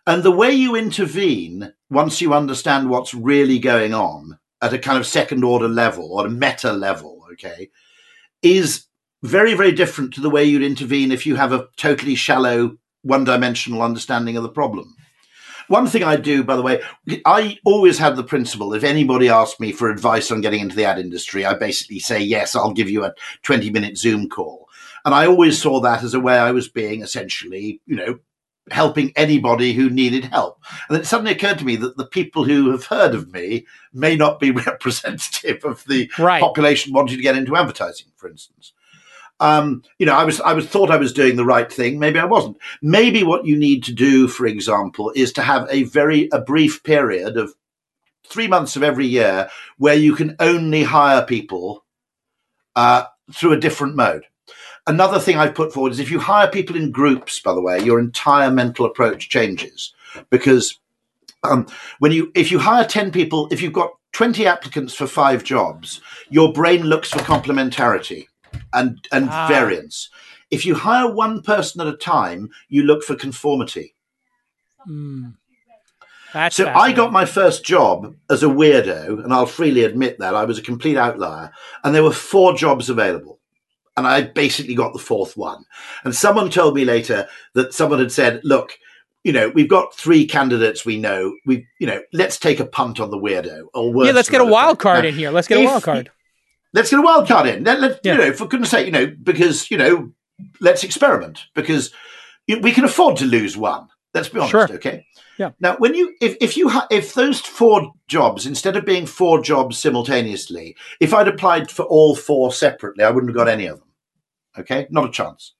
[0.07, 4.99] And the way you intervene once you understand what's really going on at a kind
[4.99, 7.71] of second order level or a meta level, okay,
[8.43, 8.87] is
[9.25, 13.25] very, very different to the way you'd intervene if you have a totally shallow, one
[13.25, 14.95] dimensional understanding of the problem.
[15.69, 16.83] One thing I do, by the way,
[17.25, 20.85] I always had the principle if anybody asked me for advice on getting into the
[20.85, 23.15] ad industry, I basically say, yes, I'll give you a
[23.45, 24.69] 20 minute Zoom call.
[25.07, 28.19] And I always saw that as a way I was being essentially, you know,
[28.71, 30.63] helping anybody who needed help.
[30.91, 34.17] And it suddenly occurred to me that the people who have heard of me may
[34.17, 36.43] not be representative of the right.
[36.43, 38.74] population wanting to get into advertising, for instance.
[39.45, 41.99] Um, you know, I was I was thought I was doing the right thing.
[41.99, 42.57] Maybe I wasn't.
[42.81, 46.83] Maybe what you need to do, for example, is to have a very a brief
[46.83, 47.55] period of
[48.27, 51.85] three months of every year where you can only hire people
[52.75, 53.05] uh,
[53.35, 54.25] through a different mode.
[54.87, 57.83] Another thing I've put forward is if you hire people in groups, by the way,
[57.83, 59.93] your entire mental approach changes
[60.31, 60.79] because
[61.43, 61.66] um,
[61.99, 66.01] when you if you hire 10 people if you've got 20 applicants for five jobs
[66.31, 68.29] your brain looks for complementarity
[68.73, 69.49] and and ah.
[69.49, 70.11] variance.
[70.51, 73.95] If you hire one person at a time, you look for conformity.
[74.89, 75.35] Mm.
[76.51, 80.45] so I got my first job as a weirdo, and I'll freely admit that I
[80.45, 81.51] was a complete outlier.
[81.83, 83.41] And there were four jobs available,
[83.97, 85.65] and I basically got the fourth one.
[86.05, 88.79] And someone told me later that someone had said, "Look."
[89.27, 91.35] You know, we've got three candidates we know.
[91.47, 93.69] We, you know, let's take a punt on the weirdo.
[93.73, 95.31] Or yeah, let's get a wild card now, in here.
[95.31, 96.11] Let's get if, a wild card
[96.75, 97.65] let's get a wild card in.
[97.65, 98.13] Let, let yeah.
[98.13, 100.13] you know, for goodness sake, you know, because you know,
[100.61, 101.93] let's experiment because
[102.47, 103.89] we can afford to lose one.
[104.13, 104.73] Let's be honest, sure.
[104.75, 105.07] okay?
[105.39, 105.51] Yeah.
[105.59, 109.43] Now, when you if if you ha- if those four jobs instead of being four
[109.43, 113.79] jobs simultaneously, if I'd applied for all four separately, I wouldn't have got any of
[113.79, 113.89] them.
[114.59, 115.55] Okay, not a chance.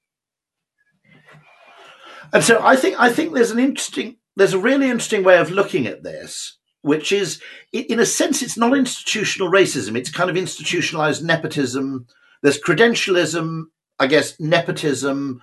[2.31, 5.51] And so I think I think there's an interesting there's a really interesting way of
[5.51, 7.41] looking at this which is,
[7.73, 9.97] in a sense, it's not institutional racism.
[9.97, 12.05] It's kind of institutionalized nepotism.
[12.43, 13.63] There's credentialism,
[13.97, 15.41] I guess, nepotism,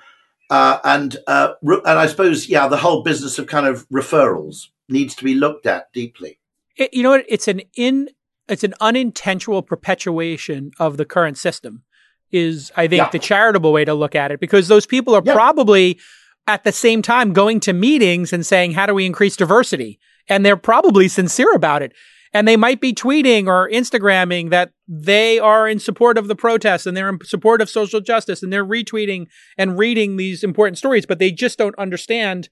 [0.51, 5.17] uh, and uh, and I suppose, yeah, the whole business of kind of referrals needs
[5.17, 6.39] to be looked at deeply.
[6.77, 7.25] It, you know what?
[7.29, 8.09] It's an in
[8.49, 11.83] it's an unintentional perpetuation of the current system.
[12.31, 13.11] Is I think yeah.
[13.11, 15.35] the charitable way to look at it because those people are yeah.
[15.35, 15.99] probably
[16.47, 19.99] at the same time going to meetings and saying, "How do we increase diversity?"
[20.29, 21.93] And they're probably sincere about it.
[22.35, 26.87] And they might be tweeting or Instagramming that they are in support of the protests
[26.87, 29.27] and they're in support of social justice and they're retweeting
[29.59, 32.49] and reading these important stories, but they just don't understand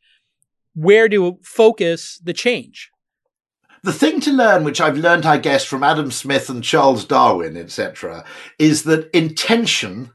[0.75, 2.91] where to focus the change.
[3.83, 7.57] The thing to learn, which I've learned, I guess, from Adam Smith and Charles Darwin,
[7.57, 8.25] etc.,
[8.59, 10.11] is that intention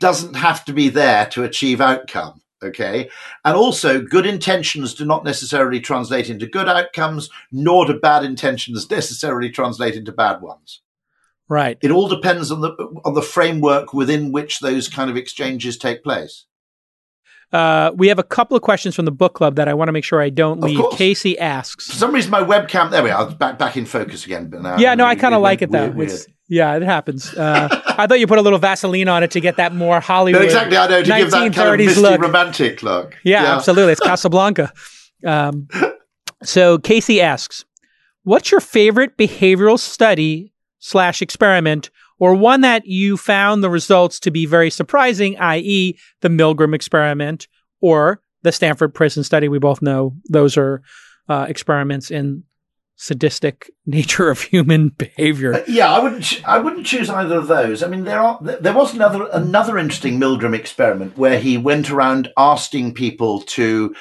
[0.00, 2.40] doesn't have to be there to achieve outcome.
[2.64, 3.08] Okay.
[3.44, 8.90] And also, good intentions do not necessarily translate into good outcomes, nor do bad intentions
[8.90, 10.80] necessarily translate into bad ones.
[11.48, 11.78] Right.
[11.82, 12.70] It all depends on the
[13.04, 16.46] on the framework within which those kind of exchanges take place.
[17.52, 19.92] Uh, we have a couple of questions from the book club that I want to
[19.92, 20.80] make sure I don't leave.
[20.92, 21.86] Casey asks.
[21.86, 22.90] For some reason, my webcam.
[22.90, 23.30] There we are.
[23.30, 24.48] Back back in focus again.
[24.48, 25.90] But now yeah, no, I kind of like it though.
[25.90, 26.20] Weird, weird.
[26.48, 27.32] Yeah, it happens.
[27.34, 27.68] Uh,
[27.98, 30.42] I thought you put a little Vaseline on it to get that more Hollywood.
[30.42, 32.20] No, exactly, I know to give that kind of misty look.
[32.20, 33.16] romantic look.
[33.24, 33.56] Yeah, yeah.
[33.56, 33.92] absolutely.
[33.92, 34.72] It's Casablanca.
[35.24, 35.68] Um,
[36.42, 37.64] so Casey asks,
[38.24, 41.88] "What's your favorite behavioral study slash experiment,
[42.18, 47.48] or one that you found the results to be very surprising, i.e., the Milgram experiment
[47.80, 49.48] or the Stanford Prison study?
[49.48, 50.82] We both know those are
[51.30, 52.44] uh, experiments in
[52.96, 55.54] sadistic nature of human behavior.
[55.54, 56.48] Uh, yeah, I wouldn't.
[56.48, 57.82] I wouldn't choose either of those.
[57.82, 62.30] I mean, there are there was another another interesting Milgram experiment where he went around
[62.36, 63.94] asking people to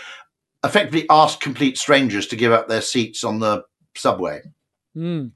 [0.63, 3.63] effectively ask complete strangers to give up their seats on the
[3.95, 4.41] subway.
[4.95, 5.31] Mm.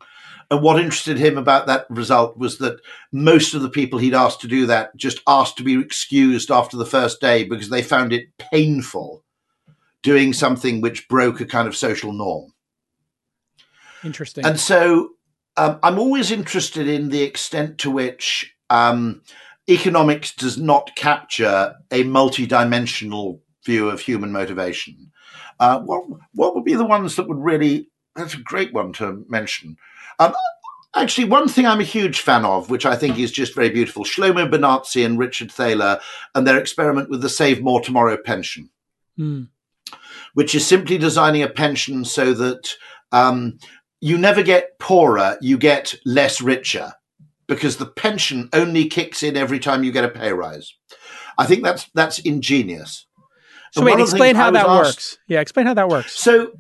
[0.49, 2.79] And what interested him about that result was that
[3.11, 6.77] most of the people he'd asked to do that just asked to be excused after
[6.77, 9.25] the first day because they found it painful
[10.03, 12.53] doing something which broke a kind of social norm.
[14.07, 14.45] Interesting.
[14.45, 15.11] And so
[15.57, 19.21] um, I'm always interested in the extent to which um,
[19.69, 25.11] economics does not capture a multidimensional view of human motivation.
[25.59, 26.03] Uh, what
[26.34, 27.89] what would be the ones that would really?
[28.15, 29.77] That's a great one to mention.
[30.19, 30.34] Um,
[30.95, 34.03] actually one thing I'm a huge fan of, which I think is just very beautiful,
[34.03, 35.99] Shlomo Benartzi and Richard Thaler
[36.34, 38.69] and their experiment with the Save More Tomorrow pension,
[39.19, 39.47] mm.
[40.34, 42.69] which is simply designing a pension so that
[43.11, 43.57] um,
[44.02, 46.94] you never get poorer, you get less richer
[47.48, 50.76] because the pension only kicks in every time you get a pay rise.
[51.38, 53.06] I think that's that's ingenious.
[53.72, 55.18] So wait, explain how that asked, works.
[55.28, 56.18] Yeah, explain how that works.
[56.18, 56.52] So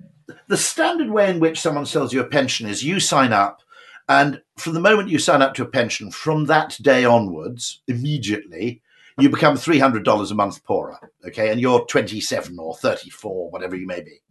[0.47, 3.61] the standard way in which someone sells you a pension is you sign up,
[4.09, 8.81] and from the moment you sign up to a pension, from that day onwards, immediately
[9.17, 11.11] you become three hundred dollars a month poorer.
[11.25, 14.21] Okay, and you're twenty seven or thirty four, whatever you may be.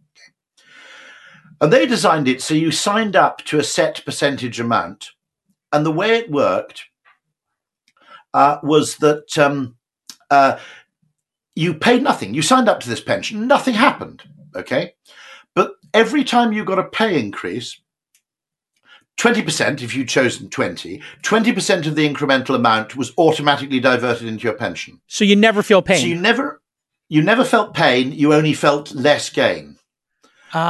[1.59, 5.11] And they designed it so you signed up to a set percentage amount.
[5.71, 6.85] And the way it worked
[8.33, 9.75] uh, was that um,
[10.29, 10.59] uh,
[11.55, 12.33] you paid nothing.
[12.33, 14.23] You signed up to this pension, nothing happened.
[14.55, 14.93] Okay.
[15.55, 17.81] But every time you got a pay increase,
[19.17, 24.53] 20% if you'd chosen 20, 20% of the incremental amount was automatically diverted into your
[24.53, 25.01] pension.
[25.07, 25.99] So you never feel pain.
[25.99, 26.61] So you never
[27.09, 29.76] you never felt pain, you only felt less gain.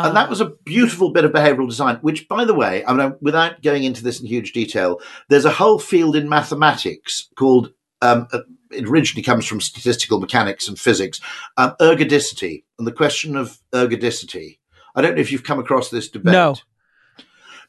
[0.08, 3.16] And that was a beautiful bit of behavioral design, which, by the way, I mean,
[3.22, 5.00] without going into this in huge detail,
[5.30, 8.40] there's a whole field in mathematics called, um, uh,
[8.72, 11.20] it originally comes from statistical mechanics and physics,
[11.58, 12.64] um, ergodicity.
[12.78, 14.60] And the question of ergodicity.
[14.96, 16.34] I don't know if you've come across this debate.
[16.34, 16.56] No.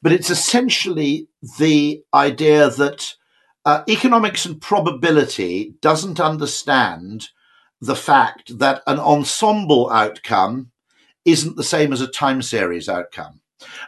[0.01, 1.28] But it's essentially
[1.59, 3.15] the idea that
[3.65, 7.28] uh, economics and probability doesn't understand
[7.81, 10.70] the fact that an ensemble outcome
[11.30, 13.40] isn't the same as a time series outcome.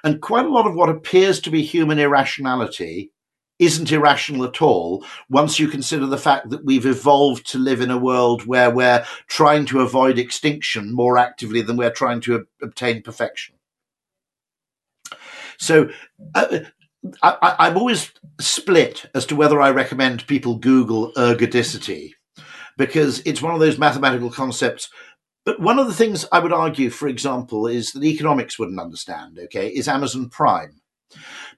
[0.02, 3.12] And quite a lot of what appears to be human irrationality
[3.58, 7.90] isn't irrational at all once you consider the fact that we've evolved to live in
[7.90, 13.02] a world where we're trying to avoid extinction more actively than we're trying to obtain
[13.02, 13.54] perfection.
[15.58, 15.90] So
[16.34, 16.60] uh,
[17.22, 22.12] I, am always split as to whether I recommend people Google ergodicity
[22.78, 24.88] because it's one of those mathematical concepts
[25.44, 29.38] but one of the things I would argue, for example, is that economics wouldn't understand,
[29.38, 30.80] okay, is Amazon Prime.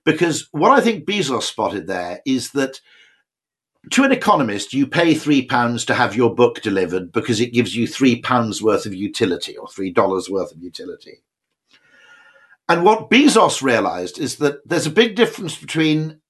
[0.04, 2.80] Because what I think Bezos spotted there is that
[3.90, 7.74] to an economist, you pay three pounds to have your book delivered because it gives
[7.74, 11.22] you three pounds worth of utility or three dollars worth of utility.
[12.68, 16.20] And what Bezos realized is that there's a big difference between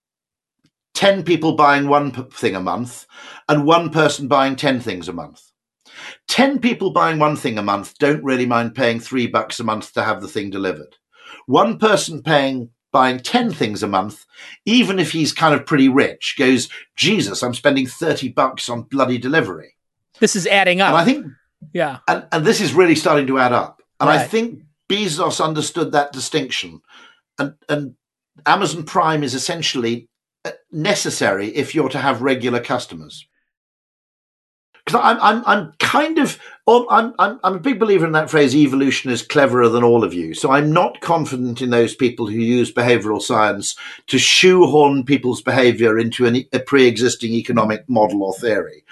[0.94, 3.06] 10 people buying one thing a month
[3.48, 5.51] and one person buying 10 things a month.
[6.28, 9.92] 10 people buying one thing a month don't really mind paying three bucks a month
[9.94, 10.96] to have the thing delivered.
[11.46, 14.26] One person paying buying 10 things a month,
[14.66, 19.18] even if he's kind of pretty rich, goes, Jesus, I'm spending 30 bucks on bloody
[19.18, 19.76] delivery.
[20.20, 20.88] This is adding up.
[20.88, 21.26] And I think,
[21.72, 21.98] yeah.
[22.06, 23.82] And, and this is really starting to add up.
[23.98, 24.20] And right.
[24.20, 26.82] I think Bezos understood that distinction.
[27.38, 27.94] And, and
[28.44, 30.08] Amazon Prime is essentially
[30.44, 33.26] uh, necessary if you're to have regular customers
[34.92, 38.30] because I'm, I'm, I'm kind of, um, I'm, I'm, I'm a big believer in that
[38.30, 40.34] phrase, evolution is cleverer than all of you.
[40.34, 43.76] So I'm not confident in those people who use behavioral science
[44.08, 48.84] to shoehorn people's behavior into an, a pre-existing economic model or theory.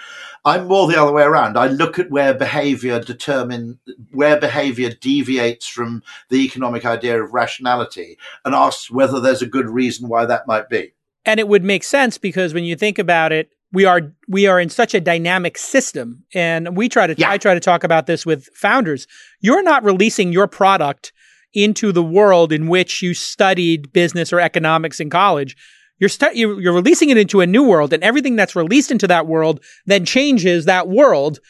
[0.43, 1.59] I'm more the other way around.
[1.59, 3.79] I look at where behavior determine
[4.11, 9.69] where behavior deviates from the economic idea of rationality and ask whether there's a good
[9.69, 10.95] reason why that might be.
[11.27, 14.59] And it would make sense because when you think about it, we are we are
[14.59, 17.31] in such a dynamic system and we try to yeah.
[17.31, 19.07] I try to talk about this with founders.
[19.41, 21.13] You're not releasing your product
[21.53, 25.57] into the world in which you studied business or economics in college.
[25.99, 29.27] You're, stu- you're releasing it into a new world and everything that's released into that
[29.27, 31.41] world then changes that world.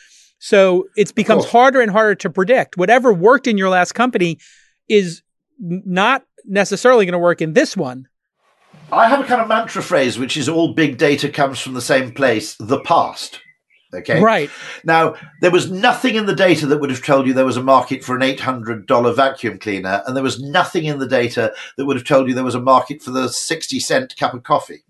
[0.41, 2.77] So it becomes harder and harder to predict.
[2.77, 4.39] Whatever worked in your last company
[4.89, 5.23] is
[5.61, 8.09] not necessarily going to work in this one.
[8.93, 11.81] I have a kind of mantra phrase, which is all big data comes from the
[11.81, 13.41] same place, the past.
[13.93, 14.21] Okay.
[14.21, 14.51] Right.
[14.85, 17.63] Now, there was nothing in the data that would have told you there was a
[17.63, 21.97] market for an $800 vacuum cleaner, and there was nothing in the data that would
[21.97, 24.85] have told you there was a market for the 60 cent cup of coffee.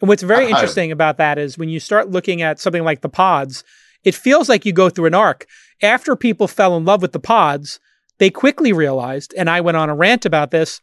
[0.00, 0.94] And what's very interesting home.
[0.94, 3.62] about that is when you start looking at something like the pods,
[4.02, 5.46] it feels like you go through an arc.
[5.80, 7.78] After people fell in love with the pods,
[8.18, 10.80] they quickly realized, and I went on a rant about this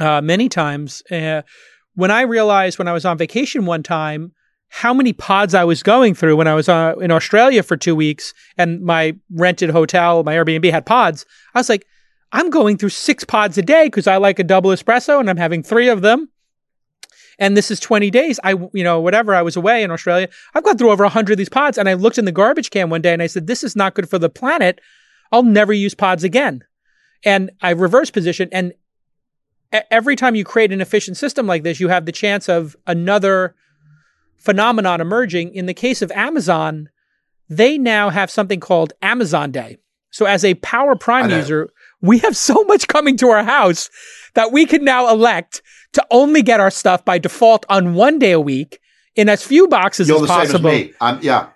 [0.00, 1.02] uh, many times.
[1.10, 1.42] Uh,
[1.94, 4.32] when I realized when I was on vacation one time
[4.74, 7.94] how many pods I was going through when I was uh, in Australia for two
[7.94, 11.86] weeks and my rented hotel, my Airbnb had pods, I was like,
[12.32, 15.36] I'm going through six pods a day because I like a double espresso and I'm
[15.36, 16.30] having three of them.
[17.38, 18.40] And this is 20 days.
[18.42, 20.30] I, you know, whatever, I was away in Australia.
[20.54, 22.88] I've gone through over 100 of these pods and I looked in the garbage can
[22.88, 24.80] one day and I said, this is not good for the planet.
[25.32, 26.64] I'll never use pods again.
[27.26, 28.72] And I reverse position and
[29.72, 33.54] every time you create an efficient system like this, you have the chance of another
[34.36, 35.54] phenomenon emerging.
[35.54, 36.88] In the case of Amazon,
[37.48, 39.78] they now have something called Amazon Day.
[40.10, 41.70] So as a Power Prime user,
[42.02, 43.88] we have so much coming to our house
[44.34, 45.62] that we can now elect
[45.92, 48.78] to only get our stuff by default on one day a week
[49.14, 50.70] in as few boxes You're as possible.
[50.70, 51.48] As um, yeah.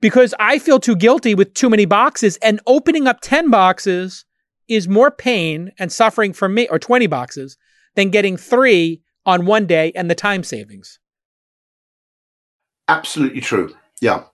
[0.00, 4.24] Because I feel too guilty with too many boxes and opening up 10 boxes
[4.68, 7.56] is more pain and suffering for me, or 20 boxes,
[7.96, 10.98] than getting three on one day and the time savings.
[12.88, 13.74] Absolutely true.
[14.00, 14.24] Yeah.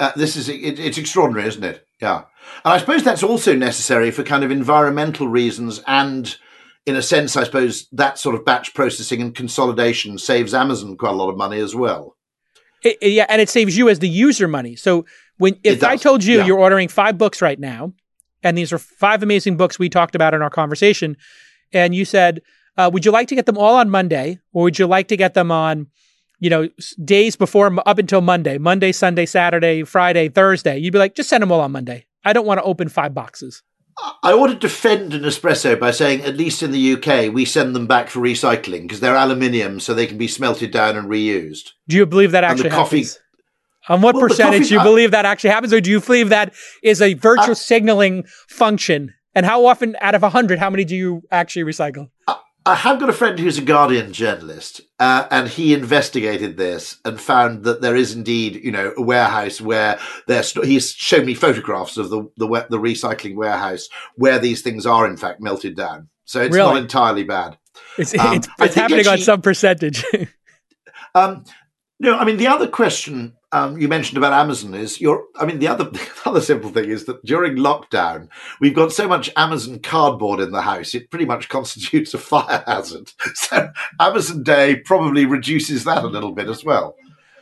[0.00, 1.86] Uh, this is, it, it's extraordinary, isn't it?
[2.00, 2.24] Yeah.
[2.64, 6.36] And I suppose that's also necessary for kind of environmental reasons and
[6.86, 11.12] in a sense, I suppose that sort of batch processing and consolidation saves Amazon quite
[11.12, 12.16] a lot of money as well.
[12.82, 14.76] It, yeah, and it saves you as the user money.
[14.76, 15.06] So
[15.38, 16.46] when if I told you yeah.
[16.46, 17.94] you're ordering five books right now,
[18.42, 21.16] and these are five amazing books we talked about in our conversation,
[21.72, 22.42] and you said,
[22.76, 25.16] uh, "Would you like to get them all on Monday, or would you like to
[25.16, 25.88] get them on?"
[26.40, 26.68] You know,
[27.02, 30.78] days before up until Monday, Monday, Sunday, Saturday, Friday, Thursday.
[30.78, 32.06] You'd be like, just send them all on Monday.
[32.24, 33.62] I don't want to open five boxes.
[34.22, 37.76] I want to defend an espresso by saying, at least in the UK, we send
[37.76, 41.70] them back for recycling because they're aluminium, so they can be smelted down and reused.
[41.86, 43.20] Do you believe that actually coffee, happens?
[43.88, 46.54] On what well, percentage do you believe that actually happens, or do you believe that
[46.82, 49.14] is a virtual uh, signaling function?
[49.34, 52.10] And how often, out of hundred, how many do you actually recycle?
[52.66, 57.20] I have got a friend who's a Guardian journalist, uh, and he investigated this and
[57.20, 60.52] found that there is indeed, you know, a warehouse where there's.
[60.52, 65.18] He's shown me photographs of the, the the recycling warehouse where these things are in
[65.18, 66.08] fact melted down.
[66.24, 66.74] So it's really?
[66.74, 67.58] not entirely bad.
[67.98, 70.04] It's, um, it's, it's happening actually, on some percentage.
[71.14, 71.44] um,
[72.00, 75.26] no, I mean the other question um, you mentioned about Amazon is your.
[75.36, 78.28] I mean, the other the other simple thing is that during lockdown,
[78.60, 82.64] we've got so much Amazon cardboard in the house; it pretty much constitutes a fire
[82.66, 83.12] hazard.
[83.34, 83.70] So
[84.00, 86.96] Amazon Day probably reduces that a little bit as well.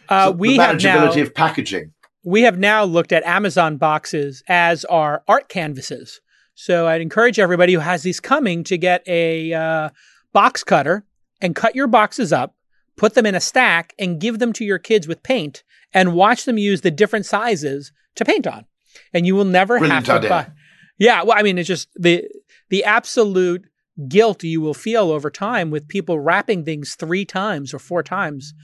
[0.09, 1.93] Uh, so we the manageability now, of packaging.
[2.25, 6.21] We have now looked at Amazon boxes as our art canvases.
[6.55, 9.89] So I'd encourage everybody who has these coming to get a uh,
[10.33, 11.05] box cutter
[11.41, 12.55] and cut your boxes up,
[12.97, 15.63] put them in a stack, and give them to your kids with paint
[15.95, 18.65] and watch them use the different sizes to paint on.
[19.13, 20.31] And you will never Brilliant have to idea.
[20.31, 20.51] buy.
[20.99, 22.29] Yeah, well, I mean, it's just the
[22.69, 23.67] the absolute
[24.09, 28.55] guilt you will feel over time with people wrapping things three times or four times.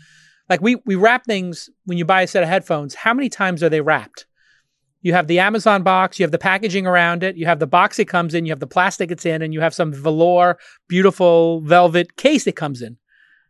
[0.48, 2.94] Like we we wrap things when you buy a set of headphones.
[2.94, 4.26] How many times are they wrapped?
[5.00, 7.98] You have the Amazon box, you have the packaging around it, you have the box
[7.98, 11.60] it comes in, you have the plastic it's in, and you have some velour, beautiful
[11.60, 12.96] velvet case it comes in.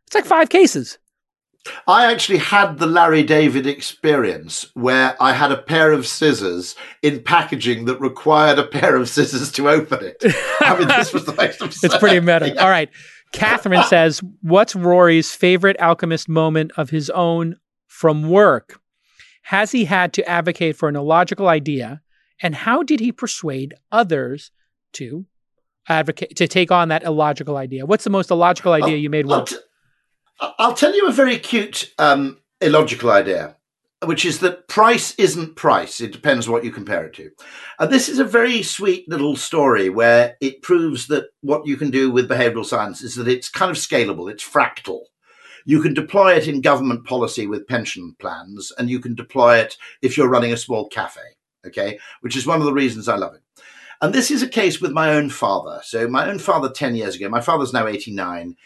[0.07, 0.99] It's like five cases.
[1.87, 7.23] I actually had the Larry David experience where I had a pair of scissors in
[7.23, 10.23] packaging that required a pair of scissors to open it.
[10.61, 11.87] I mean, this was the most absurd.
[11.87, 12.51] It's pretty meta.
[12.55, 12.63] Yeah.
[12.63, 12.89] All right.
[13.33, 17.57] Catherine says, What's Rory's favorite alchemist moment of his own
[17.87, 18.81] from work?
[19.43, 22.03] Has he had to advocate for an illogical idea?
[22.41, 24.53] And how did he persuade others
[24.93, 25.27] to
[25.89, 27.87] advocate to take on that illogical idea?
[27.87, 29.49] What's the most illogical oh, idea you made work?
[29.53, 29.59] Oh,
[30.41, 33.57] I'll tell you a very cute, um, illogical idea,
[34.05, 36.01] which is that price isn't price.
[36.01, 37.31] It depends what you compare it to.
[37.79, 41.91] And this is a very sweet little story where it proves that what you can
[41.91, 45.01] do with behavioral science is that it's kind of scalable, it's fractal.
[45.65, 49.77] You can deploy it in government policy with pension plans, and you can deploy it
[50.01, 51.21] if you're running a small cafe,
[51.67, 53.43] okay, which is one of the reasons I love it.
[54.01, 55.81] And this is a case with my own father.
[55.83, 58.57] So, my own father 10 years ago, my father's now 89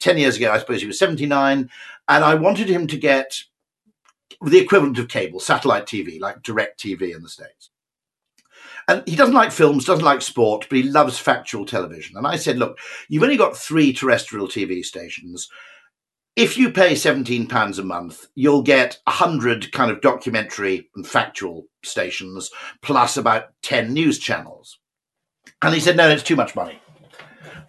[0.00, 1.70] 10 years ago, I suppose he was 79,
[2.08, 3.42] and I wanted him to get
[4.44, 7.70] the equivalent of cable, satellite TV, like DirecTV in the States.
[8.86, 12.16] And he doesn't like films, doesn't like sport, but he loves factual television.
[12.16, 12.78] And I said, look,
[13.08, 15.48] you've only got three terrestrial TV stations.
[16.36, 22.50] If you pay £17 a month, you'll get 100 kind of documentary and factual stations,
[22.82, 24.78] plus about 10 news channels.
[25.62, 26.78] And he said, no, it's too much money.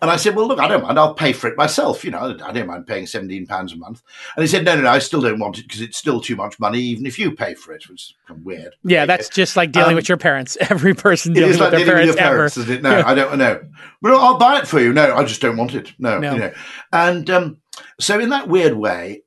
[0.01, 0.99] And I said, well, look, I don't mind.
[0.99, 2.03] I'll pay for it myself.
[2.03, 4.01] You know, I don't mind paying £17 a month.
[4.35, 6.35] And he said, no, no, no, I still don't want it because it's still too
[6.35, 8.13] much money, even if you pay for it, which is
[8.43, 8.75] weird.
[8.83, 10.57] Yeah, that's just like dealing um, with your parents.
[10.69, 12.81] Every person dealing with like their parents, with parents ever.
[12.81, 13.61] No, I don't know.
[14.01, 14.93] Well, I'll buy it for you.
[14.93, 15.93] No, I just don't want it.
[15.97, 16.33] No, no.
[16.33, 16.53] you know.
[16.91, 17.57] And um,
[17.99, 19.23] so in that weird way,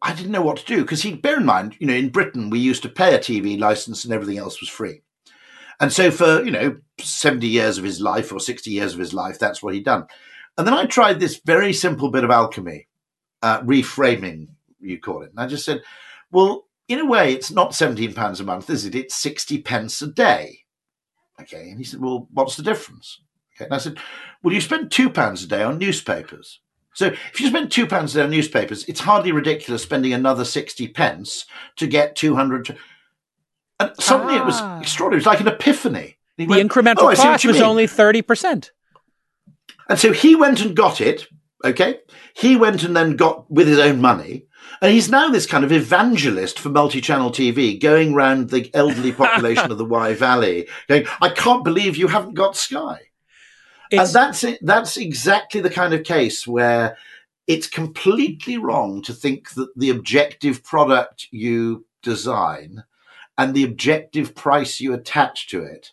[0.00, 2.50] I didn't know what to do because he bear in mind, you know, in Britain
[2.50, 5.02] we used to pay a TV license and everything else was free.
[5.80, 9.14] And so for, you know, 70 years of his life or 60 years of his
[9.14, 10.06] life, that's what he'd done.
[10.56, 12.88] And then I tried this very simple bit of alchemy,
[13.42, 14.48] uh, reframing,
[14.80, 15.30] you call it.
[15.30, 15.82] And I just said,
[16.32, 18.94] well, in a way, it's not £17 a month, is it?
[18.94, 20.64] It's 60 pence a day.
[21.40, 21.70] Okay.
[21.70, 23.20] And he said, well, what's the difference?
[23.54, 23.66] Okay.
[23.66, 23.98] And I said,
[24.42, 26.60] well, you spend two pounds a day on newspapers.
[26.94, 30.44] So if you spend two pounds a day on newspapers, it's hardly ridiculous spending another
[30.44, 31.46] 60 pence
[31.76, 32.76] to get 200.
[33.80, 34.42] And suddenly ah.
[34.42, 34.80] it was ah.
[34.80, 35.18] extraordinary.
[35.18, 36.16] It was like an epiphany.
[36.36, 37.64] The went, incremental oh, cost was mean.
[37.64, 38.70] only 30%.
[39.88, 41.26] And so he went and got it.
[41.64, 41.98] Okay.
[42.34, 44.44] He went and then got with his own money.
[44.80, 49.12] And he's now this kind of evangelist for multi channel TV, going around the elderly
[49.24, 53.00] population of the Wye Valley, going, I can't believe you haven't got Sky.
[53.90, 54.58] It's, and that's it.
[54.62, 56.96] That's exactly the kind of case where
[57.46, 62.84] it's completely wrong to think that the objective product you design
[63.38, 65.92] and the objective price you attach to it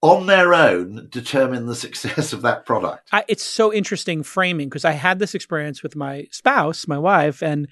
[0.00, 3.08] on their own determine the success of that product.
[3.12, 7.42] I, it's so interesting framing because I had this experience with my spouse, my wife,
[7.42, 7.68] and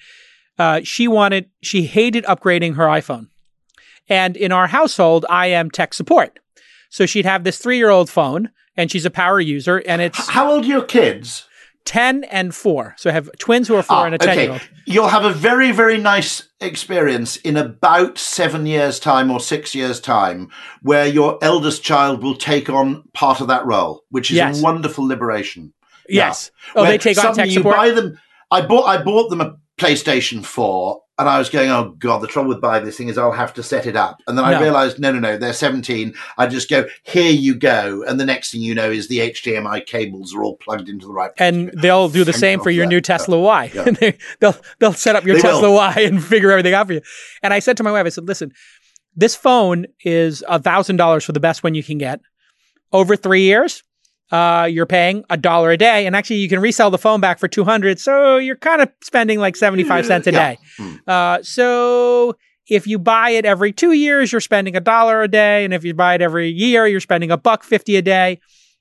[0.58, 3.28] uh, she wanted, she hated upgrading her iPhone.
[4.08, 6.38] And in our household, I am tech support.
[6.90, 10.28] So she'd have this three year old phone and she's a power user and it's.
[10.28, 11.47] How old are your kids?
[11.88, 12.94] 10 and 4.
[12.98, 14.42] So I have twins who are 4 ah, and a 10 okay.
[14.42, 14.68] year old.
[14.84, 19.98] You'll have a very, very nice experience in about seven years' time or six years'
[19.98, 20.50] time
[20.82, 24.60] where your eldest child will take on part of that role, which is yes.
[24.60, 25.72] a wonderful liberation.
[26.10, 26.50] Yes.
[26.76, 27.74] Now, oh, they take on tech support.
[27.74, 28.20] You buy them,
[28.50, 32.28] I bought, I bought them a PlayStation 4 and I was going, oh God, the
[32.28, 34.22] trouble with buying this thing is I'll have to set it up.
[34.28, 34.60] And then I no.
[34.60, 36.14] realized, no, no, no, they're 17.
[36.36, 38.04] I just go, here you go.
[38.04, 41.12] And the next thing you know is the HDMI cables are all plugged into the
[41.12, 41.48] right place.
[41.48, 43.70] And they'll do the same for your new Tesla Y.
[43.74, 43.82] Yeah.
[44.00, 45.76] they, will they'll set up your they Tesla will.
[45.76, 47.00] Y and figure everything out for you.
[47.42, 48.52] And I said to my wife, I said, listen,
[49.16, 52.20] this phone is $1,000 for the best one you can get.
[52.92, 53.82] Over three years,
[54.30, 57.38] uh, you're paying a dollar a day, and actually you can resell the phone back
[57.38, 57.98] for two hundred.
[57.98, 60.54] So you're kind of spending like seventy five cents a yeah.
[60.54, 60.58] day.
[60.78, 61.08] Mm.
[61.08, 62.36] Uh, so
[62.66, 65.84] if you buy it every two years, you're spending a dollar a day, and if
[65.84, 68.40] you buy it every year, you're spending a buck fifty a day.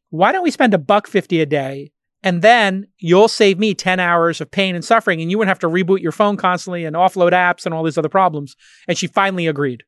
[0.09, 1.91] Why don't we spend a buck fifty a day?
[2.23, 5.59] And then you'll save me 10 hours of pain and suffering, and you wouldn't have
[5.59, 8.55] to reboot your phone constantly and offload apps and all these other problems.
[8.87, 9.83] And she finally agreed.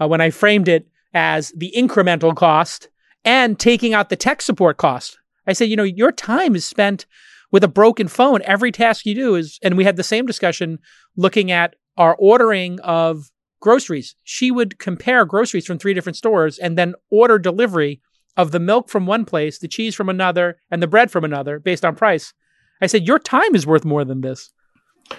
[0.00, 2.88] Uh, when I framed it as the incremental cost
[3.24, 5.18] and taking out the tech support cost.
[5.46, 7.06] I said, you know, your time is spent
[7.50, 8.42] with a broken phone.
[8.42, 10.78] Every task you do is, and we had the same discussion
[11.16, 13.30] looking at our ordering of
[13.60, 14.14] groceries.
[14.22, 18.00] She would compare groceries from three different stores and then order delivery
[18.36, 21.58] of the milk from one place, the cheese from another, and the bread from another
[21.58, 22.34] based on price.
[22.80, 24.52] I said, your time is worth more than this.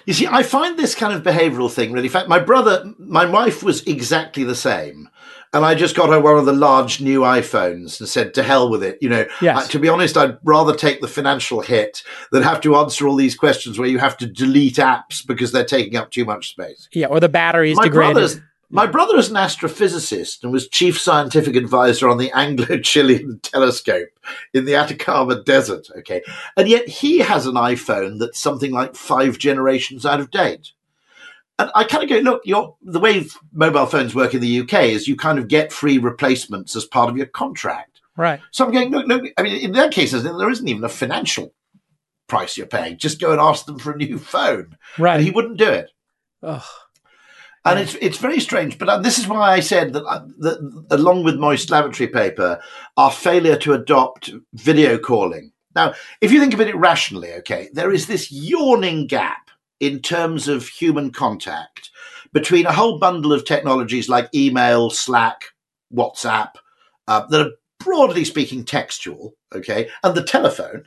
[0.06, 2.08] You see, I find this kind of behavioral thing really.
[2.08, 5.10] In fact, my brother, my wife was exactly the same.
[5.52, 8.70] And I just got her one of the large new iPhones and said, to hell
[8.70, 9.00] with it.
[9.02, 9.68] You know, yes.
[9.70, 13.36] to be honest, I'd rather take the financial hit than have to answer all these
[13.36, 16.88] questions where you have to delete apps because they're taking up too much space.
[16.94, 18.14] Yeah, or the batteries my degraded.
[18.14, 24.10] Brother's, my brother is an astrophysicist and was chief scientific advisor on the Anglo-Chilean telescope
[24.54, 25.88] in the Atacama Desert.
[25.98, 26.22] Okay.
[26.56, 30.74] And yet he has an iPhone that's something like five generations out of date.
[31.60, 34.86] And I kind of go, look, your, the way mobile phones work in the UK
[34.86, 37.99] is you kind of get free replacements as part of your contract.
[38.15, 38.40] Right.
[38.52, 41.53] So I'm going, look, look, I mean, in their cases, there isn't even a financial
[42.27, 42.98] price you're paying.
[42.98, 44.77] Just go and ask them for a new phone.
[44.98, 45.15] Right.
[45.15, 45.91] And he wouldn't do it.
[46.41, 46.64] Ugh.
[47.65, 47.84] And yeah.
[47.84, 51.26] it's it's very strange, but uh, this is why I said that, uh, that, along
[51.26, 52.61] with moist lavatory paper,
[52.95, 55.52] our failure to adopt video calling.
[55.76, 59.49] Now, if you think of it rationally, okay, there is this yawning gap
[59.80, 61.90] in terms of human contact
[62.34, 65.46] between a whole bundle of technologies like email, Slack,
[65.94, 66.52] WhatsApp,
[67.08, 70.84] uh, that are broadly speaking textual, okay, and the telephone,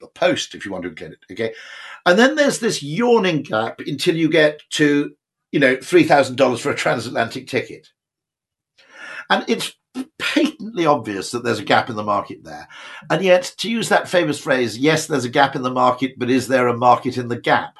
[0.00, 1.52] the post, if you want to get it, okay.
[2.06, 5.14] And then there's this yawning gap until you get to,
[5.52, 7.88] you know, $3,000 for a transatlantic ticket.
[9.28, 9.74] And it's
[10.18, 12.68] patently obvious that there's a gap in the market there.
[13.10, 16.30] And yet, to use that famous phrase, yes, there's a gap in the market, but
[16.30, 17.76] is there a market in the gap?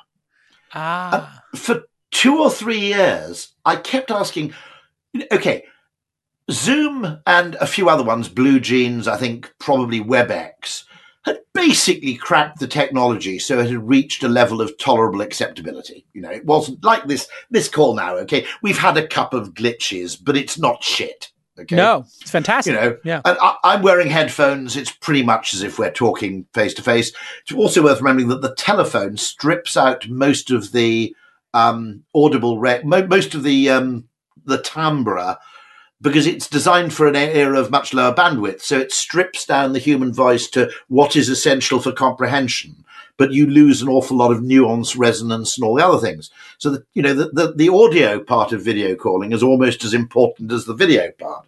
[0.78, 1.42] Ah.
[1.54, 4.52] for two or three years, I kept asking,
[5.32, 5.64] okay,
[6.50, 10.84] Zoom and a few other ones, Blue Jeans, I think probably WebEx,
[11.24, 16.06] had basically cracked the technology so it had reached a level of tolerable acceptability.
[16.12, 18.46] You know, it wasn't like this this call now, okay?
[18.62, 21.32] We've had a couple of glitches, but it's not shit.
[21.58, 21.76] Okay.
[21.76, 22.74] No, it's fantastic.
[22.74, 23.22] You know, yeah.
[23.24, 24.76] And I, am wearing headphones.
[24.76, 27.12] It's pretty much as if we're talking face to face.
[27.42, 31.14] It's also worth remembering that the telephone strips out most of the
[31.54, 34.08] um, audible, re- mo- most of the um,
[34.44, 35.38] the timbre
[36.00, 38.60] because it's designed for an era of much lower bandwidth.
[38.60, 42.84] So it strips down the human voice to what is essential for comprehension,
[43.16, 46.30] but you lose an awful lot of nuance, resonance, and all the other things.
[46.58, 49.94] So that you know the, the, the audio part of video calling is almost as
[49.94, 51.46] important as the video part.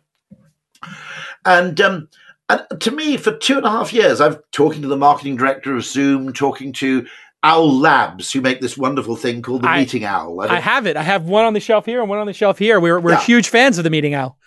[1.45, 2.09] And um,
[2.49, 5.77] And to me, for two and a half years, I've talking to the marketing director
[5.77, 7.07] of Zoom, talking to
[7.43, 10.41] Owl Labs, who make this wonderful thing called the I, Meeting Owl.
[10.41, 10.97] I, I, have it.
[10.97, 12.81] I have one on the shelf here and one on the shelf here.
[12.81, 13.21] We're we're yeah.
[13.21, 14.39] huge fans of the Meeting Owl.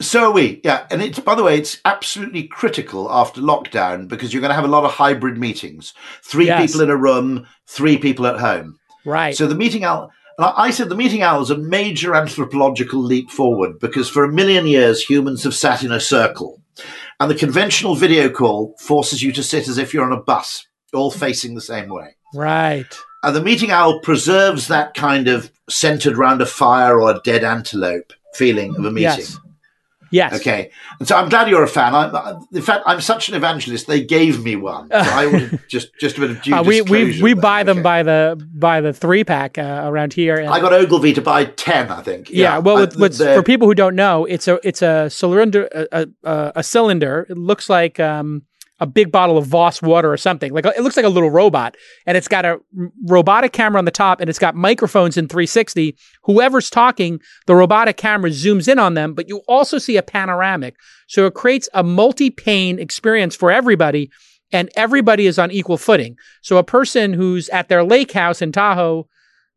[0.00, 0.86] So are we, yeah.
[0.90, 4.64] And it's by the way, it's absolutely critical after lockdown because you're going to have
[4.64, 5.92] a lot of hybrid meetings.
[6.22, 6.66] Three yes.
[6.66, 8.78] people in a room, three people at home.
[9.04, 9.36] Right.
[9.36, 10.10] So the Meeting Owl.
[10.38, 14.66] I said the meeting owl is a major anthropological leap forward because for a million
[14.66, 16.62] years humans have sat in a circle.
[17.18, 20.66] And the conventional video call forces you to sit as if you're on a bus,
[20.94, 22.16] all facing the same way.
[22.34, 22.86] Right.
[23.22, 27.44] And the meeting owl preserves that kind of centered round a fire or a dead
[27.44, 29.18] antelope feeling of a meeting.
[29.18, 29.38] Yes.
[30.10, 30.34] Yes.
[30.34, 30.70] Okay.
[30.98, 31.94] And so I'm glad you're a fan.
[31.94, 33.86] I, in fact, I'm such an evangelist.
[33.86, 34.88] They gave me one.
[34.88, 37.82] So I would just just a bit of due uh, we we we buy them
[37.82, 40.36] by the by the three pack uh, around here.
[40.36, 41.90] And, I got Ogilvy to buy ten.
[41.90, 42.30] I think.
[42.30, 42.54] Yeah.
[42.54, 46.52] yeah well, with, for people who don't know, it's a it's a cylinder a, a,
[46.56, 47.26] a cylinder.
[47.30, 48.42] It looks like um,
[48.80, 50.52] a big bottle of Voss water or something.
[50.52, 51.76] Like it looks like a little robot,
[52.06, 52.58] and it's got a
[53.06, 55.96] robotic camera on the top, and it's got microphones in 360.
[56.24, 60.76] Whoever's talking, the robotic camera zooms in on them, but you also see a panoramic,
[61.06, 64.10] so it creates a multi-pane experience for everybody,
[64.50, 66.16] and everybody is on equal footing.
[66.42, 69.06] So a person who's at their lake house in Tahoe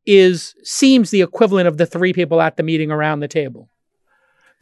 [0.05, 3.69] is seems the equivalent of the three people at the meeting around the table.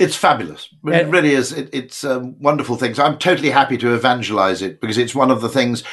[0.02, 0.68] It's fabulous.
[0.86, 1.52] It really is.
[1.52, 2.96] It, it's a wonderful thing.
[2.96, 5.84] So I'm totally happy to evangelize it because it's one of the things.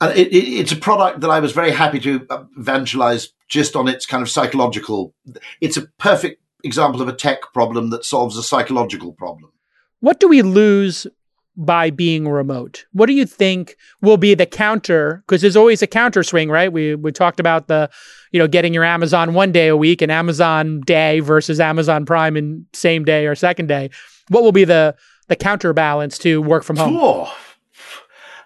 [0.00, 3.74] And it, it, it's a product that I was very happy to uh, evangelize just
[3.74, 5.14] on its kind of psychological.
[5.60, 9.50] It's a perfect example of a tech problem that solves a psychological problem.
[9.98, 11.08] What do we lose
[11.56, 12.84] by being remote?
[12.92, 15.22] What do you think will be the counter?
[15.26, 16.72] Because there's always a counter swing, right?
[16.72, 17.90] We we talked about the,
[18.32, 22.36] you know, getting your Amazon one day a week and Amazon day versus Amazon Prime
[22.36, 23.90] in same day or second day.
[24.28, 24.94] What will be the
[25.28, 26.92] the counterbalance to work from home?
[26.94, 27.28] Sure.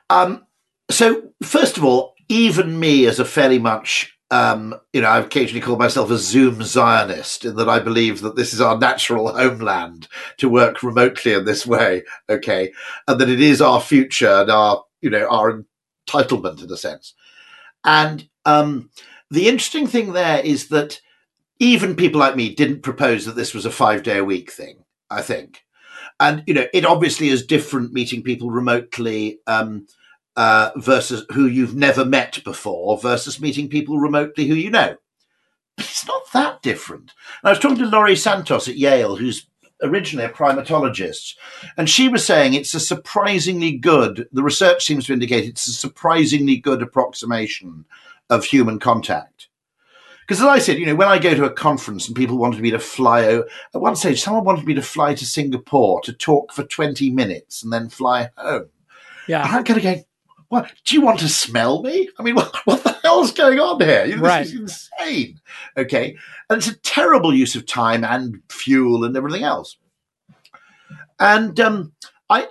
[0.08, 0.46] Um,
[0.90, 5.60] so first of all, even me as a fairly much um, you know, I've occasionally
[5.60, 10.06] call myself a Zoom Zionist in that I believe that this is our natural homeland
[10.38, 12.72] to work remotely in this way, okay,
[13.08, 15.64] and that it is our future and our, you know, our
[16.08, 17.14] entitlement in a sense.
[17.84, 18.90] And um,
[19.30, 21.00] the interesting thing there is that
[21.58, 24.84] even people like me didn't propose that this was a five day a week thing,
[25.10, 25.64] I think.
[26.20, 29.40] And, you know, it obviously is different meeting people remotely.
[29.46, 29.86] Um,
[30.36, 34.96] uh, versus who you've never met before versus meeting people remotely who you know.
[35.76, 37.12] But it's not that different.
[37.42, 39.46] And I was talking to Laurie Santos at Yale, who's
[39.82, 41.36] originally a primatologist,
[41.76, 45.72] and she was saying it's a surprisingly good, the research seems to indicate it's a
[45.72, 47.84] surprisingly good approximation
[48.28, 49.48] of human contact.
[50.30, 52.60] Because as I said, you know, when I go to a conference and people wanted
[52.60, 56.52] me to fly, at one stage, someone wanted me to fly to Singapore to talk
[56.52, 58.68] for 20 minutes and then fly home.
[59.26, 59.44] Yeah.
[59.44, 60.04] And I'm kind of going,
[60.50, 62.08] what do you want to smell me?
[62.18, 64.04] I mean, what, what the hell's going on here?
[64.04, 64.42] You know, right.
[64.42, 64.60] This is
[65.00, 65.40] insane.
[65.76, 66.16] Okay.
[66.50, 69.78] And it's a terrible use of time and fuel and everything else.
[71.18, 71.92] And um,
[72.28, 72.48] I,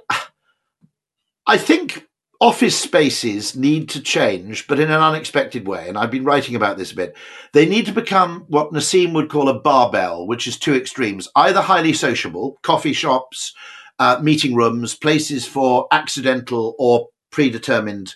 [1.46, 2.08] I think
[2.40, 5.90] office spaces need to change, but in an unexpected way.
[5.90, 7.18] And I've been writing about this a bit.
[7.52, 11.62] They need to become what Nassim would call a barbell, which is two extremes either
[11.62, 13.54] highly sociable, coffee shops,
[13.98, 18.16] uh, meeting rooms, places for accidental or predetermined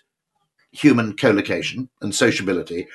[0.71, 2.87] human collocation and sociability.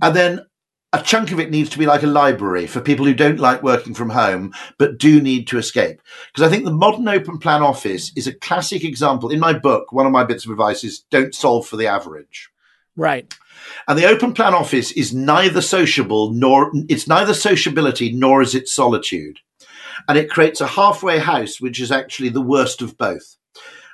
[0.00, 0.46] And then
[0.92, 3.62] a chunk of it needs to be like a library for people who don't like
[3.62, 6.02] working from home but do need to escape.
[6.26, 9.30] Because I think the modern open plan office is a classic example.
[9.30, 12.50] In my book, one of my bits of advice is don't solve for the average.
[12.94, 13.32] Right.
[13.88, 18.68] And the open plan office is neither sociable nor it's neither sociability nor is it
[18.68, 19.38] solitude.
[20.08, 23.36] And it creates a halfway house, which is actually the worst of both.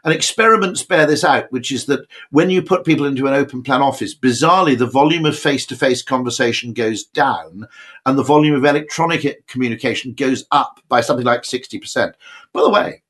[0.09, 3.63] And experiments bear this out, which is that when you put people into an open
[3.63, 7.69] plan office, bizarrely, the volume of face to face conversation goes down
[8.07, 12.15] and the volume of electronic communication goes up by something like 60%.
[12.55, 13.03] By the way,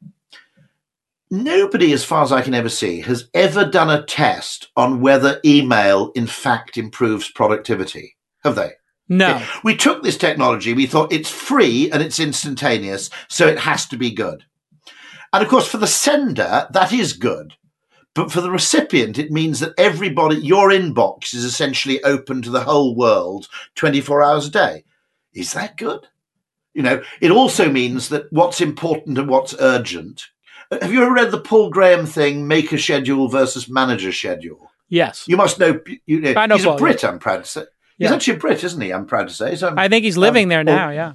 [1.30, 5.40] nobody, as far as I can ever see, has ever done a test on whether
[5.44, 8.16] email in fact improves productivity.
[8.42, 8.72] Have they?
[9.08, 9.40] No.
[9.62, 13.96] We took this technology, we thought it's free and it's instantaneous, so it has to
[13.96, 14.46] be good.
[15.32, 17.54] And of course, for the sender, that is good.
[18.14, 22.64] But for the recipient, it means that everybody, your inbox is essentially open to the
[22.64, 24.84] whole world 24 hours a day.
[25.32, 26.08] Is that good?
[26.74, 30.26] You know, it also means that what's important and what's urgent.
[30.70, 34.70] Have you ever read the Paul Graham thing, maker schedule versus Manager schedule?
[34.88, 35.26] Yes.
[35.28, 37.10] You must know, you know, know he's Paul, a Brit, yeah.
[37.10, 37.64] I'm proud to say.
[37.98, 38.14] He's yeah.
[38.14, 38.92] actually a Brit, isn't he?
[38.92, 39.54] I'm proud to say.
[39.56, 41.12] So I think he's living um, there now, yeah.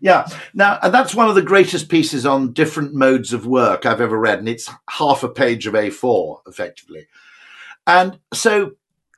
[0.00, 0.26] Yeah.
[0.54, 4.18] Now, and that's one of the greatest pieces on different modes of work I've ever
[4.18, 7.08] read, and it's half a page of A4, effectively.
[7.86, 8.72] And so,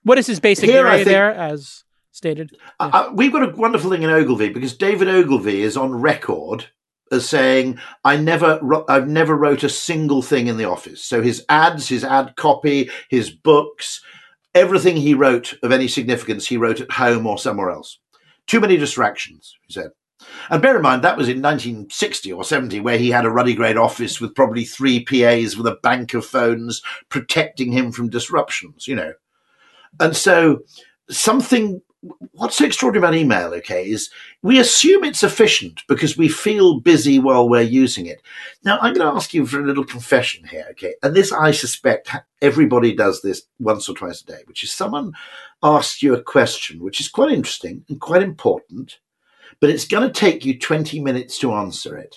[0.05, 2.57] what is his basic theory think, there, as stated?
[2.81, 2.87] Yeah.
[2.87, 6.67] uh, we've got a wonderful thing in Ogilvy because David Ogilvy is on record
[7.13, 11.45] as saying, "I never, I've never wrote a single thing in the office." So his
[11.49, 14.01] ads, his ad copy, his books,
[14.55, 17.99] everything he wrote of any significance, he wrote at home or somewhere else.
[18.47, 19.91] Too many distractions, he said.
[20.49, 23.55] And bear in mind, that was in 1960 or 70, where he had a ruddy
[23.55, 28.89] great office with probably three PAs with a bank of phones protecting him from disruptions,
[28.89, 29.13] you know.
[29.99, 30.61] And so
[31.09, 31.83] something
[32.33, 34.11] what's so extraordinary about email, okay, is
[34.43, 38.23] we assume it's efficient because we feel busy while we're using it.
[38.65, 40.95] Now, I'm going to ask you for a little confession here, okay?
[41.03, 42.11] And this, I suspect,
[42.41, 45.13] everybody does this once or twice a day, which is someone
[45.63, 48.99] asks you a question, which is quite interesting and quite important,
[49.61, 52.17] but it's going to take you 20 minutes to answer it.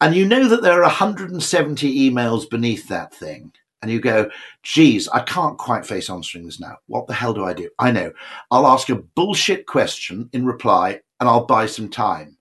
[0.00, 3.52] And you know that there are 170 emails beneath that thing.
[3.82, 4.30] And you go,
[4.62, 6.76] geez, I can't quite face answering this now.
[6.86, 7.70] What the hell do I do?
[7.78, 8.12] I know.
[8.50, 12.36] I'll ask a bullshit question in reply and I'll buy some time.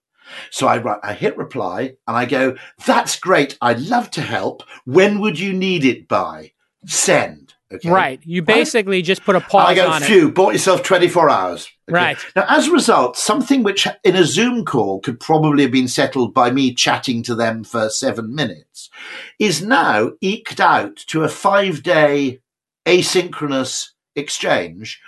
[0.51, 2.55] So I write, I hit reply and I go,
[2.85, 3.57] that's great.
[3.61, 4.63] I'd love to help.
[4.85, 6.51] When would you need it by?
[6.85, 7.55] Send.
[7.71, 7.89] Okay.
[7.89, 8.19] Right.
[8.25, 9.05] You basically right?
[9.05, 10.35] just put a pause I go, on phew, it.
[10.35, 11.69] bought yourself 24 hours.
[11.87, 11.95] Okay.
[11.95, 12.17] Right.
[12.35, 16.33] Now, as a result, something which in a Zoom call could probably have been settled
[16.33, 18.89] by me chatting to them for seven minutes
[19.37, 22.39] is now eked out to a five day
[22.87, 24.99] asynchronous exchange,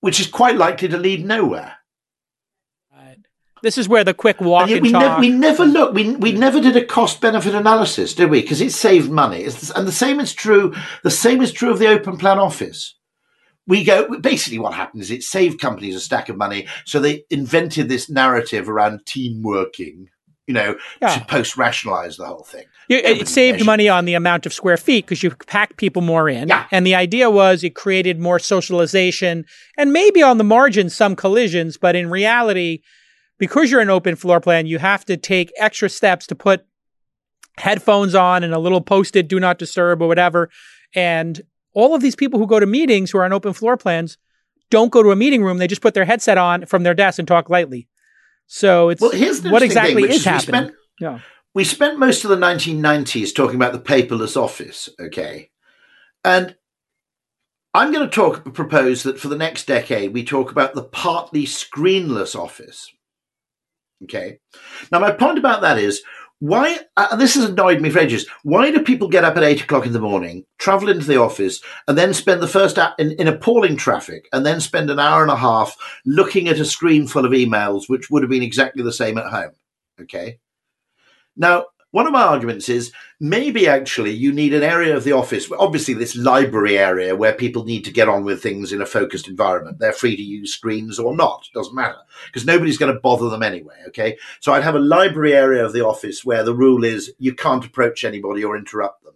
[0.00, 1.76] which is quite likely to lead nowhere.
[3.62, 5.20] This is where the quick walk and, we, talk.
[5.20, 5.94] Ne- we never look.
[5.94, 8.42] We we never did a cost benefit analysis, did we?
[8.42, 9.40] Because it saved money.
[9.42, 10.74] It's, and the same is true.
[11.02, 12.96] The same is true of the open plan office.
[13.66, 17.24] We go basically what happened is it saved companies a stack of money, so they
[17.30, 20.08] invented this narrative around team working.
[20.46, 21.14] You know, yeah.
[21.14, 22.64] to post rationalize the whole thing.
[22.88, 26.28] It, it saved money on the amount of square feet because you pack people more
[26.28, 26.48] in.
[26.48, 26.66] Yeah.
[26.72, 29.44] And the idea was it created more socialization
[29.78, 32.80] and maybe on the margin some collisions, but in reality,
[33.40, 36.64] because you're an open floor plan, you have to take extra steps to put
[37.58, 40.50] headphones on and a little posted do not disturb or whatever.
[40.94, 41.40] And
[41.72, 44.18] all of these people who go to meetings who are on open floor plans
[44.70, 45.58] don't go to a meeting room.
[45.58, 47.88] They just put their headset on from their desk and talk lightly.
[48.46, 50.62] So it's well, here's what exactly thing, is happening.
[50.62, 51.18] Spent, yeah.
[51.54, 55.50] We spent most of the 1990s talking about the paperless office, okay?
[56.24, 56.54] And
[57.74, 61.44] I'm going to talk propose that for the next decade we talk about the partly
[61.44, 62.92] screenless office.
[64.04, 64.38] Okay.
[64.90, 66.02] Now, my point about that is
[66.38, 68.26] why, uh, this has annoyed me for ages.
[68.44, 71.60] Why do people get up at eight o'clock in the morning, travel into the office,
[71.86, 75.20] and then spend the first hour in, in appalling traffic, and then spend an hour
[75.22, 78.82] and a half looking at a screen full of emails, which would have been exactly
[78.82, 79.52] the same at home?
[80.00, 80.38] Okay.
[81.36, 85.50] Now, one of my arguments is maybe actually you need an area of the office,
[85.58, 89.26] obviously this library area where people need to get on with things in a focused
[89.26, 89.78] environment.
[89.78, 93.42] They're free to use screens or not, doesn't matter, because nobody's going to bother them
[93.42, 93.74] anyway.
[93.88, 94.16] Okay.
[94.38, 97.64] So I'd have a library area of the office where the rule is you can't
[97.64, 99.14] approach anybody or interrupt them.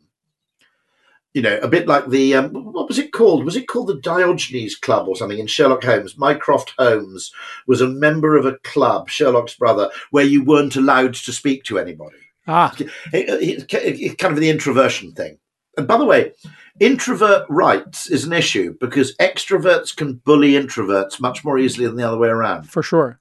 [1.33, 3.45] You know, a bit like the um, what was it called?
[3.45, 6.17] Was it called the Diogenes Club or something in Sherlock Holmes?
[6.17, 7.33] Mycroft Holmes
[7.67, 11.79] was a member of a club, Sherlock's brother, where you weren't allowed to speak to
[11.79, 12.19] anybody.
[12.47, 12.75] Ah,
[13.13, 15.39] it, it, kind of the introversion thing.
[15.77, 16.33] And by the way,
[16.79, 22.07] introvert rights is an issue because extroverts can bully introverts much more easily than the
[22.07, 22.71] other way around.
[22.71, 23.21] For sure.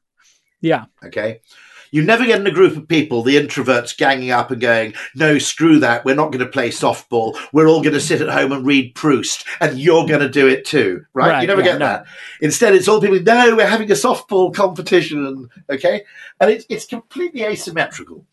[0.62, 0.86] Yeah.
[1.04, 1.42] Okay.
[1.92, 5.38] You never get in a group of people, the introverts ganging up and going, no,
[5.38, 6.04] screw that.
[6.04, 7.38] We're not going to play softball.
[7.54, 10.48] We're all going to sit at home and read Proust, and you're going to do
[10.48, 11.06] it too.
[11.14, 11.30] Right?
[11.30, 11.86] right you never yeah, get no.
[11.86, 12.06] that.
[12.42, 15.48] Instead, it's all people, no, we're having a softball competition.
[15.70, 16.04] Okay.
[16.40, 18.26] And it's, it's completely asymmetrical.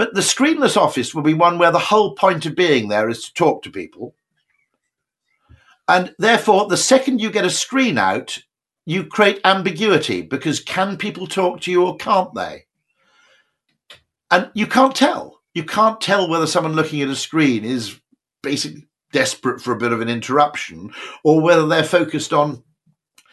[0.00, 3.22] But the screenless office will be one where the whole point of being there is
[3.22, 4.14] to talk to people.
[5.86, 8.38] And therefore, the second you get a screen out,
[8.86, 12.64] you create ambiguity because can people talk to you or can't they?
[14.30, 15.42] And you can't tell.
[15.52, 18.00] You can't tell whether someone looking at a screen is
[18.42, 20.94] basically desperate for a bit of an interruption
[21.24, 22.62] or whether they're focused on,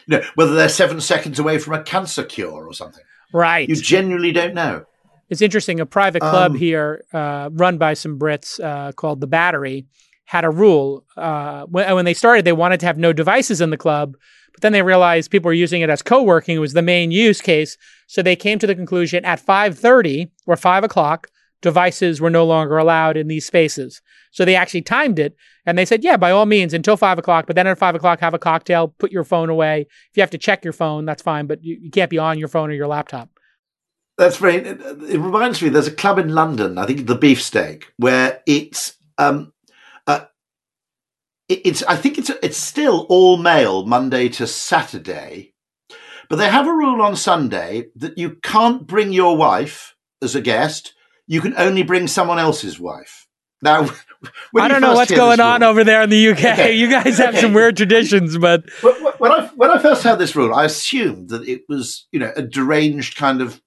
[0.06, 3.04] you know, whether they're seven seconds away from a cancer cure or something.
[3.32, 3.66] Right.
[3.66, 4.84] You genuinely don't know.
[5.28, 5.80] It's interesting.
[5.80, 9.86] A private club um, here, uh, run by some Brits, uh, called the Battery,
[10.24, 11.04] had a rule.
[11.16, 14.16] Uh, when, when, they started, they wanted to have no devices in the club,
[14.52, 16.56] but then they realized people were using it as co-working.
[16.56, 17.76] It was the main use case,
[18.06, 21.28] so they came to the conclusion at five thirty or five o'clock,
[21.60, 24.00] devices were no longer allowed in these spaces.
[24.30, 25.34] So they actually timed it,
[25.66, 27.46] and they said, "Yeah, by all means, until five o'clock.
[27.46, 29.86] But then at five o'clock, have a cocktail, put your phone away.
[30.10, 32.38] If you have to check your phone, that's fine, but you, you can't be on
[32.38, 33.30] your phone or your laptop."
[34.18, 34.56] That's very.
[34.56, 35.68] It reminds me.
[35.68, 36.76] There's a club in London.
[36.76, 39.52] I think the Beefsteak, where it's um,
[40.08, 40.24] uh,
[41.48, 41.84] it, it's.
[41.84, 45.54] I think it's it's still all male Monday to Saturday,
[46.28, 50.40] but they have a rule on Sunday that you can't bring your wife as a
[50.40, 50.94] guest.
[51.28, 53.28] You can only bring someone else's wife.
[53.62, 53.88] Now,
[54.58, 56.38] I don't know what's going on over there in the UK.
[56.38, 57.40] Okay, you guys have okay.
[57.40, 58.68] some weird traditions, but
[59.18, 62.32] when I when I first heard this rule, I assumed that it was you know
[62.34, 63.62] a deranged kind of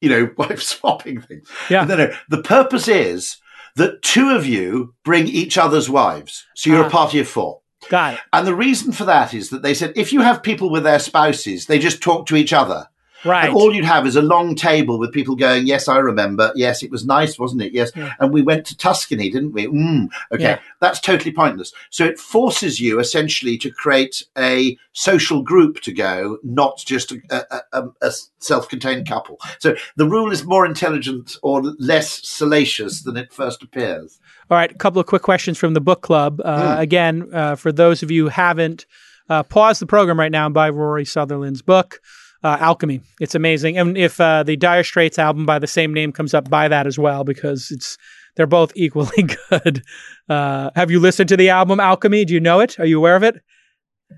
[0.00, 1.42] you know wife swapping thing.
[1.68, 1.84] Yeah.
[1.84, 2.12] No, no.
[2.28, 3.36] The purpose is
[3.76, 6.90] that two of you bring each other's wives, so you're a ah.
[6.90, 7.60] party of four.
[7.88, 8.20] Got it.
[8.32, 10.98] And the reason for that is that they said if you have people with their
[10.98, 12.88] spouses, they just talk to each other.
[13.24, 13.46] Right.
[13.46, 16.52] And all you'd have is a long table with people going, Yes, I remember.
[16.54, 17.72] Yes, it was nice, wasn't it?
[17.72, 17.92] Yes.
[17.94, 18.14] Yeah.
[18.18, 19.66] And we went to Tuscany, didn't we?
[19.66, 20.08] Mm.
[20.32, 20.42] Okay.
[20.42, 20.60] Yeah.
[20.80, 21.72] That's totally pointless.
[21.90, 27.62] So it forces you essentially to create a social group to go, not just a,
[27.72, 29.38] a, a, self contained couple.
[29.58, 34.18] So the rule is more intelligent or less salacious than it first appears.
[34.50, 34.70] All right.
[34.70, 36.40] A couple of quick questions from the book club.
[36.44, 36.80] Uh, mm.
[36.80, 38.86] Again, uh, for those of you who haven't,
[39.28, 42.00] uh, pause the program right now and buy Rory Sutherland's book
[42.42, 43.00] uh, Alchemy.
[43.20, 43.78] It's amazing.
[43.78, 46.86] And if uh, the Dire Straits album by the same name comes up, buy that
[46.86, 47.98] as well because it's
[48.36, 49.82] they're both equally good.
[50.28, 52.24] Uh, have you listened to the album Alchemy?
[52.24, 52.78] Do you know it?
[52.78, 53.40] Are you aware of it?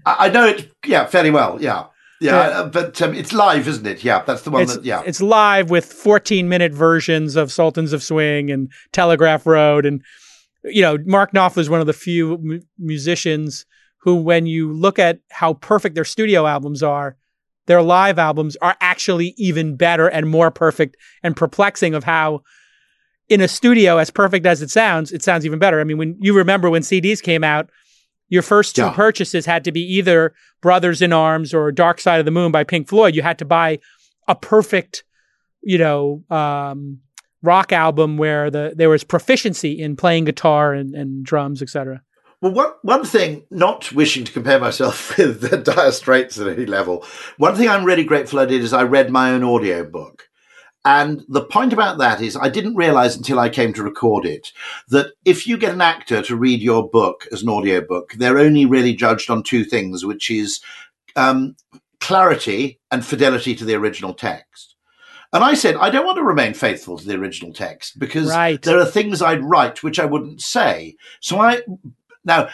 [0.07, 0.70] I know it.
[0.86, 1.61] Yeah, fairly well.
[1.61, 1.86] Yeah.
[2.20, 4.05] Yeah, uh, but um, it's live, isn't it?
[4.05, 4.62] Yeah, that's the one.
[4.62, 9.44] It's, that, yeah, it's live with 14 minute versions of Sultans of Swing and Telegraph
[9.44, 10.03] Road, and
[10.62, 13.66] you know, Mark Knopfler is one of the few m- musicians
[14.03, 17.16] who, when you look at how perfect their studio albums are,
[17.66, 22.43] their live albums are actually even better and more perfect and perplexing of how
[23.28, 25.80] in a studio as perfect as it sounds it sounds even better.
[25.80, 27.70] I mean when you remember when cds came out
[28.28, 28.93] your first two yeah.
[28.93, 32.64] purchases had to be either brothers in arms or dark side of the moon by
[32.64, 33.14] pink floyd.
[33.14, 33.78] You had to buy
[34.26, 35.05] a perfect
[35.62, 36.98] you know um,
[37.43, 42.02] rock album where the there was proficiency in playing guitar and, and drums etc
[42.43, 46.66] well, one, one thing, not wishing to compare myself with the Dire Straits at any
[46.66, 47.05] level,
[47.39, 50.28] one thing I'm really grateful I did is I read my own audio book.
[50.85, 54.52] And the point about that is, I didn't realize until I came to record it
[54.89, 58.66] that if you get an actor to read your book as an audiobook, they're only
[58.66, 60.60] really judged on two things, which is
[61.14, 61.55] um,
[62.01, 64.74] clarity and fidelity to the original text.
[65.32, 68.60] And I said, I don't want to remain faithful to the original text because right.
[68.60, 70.97] there are things I'd write which I wouldn't say.
[71.20, 71.62] So I
[72.24, 72.49] now,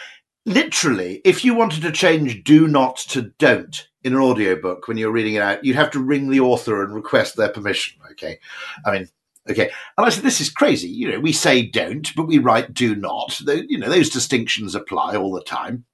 [0.45, 5.11] literally, if you wanted to change do not to don't in an audiobook when you're
[5.11, 7.99] reading it out, you'd have to ring the author and request their permission.
[8.11, 8.39] Okay.
[8.85, 9.09] I mean,
[9.49, 9.69] okay.
[9.97, 10.89] And I said, this is crazy.
[10.89, 13.39] You know, we say don't, but we write do not.
[13.41, 15.85] you know, those distinctions apply all the time.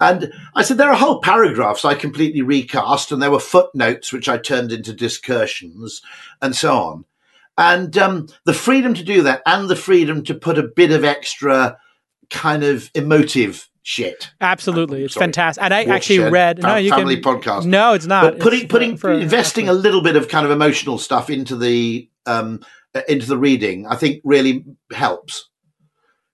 [0.00, 4.28] And I said, there are whole paragraphs I completely recast, and there were footnotes which
[4.28, 6.02] I turned into discursions
[6.40, 7.04] and so on.
[7.56, 11.04] And um, the freedom to do that and the freedom to put a bit of
[11.04, 11.76] extra
[12.30, 14.30] kind of emotive shit.
[14.40, 15.62] Absolutely, it's fantastic.
[15.62, 17.64] And I actually read no, you family can, podcast.
[17.64, 18.22] No, it's not.
[18.22, 21.56] But putting it's putting for, investing a little bit of kind of emotional stuff into
[21.56, 22.60] the um,
[23.08, 25.48] into the reading, I think really helps.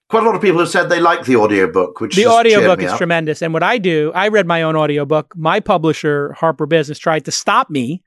[0.08, 2.92] Quite a lot of people have said they like the audiobook, which the audiobook is
[2.96, 3.40] tremendous.
[3.40, 5.34] And what I do, I read my own audiobook.
[5.36, 8.02] My publisher, Harper Business, tried to stop me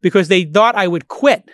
[0.00, 1.50] because they thought I would quit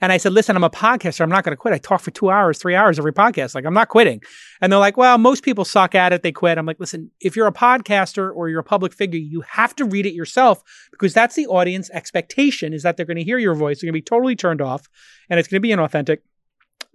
[0.00, 1.22] and I said, listen, I'm a podcaster.
[1.22, 1.74] I'm not going to quit.
[1.74, 3.54] I talk for two hours, three hours every podcast.
[3.54, 4.22] Like, I'm not quitting.
[4.60, 6.22] And they're like, well, most people suck at it.
[6.22, 6.56] They quit.
[6.56, 9.84] I'm like, listen, if you're a podcaster or you're a public figure, you have to
[9.84, 10.62] read it yourself
[10.92, 13.80] because that's the audience expectation is that they're going to hear your voice.
[13.80, 14.88] They're going to be totally turned off
[15.28, 16.18] and it's going to be inauthentic.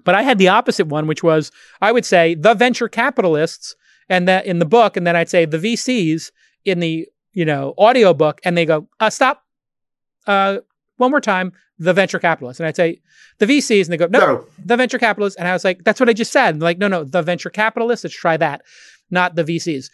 [0.05, 1.51] But I had the opposite one, which was
[1.81, 3.75] I would say the venture capitalists
[4.09, 6.31] and that in the book, and then I'd say the VCs
[6.65, 9.43] in the, you know, audio book, and they go, uh, stop.
[10.27, 10.59] Uh,
[10.97, 12.59] one more time, the venture capitalists.
[12.59, 13.01] And I'd say,
[13.39, 15.37] the VCs, and they go, no, no, the venture capitalists.
[15.37, 16.61] And I was like, that's what I just said.
[16.61, 18.61] like, no, no, the venture capitalists, let's try that,
[19.09, 19.89] not the VCs.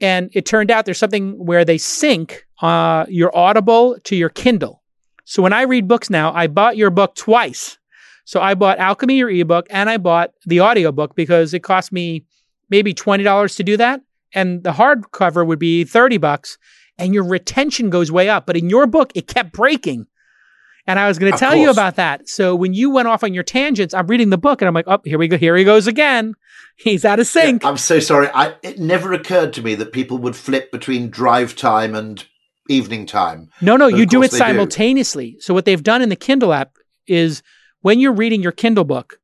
[0.00, 4.82] And it turned out there's something where they sync uh, your Audible to your Kindle.
[5.24, 7.78] So when I read books now, I bought your book twice.
[8.24, 12.24] So I bought Alchemy, your ebook, and I bought the audiobook because it cost me
[12.70, 14.02] maybe $20 to do that.
[14.34, 16.58] And the hardcover would be 30 bucks
[16.98, 18.44] and your retention goes way up.
[18.44, 20.06] But in your book, it kept breaking.
[20.88, 21.60] And I was going to tell course.
[21.60, 22.30] you about that.
[22.30, 24.88] So when you went off on your tangents, I'm reading the book and I'm like,
[24.88, 25.36] oh, here we go.
[25.36, 26.34] Here he goes again.
[26.76, 27.62] He's out of sync.
[27.62, 28.28] Yeah, I'm so sorry.
[28.32, 32.24] I, it never occurred to me that people would flip between drive time and
[32.70, 33.50] evening time.
[33.60, 35.32] No, no, but you do it simultaneously.
[35.32, 35.40] Do.
[35.40, 37.42] So what they've done in the Kindle app is
[37.82, 39.20] when you're reading your Kindle book,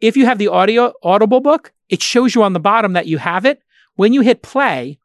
[0.00, 3.18] if you have the audio audible book, it shows you on the bottom that you
[3.18, 3.62] have it.
[3.94, 4.98] When you hit play,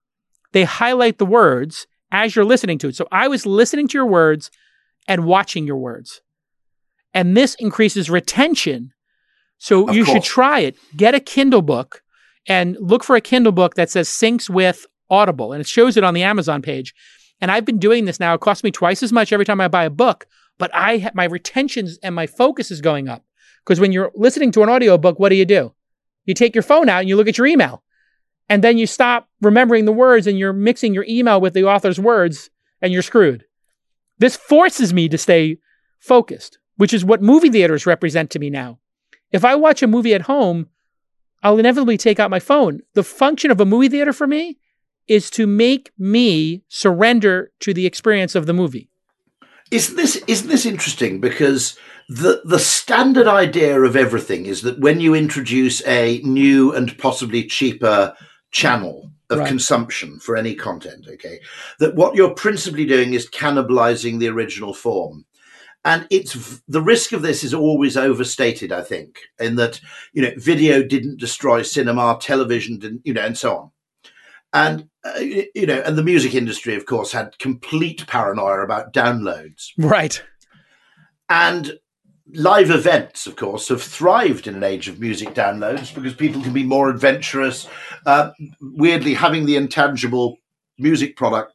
[0.51, 2.95] they highlight the words as you're listening to it.
[2.95, 4.49] So I was listening to your words
[5.07, 6.21] and watching your words.
[7.13, 8.93] And this increases retention.
[9.57, 10.75] So Of you should try it.
[10.95, 12.03] Get a Kindle book
[12.47, 15.51] and look for a Kindle book that says syncs with Audible.
[15.51, 16.93] And it shows it on the Amazon page.
[17.41, 18.33] And I've been doing this now.
[18.33, 21.25] It costs me twice as much every time I buy a book, but I my
[21.25, 23.25] retentions and my focus is going up.
[23.65, 25.73] Because when you're listening to an audiobook, what do you do?
[26.25, 27.83] You take your phone out and you look at your email.
[28.47, 31.99] And then you stop remembering the words and you're mixing your email with the author's
[31.99, 32.49] words
[32.81, 33.45] and you're screwed.
[34.21, 35.57] This forces me to stay
[35.97, 38.77] focused, which is what movie theaters represent to me now.
[39.31, 40.69] If I watch a movie at home,
[41.41, 42.81] I'll inevitably take out my phone.
[42.93, 44.59] The function of a movie theater for me
[45.07, 48.89] is to make me surrender to the experience of the movie.
[49.71, 51.19] Isn't this isn't this interesting?
[51.19, 51.75] Because
[52.07, 57.43] the the standard idea of everything is that when you introduce a new and possibly
[57.45, 58.13] cheaper
[58.51, 59.47] channel of Right.
[59.47, 61.39] consumption for any content, okay,
[61.79, 65.25] that what you're principally doing is cannibalizing the original form.
[65.83, 69.81] And it's the risk of this is always overstated, I think, in that
[70.13, 73.71] you know video didn't destroy cinema, television didn't, you know, and so on.
[74.53, 79.71] And uh, you know, and the music industry, of course, had complete paranoia about downloads.
[79.77, 80.21] Right.
[81.29, 81.79] And
[82.33, 86.53] live events, of course, have thrived in an age of music downloads because people can
[86.53, 87.67] be more adventurous.
[88.05, 88.31] Uh,
[88.61, 90.37] weirdly, having the intangible
[90.77, 91.53] music product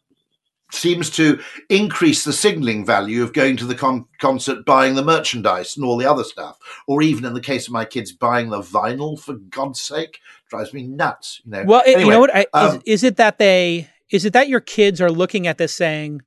[0.72, 5.76] seems to increase the signaling value of going to the con- concert, buying the merchandise
[5.76, 8.60] and all the other stuff, or even in the case of my kids, buying the
[8.60, 9.18] vinyl.
[9.18, 10.18] For God's sake,
[10.50, 11.40] drives me nuts.
[11.44, 11.64] You know.
[11.64, 12.34] Well, it, you know what?
[12.34, 15.58] I, is, um, is it that they is it that your kids are looking at
[15.58, 16.22] this saying,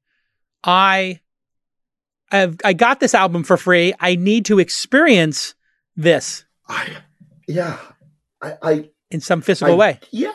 [0.64, 1.20] "I,
[2.32, 3.94] I've, I got this album for free.
[4.00, 5.56] I need to experience
[5.96, 6.98] this I,
[7.48, 7.78] yeah,
[8.42, 10.34] I, I in some physical I- way." Yeah.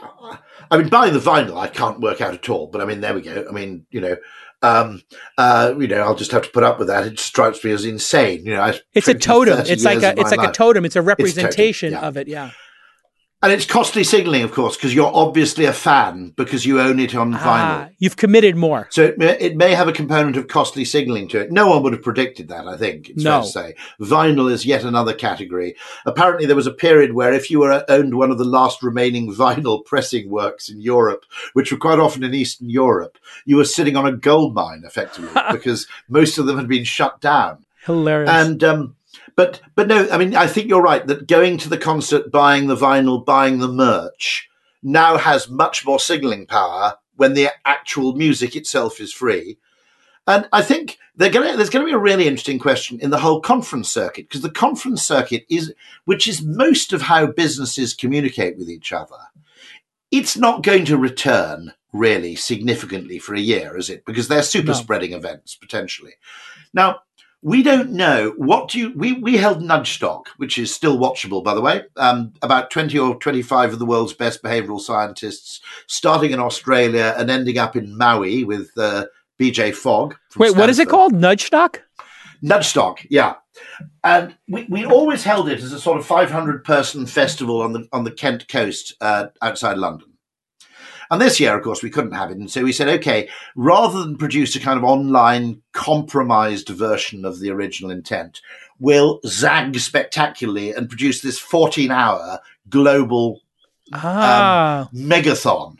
[0.71, 2.67] I mean, buying the vinyl, I can't work out at all.
[2.67, 3.47] But I mean, there we go.
[3.49, 4.17] I mean, you know,
[4.63, 5.03] um,
[5.37, 7.07] uh, you know, I'll just have to put up with that.
[7.07, 8.45] It strikes me as insane.
[8.47, 9.61] You know, I, It's a totem.
[9.67, 10.85] It's like a it's like a totem.
[10.85, 12.01] It's a totem, representation yeah.
[12.01, 12.29] of it.
[12.29, 12.51] Yeah.
[13.45, 17.15] And it's costly signaling, of course, because you're obviously a fan because you own it
[17.15, 17.39] on Ah,
[17.87, 17.95] vinyl.
[17.99, 18.89] you've committed more.
[18.91, 21.53] So it may, it may have a component of costly signaling to it.
[21.53, 22.67] No one would have predicted that.
[22.67, 23.43] I think it's fair No.
[23.43, 23.75] to say.
[24.01, 25.77] Vinyl is yet another category.
[26.07, 29.31] Apparently, there was a period where if you were owned one of the last remaining
[29.45, 33.95] vinyl pressing works in Europe, which were quite often in Eastern Europe, you were sitting
[33.95, 37.65] on a gold mine effectively because most of them had been shut down.
[37.85, 38.31] Hilarious.
[38.31, 38.97] And um,
[39.37, 42.67] but but no, I mean I think you're right that going to the concert, buying
[42.67, 44.49] the vinyl, buying the merch
[44.83, 49.57] now has much more signaling power when the actual music itself is free.
[50.27, 53.19] And I think they're gonna, there's going to be a really interesting question in the
[53.19, 55.73] whole conference circuit because the conference circuit is,
[56.07, 59.17] which is most of how businesses communicate with each other.
[60.11, 64.05] It's not going to return really significantly for a year, is it?
[64.05, 64.73] Because they're super No.
[64.75, 66.15] spreading events potentially.
[66.73, 67.01] Now,
[67.45, 71.45] we don't know what do you we we held nudge stock which is still watchable
[71.45, 76.33] by the way um, about 20 or 25 of the world's best behavioral scientists starting
[76.33, 79.07] in australia and ending up in maui with uh,
[79.39, 81.13] bj fogg Wait, what is it called?
[81.13, 81.83] Nudge stock?
[82.43, 83.35] nudge stock yeah
[84.03, 87.87] and we, we always held it as a sort of 500 person festival on the
[87.93, 90.14] on the kent coast uh, outside london
[91.15, 92.37] and this year, of course, we couldn't have it.
[92.37, 97.41] And so we said, okay, rather than produce a kind of online compromised version of
[97.41, 98.41] the original intent,
[98.79, 103.41] we'll zag spectacularly and produce this 14 hour global
[103.93, 105.77] Ah, megathon.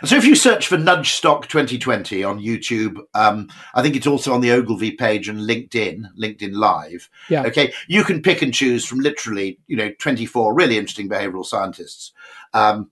[0.00, 4.06] And so if you search for Nudge Stock 2020 on YouTube, um, I think it's
[4.06, 7.08] also on the Ogilvy page and LinkedIn, LinkedIn Live.
[7.28, 7.44] Yeah.
[7.44, 7.72] Okay.
[7.86, 12.12] You can pick and choose from literally, you know, 24 really interesting behavioral scientists.
[12.54, 12.90] Um,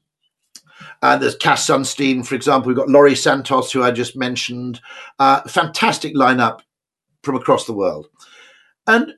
[1.02, 2.68] and there's Cass Sunstein, for example.
[2.68, 4.80] We've got Laurie Santos, who I just mentioned.
[5.18, 6.60] Uh, fantastic lineup
[7.22, 8.08] from across the world.
[8.86, 9.14] And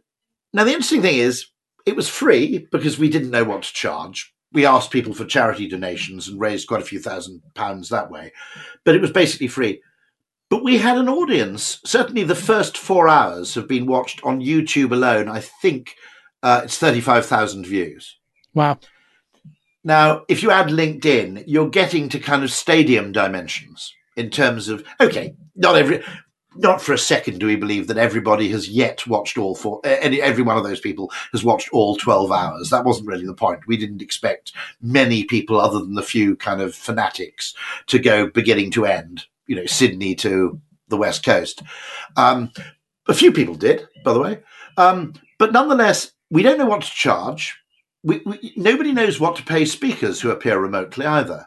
[0.53, 1.47] now the interesting thing is,
[1.87, 4.35] it was free because we didn't know what to charge.
[4.53, 8.33] We asked people for charity donations and raised quite a few thousand pounds that way,
[8.85, 9.81] but it was basically free.
[10.49, 11.81] But we had an audience.
[11.85, 15.29] Certainly, the first four hours have been watched on YouTube alone.
[15.29, 15.95] I think
[16.43, 18.19] uh, it's 35,000 views.
[18.53, 18.79] wow.
[19.83, 24.85] Now, if you add LinkedIn, you're getting to kind of stadium dimensions in terms of
[25.01, 26.03] okay, not every,
[26.57, 29.81] not for a second do we believe that everybody has yet watched all four.
[29.85, 32.69] eh, Any every one of those people has watched all twelve hours.
[32.71, 33.67] That wasn't really the point.
[33.67, 34.53] We didn't expect
[34.83, 37.55] many people, other than the few kind of fanatics,
[37.87, 39.25] to go beginning to end.
[39.47, 41.63] You know, Sydney to the west coast.
[42.17, 42.53] Um,
[43.09, 44.41] a few people did, by the way,
[44.77, 47.57] um, but nonetheless, we don't know what to charge
[48.03, 51.47] we, we, nobody knows what to pay speakers who appear remotely either.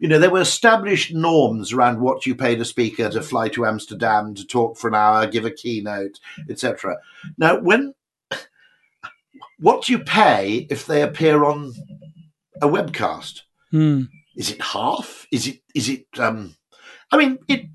[0.00, 3.66] You know, there were established norms around what you paid a speaker to fly to
[3.66, 6.18] Amsterdam to talk for an hour, give a keynote,
[6.48, 6.96] etc.
[7.36, 7.92] Now, when
[9.58, 11.74] what do you pay if they appear on
[12.62, 13.42] a webcast?
[13.70, 14.04] Hmm.
[14.36, 15.26] Is it half?
[15.30, 15.60] Is it?
[15.74, 16.06] Is it?
[16.18, 16.56] Um,
[17.12, 17.66] I mean, it.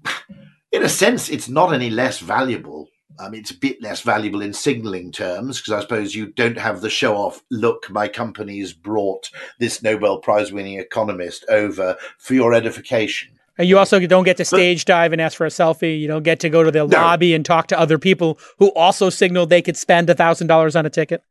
[0.72, 2.89] In a sense, it's not any less valuable
[3.20, 6.58] I mean, it's a bit less valuable in signaling terms because I suppose you don't
[6.58, 9.30] have the show off look my company's brought
[9.60, 13.32] this Nobel Prize winning economist over for your edification.
[13.58, 16.00] And you also don't get to stage dive and ask for a selfie.
[16.00, 16.86] You don't get to go to the no.
[16.86, 20.90] lobby and talk to other people who also signaled they could spend $1,000 on a
[20.90, 21.24] ticket.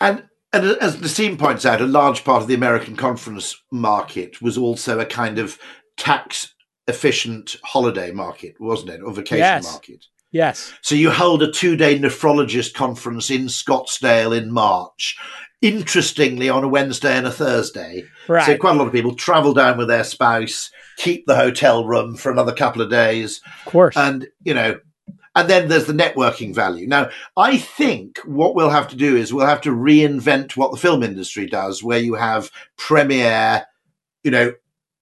[0.00, 0.24] And
[0.54, 5.00] and as Nassim points out, a large part of the American conference market was also
[5.00, 5.58] a kind of
[5.96, 6.54] tax
[6.86, 9.02] efficient holiday market, wasn't it?
[9.02, 9.64] Or vacation yes.
[9.64, 10.06] market.
[10.34, 10.74] Yes.
[10.82, 15.16] So you hold a two day nephrologist conference in Scottsdale in March.
[15.62, 18.04] Interestingly, on a Wednesday and a Thursday.
[18.26, 18.44] Right.
[18.44, 22.16] So quite a lot of people travel down with their spouse, keep the hotel room
[22.16, 23.40] for another couple of days.
[23.64, 23.96] Of course.
[23.96, 24.80] And, you know,
[25.36, 26.88] and then there's the networking value.
[26.88, 30.76] Now, I think what we'll have to do is we'll have to reinvent what the
[30.78, 33.66] film industry does, where you have premiere,
[34.24, 34.52] you know,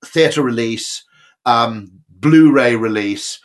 [0.05, 1.05] theatre release,
[1.47, 3.41] um, Blu-ray release,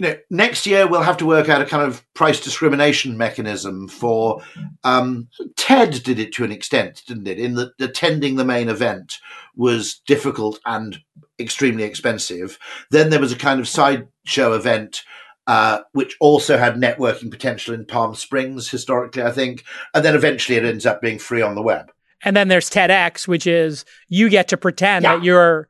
[0.00, 3.86] you know, next year we'll have to work out a kind of price discrimination mechanism
[3.86, 4.42] for.
[4.82, 7.38] Um, TED did it to an extent, didn't it?
[7.38, 9.18] In that attending the main event
[9.54, 10.98] was difficult and
[11.38, 12.58] extremely expensive.
[12.90, 15.02] Then there was a kind of sideshow event.
[15.46, 19.64] Uh, which also had networking potential in Palm Springs historically, I think.
[19.92, 21.90] And then eventually it ends up being free on the web.
[22.22, 25.16] And then there's TEDx, which is you get to pretend yeah.
[25.16, 25.68] that you're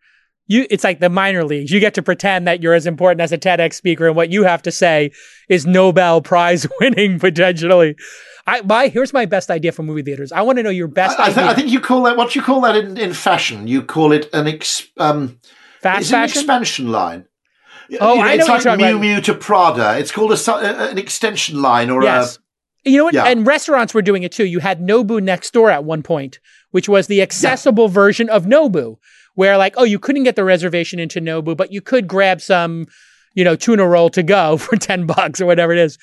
[0.51, 1.71] you it's like the minor leagues.
[1.71, 4.43] You get to pretend that you're as important as a TEDx speaker, and what you
[4.43, 5.13] have to say
[5.49, 7.95] is Nobel Prize winning potentially.
[8.49, 10.33] I my here's my best idea for movie theaters.
[10.33, 11.21] I want to know your best.
[11.21, 13.69] I, I, th- I think you call that what you call that in, in fashion.
[13.69, 15.39] You call it an ex, um,
[15.81, 16.17] fast fashion?
[16.17, 17.27] an expansion line.
[18.01, 19.99] Oh, you know, I know it's like Miu Miu to Prada.
[19.99, 22.39] It's called a, an extension line or yes.
[22.85, 22.91] a.
[22.91, 23.15] You know what?
[23.15, 23.27] Yeah.
[23.27, 24.47] And restaurants were doing it too.
[24.47, 26.41] You had Nobu next door at one point,
[26.71, 27.95] which was the accessible yeah.
[27.95, 28.97] version of Nobu
[29.35, 32.87] where like, oh, you couldn't get the reservation into Nobu, but you could grab some,
[33.35, 35.99] you know, tuna roll to go for 10 bucks or whatever it is.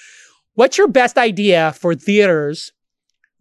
[0.54, 2.72] What's your best idea for theaters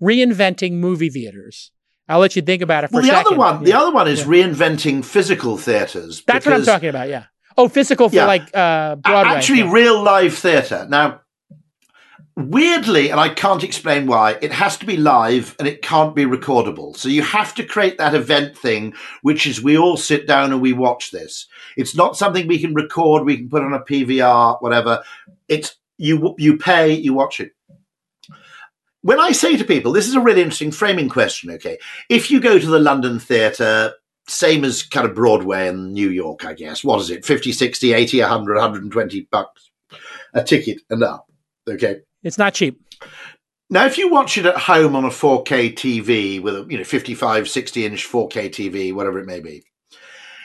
[0.02, 1.72] reinventing movie theaters?
[2.08, 3.26] I'll let you think about it for well, the second.
[3.26, 4.26] other one, the other one is yeah.
[4.26, 6.22] reinventing physical theaters.
[6.26, 7.08] That's what I'm talking about.
[7.08, 7.24] Yeah.
[7.58, 8.26] Oh, physical for yeah.
[8.26, 9.32] like uh, Broadway.
[9.32, 9.72] Actually, yeah.
[9.72, 10.86] real live theater.
[10.88, 11.22] Now,
[12.36, 16.24] weirdly, and I can't explain why, it has to be live and it can't be
[16.24, 16.96] recordable.
[16.96, 20.60] So you have to create that event thing, which is we all sit down and
[20.60, 21.46] we watch this.
[21.76, 25.02] It's not something we can record, we can put on a PVR, whatever.
[25.48, 27.52] It's you you pay, you watch it.
[29.00, 31.78] When I say to people, this is a really interesting framing question, okay?
[32.10, 33.94] If you go to the London Theatre,
[34.28, 36.82] same as kind of Broadway in New York, I guess.
[36.82, 37.24] What is it?
[37.24, 39.70] 50, 60, 80, 100, 120 bucks
[40.34, 41.30] a ticket and up.
[41.68, 42.00] Okay.
[42.26, 42.80] It's not cheap.
[43.70, 46.84] Now, if you watch it at home on a 4K TV with a you know
[46.84, 49.62] 55, 60 inch 4K TV, whatever it may be,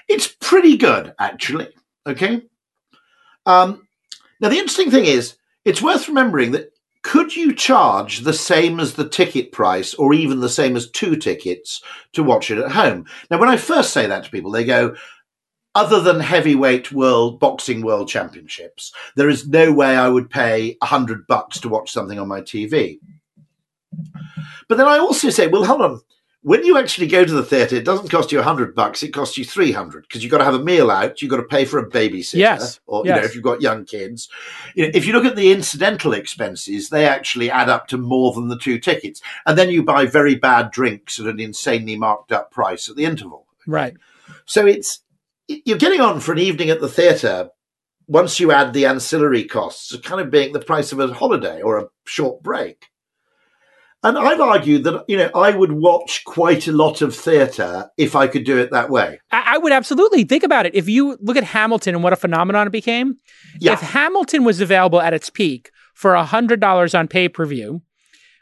[0.08, 1.70] it's pretty good actually.
[2.06, 2.44] Okay.
[3.48, 3.88] Um,
[4.40, 6.72] now, the interesting thing is, it's worth remembering that
[7.02, 11.16] could you charge the same as the ticket price or even the same as two
[11.16, 11.82] tickets
[12.14, 13.08] to watch it at home?
[13.32, 14.96] Now, when I first say that to people, they go,
[15.76, 20.86] other than heavyweight world boxing world championships, there is no way I would pay a
[20.86, 23.00] hundred bucks to watch something on my TV.
[24.68, 26.02] But then I also say, well, hold on.
[26.44, 29.14] When you actually go to the theatre, it doesn't cost you a hundred bucks; it
[29.14, 31.44] costs you three hundred because you've got to have a meal out, you've got to
[31.44, 33.16] pay for a babysitter, yes, or yes.
[33.16, 34.28] you know, if you've got young kids.
[34.74, 38.34] You know, if you look at the incidental expenses, they actually add up to more
[38.34, 42.32] than the two tickets, and then you buy very bad drinks at an insanely marked
[42.32, 43.46] up price at the interval.
[43.68, 43.94] Right.
[44.46, 45.04] So it's
[45.66, 47.50] you're getting on for an evening at the theatre
[48.08, 51.80] once you add the ancillary costs, kind of being the price of a holiday or
[51.80, 52.88] a short break.
[54.04, 58.16] And I've argued that, you know, I would watch quite a lot of theatre if
[58.16, 59.20] I could do it that way.
[59.32, 60.74] I, I would absolutely think about it.
[60.74, 63.18] If you look at Hamilton and what a phenomenon it became,
[63.60, 63.74] yeah.
[63.74, 67.84] if Hamilton was available at its peak for $100 on pay per view,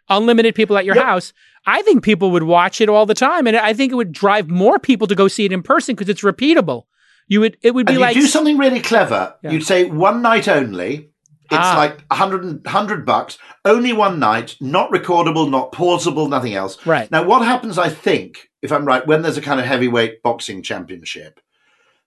[0.07, 1.05] unlimited people at your yep.
[1.05, 1.33] house,
[1.65, 3.45] I think people would watch it all the time.
[3.45, 6.07] And I think it would drive more people to go see it in person because
[6.07, 6.83] it's repeatable.
[7.29, 9.35] You would it would be and like do something really clever.
[9.43, 9.51] Yeah.
[9.51, 11.11] You'd say one night only.
[11.51, 11.75] It's ah.
[11.77, 16.85] like 100, 100 bucks, only one night, not recordable, not pausable, nothing else.
[16.85, 17.09] Right.
[17.09, 20.61] Now, what happens, I think, if I'm right, when there's a kind of heavyweight boxing
[20.61, 21.39] championship,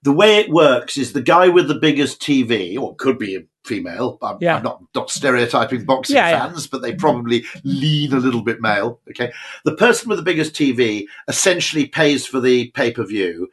[0.02, 3.40] the way it works is the guy with the biggest TV, or could be a
[3.64, 4.18] female.
[4.22, 4.56] I'm, yeah.
[4.56, 6.68] I'm not, not stereotyping boxing yeah, fans, yeah.
[6.70, 9.00] but they probably lean a little bit male.
[9.10, 9.32] Okay.
[9.64, 13.48] The person with the biggest TV essentially pays for the pay per view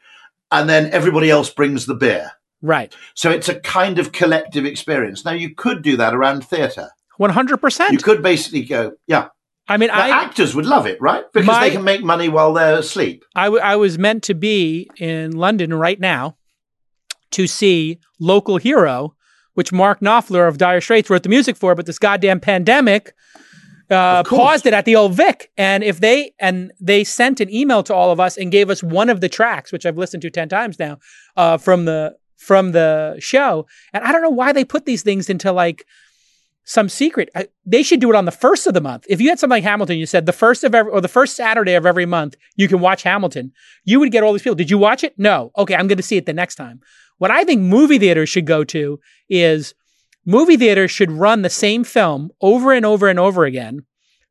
[0.51, 2.31] and then everybody else brings the beer.
[2.61, 2.93] Right.
[3.13, 5.23] So it's a kind of collective experience.
[5.23, 6.89] Now you could do that around theatre.
[7.17, 7.91] One hundred percent.
[7.93, 9.27] You could basically go, yeah.
[9.67, 11.23] I mean, I actors would love it, right?
[11.31, 13.23] Because My- they can make money while they're asleep.
[13.35, 16.37] I, w- I was meant to be in London right now
[17.31, 19.15] to see Local Hero,
[19.53, 23.13] which Mark Knopfler of Dire Straits wrote the music for, but this goddamn pandemic
[23.89, 25.51] uh, paused it at the old Vic.
[25.57, 28.83] And if they and they sent an email to all of us and gave us
[28.83, 30.97] one of the tracks, which I've listened to ten times now,
[31.35, 33.67] uh, from the from the show.
[33.93, 35.85] And I don't know why they put these things into like
[36.63, 37.29] some secret.
[37.35, 39.05] I, they should do it on the first of the month.
[39.09, 41.35] If you had something like Hamilton, you said the first of every or the first
[41.35, 43.51] Saturday of every month, you can watch Hamilton.
[43.85, 44.55] You would get all these people.
[44.55, 45.17] Did you watch it?
[45.17, 45.51] No.
[45.57, 46.79] Okay, I'm going to see it the next time.
[47.17, 48.99] What I think movie theaters should go to
[49.29, 49.73] is
[50.29, 53.83] movie theaters should run the same film over and over and over again,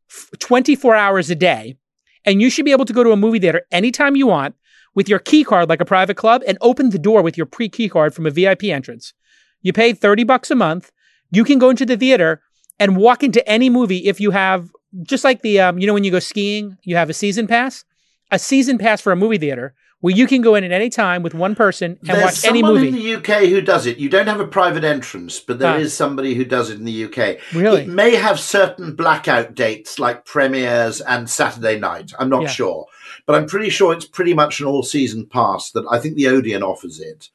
[0.08, 1.76] f- 24 hours a day,
[2.24, 4.54] and you should be able to go to a movie theater anytime you want
[4.94, 7.88] with your key card like a private club and open the door with your pre-key
[7.88, 9.12] card from a VIP entrance.
[9.60, 10.92] You pay 30 bucks a month.
[11.32, 12.42] You can go into the theater
[12.78, 14.70] and walk into any movie if you have
[15.02, 17.84] just like the um, you know when you go skiing, you have a season pass,
[18.30, 21.22] a season pass for a movie theater where you can go in at any time
[21.24, 22.88] with one person and There's watch any someone movie.
[22.88, 23.98] in the UK who does it.
[23.98, 25.96] You don't have a private entrance, but there is Ah.
[25.96, 27.38] somebody who does it in the UK.
[27.52, 27.82] Really?
[27.82, 32.12] It may have certain blackout dates like premieres and Saturday night.
[32.18, 32.48] I'm not Yeah.
[32.48, 32.86] sure.
[33.26, 36.28] But I'm pretty sure it's pretty much an all season pass that I think the
[36.28, 37.28] Odeon offers it.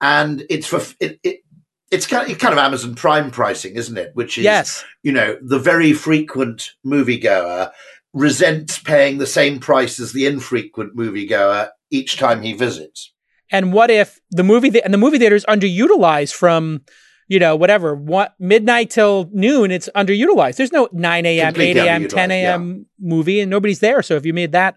[0.00, 1.40] And it's for it, it
[1.90, 4.10] it's kind of, kind of Amazon Prime pricing, isn't it?
[4.14, 4.84] Which is yes.
[5.02, 7.70] you know, the very frequent moviegoer
[8.14, 13.12] resents paying the same price as the infrequent moviegoer each time he visits.
[13.50, 16.82] And what if the movie th- and the movie theater is underutilized from,
[17.28, 19.70] you know, whatever, what midnight till noon?
[19.70, 20.56] It's underutilized.
[20.56, 22.86] There's no 9 a.m., 8 a.m., 10 underutilized, a.m.
[23.00, 24.02] movie, and nobody's there.
[24.02, 24.76] So if you made that,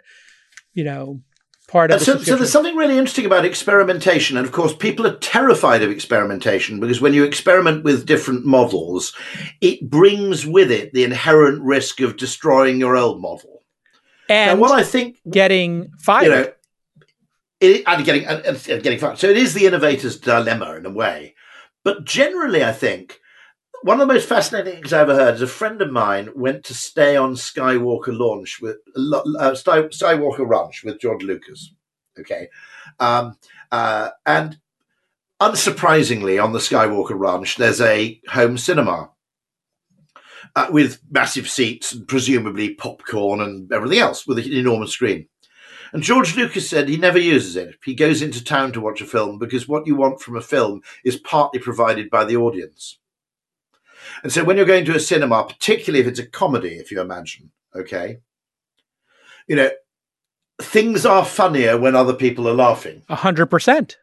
[0.74, 1.20] you know,
[1.68, 4.74] part of Uh, the so, so there's something really interesting about experimentation, and of course,
[4.74, 9.14] people are terrified of experimentation because when you experiment with different models,
[9.60, 13.64] it brings with it the inherent risk of destroying your old model.
[14.30, 16.24] and and what I think, getting fired.
[16.24, 16.48] you know,
[17.62, 19.20] it, and getting and, getting fired.
[19.20, 21.36] So it is the innovator's dilemma in a way.
[21.84, 23.20] But generally, I think
[23.84, 26.66] one of the most fascinating things I ever heard is a friend of mine went
[26.66, 31.74] to stay on Skywalker launch with uh, Skywalker Ranch with George Lucas.
[32.20, 32.50] Okay,
[33.00, 33.38] um,
[33.72, 34.60] uh, and
[35.40, 39.12] unsurprisingly, on the Skywalker Ranch, there's a home cinema.
[40.54, 45.26] Uh, with massive seats and presumably popcorn and everything else with an enormous screen.
[45.94, 47.76] And George Lucas said he never uses it.
[47.84, 50.82] He goes into town to watch a film because what you want from a film
[51.04, 52.98] is partly provided by the audience.
[54.24, 57.02] And so when you're going to a cinema, particularly if it's a comedy, if you
[57.02, 58.20] imagine, okay,
[59.48, 59.70] you know,
[60.62, 63.04] things are funnier when other people are laughing.
[63.10, 63.98] A hundred percent.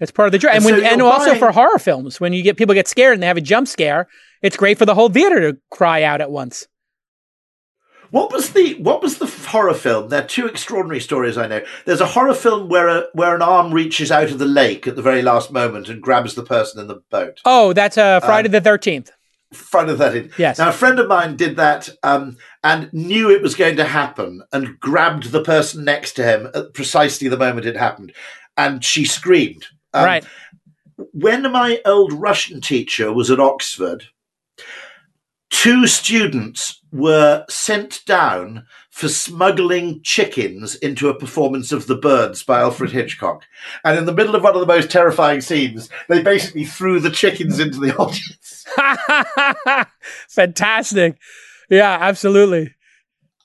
[0.00, 0.48] It's part of the joy.
[0.48, 2.88] And And when so and also buying- for horror films, when you get people get
[2.88, 4.08] scared and they have a jump scare,
[4.42, 6.66] it's great for the whole theater to cry out at once.
[8.12, 10.10] What was the what was the horror film?
[10.10, 11.62] There are two extraordinary stories I know.
[11.86, 14.96] There's a horror film where a, where an arm reaches out of the lake at
[14.96, 17.40] the very last moment and grabs the person in the boat.
[17.46, 19.12] Oh, that's uh, Friday Um, the Thirteenth.
[19.50, 20.38] Friday the 13th.
[20.38, 20.58] Yes.
[20.58, 24.42] Now, a friend of mine did that um, and knew it was going to happen
[24.52, 28.12] and grabbed the person next to him at precisely the moment it happened.
[28.56, 29.66] And she screamed.
[29.94, 30.24] Um, right.
[31.12, 34.04] When my old Russian teacher was at Oxford,
[35.52, 42.60] two students were sent down for smuggling chickens into a performance of The Birds by
[42.60, 43.44] Alfred Hitchcock.
[43.84, 47.10] And in the middle of one of the most terrifying scenes, they basically threw the
[47.10, 48.66] chickens into the audience.
[50.28, 51.18] Fantastic.
[51.70, 52.74] Yeah, absolutely.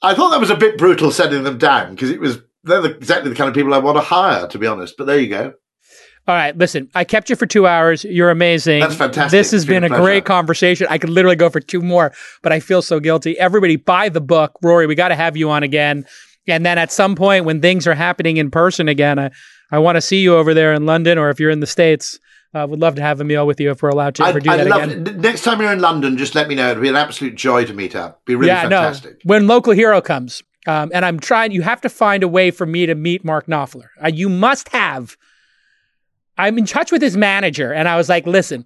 [0.02, 2.96] I thought that was a bit brutal sending them down because it was they're the,
[2.96, 4.96] exactly the kind of people I want to hire, to be honest.
[4.98, 5.54] But there you go.
[6.28, 8.04] All right, listen, I kept you for two hours.
[8.04, 8.82] You're amazing.
[8.82, 9.32] That's fantastic.
[9.32, 10.04] This has It's been been a pleasure.
[10.04, 10.88] great conversation.
[10.90, 12.12] I could literally go for two more,
[12.44, 13.40] but I feel so guilty.
[13.40, 14.58] Everybody buy the book.
[14.62, 16.06] Rory, we got to have you on again.
[16.48, 19.32] And then at some point when things are happening in person again, I,
[19.72, 22.20] I want to see you over there in London or if you're in the States.
[22.54, 24.40] I uh, would love to have a meal with you if we're allowed to ever
[24.40, 25.08] do I'd that love again.
[25.08, 25.18] it.
[25.18, 26.72] Next time you're in London, just let me know.
[26.72, 28.24] It'd be an absolute joy to meet up.
[28.26, 29.12] Be really yeah, fantastic.
[29.26, 29.34] no.
[29.34, 32.66] When Local Hero comes, um, and I'm trying, you have to find a way for
[32.66, 33.88] me to meet Mark Knopfler.
[34.04, 35.18] Uh, you must have.
[36.38, 38.66] I'm in touch with his manager, and I was like, listen,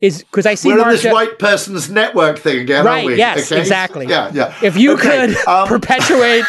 [0.00, 0.92] is because I see We're in Mark.
[0.92, 3.16] this white person's network thing again, Right, aren't we?
[3.16, 4.06] yes, exactly.
[4.06, 4.54] Yeah, yeah.
[4.62, 6.44] if you Okay, could um, perpetuate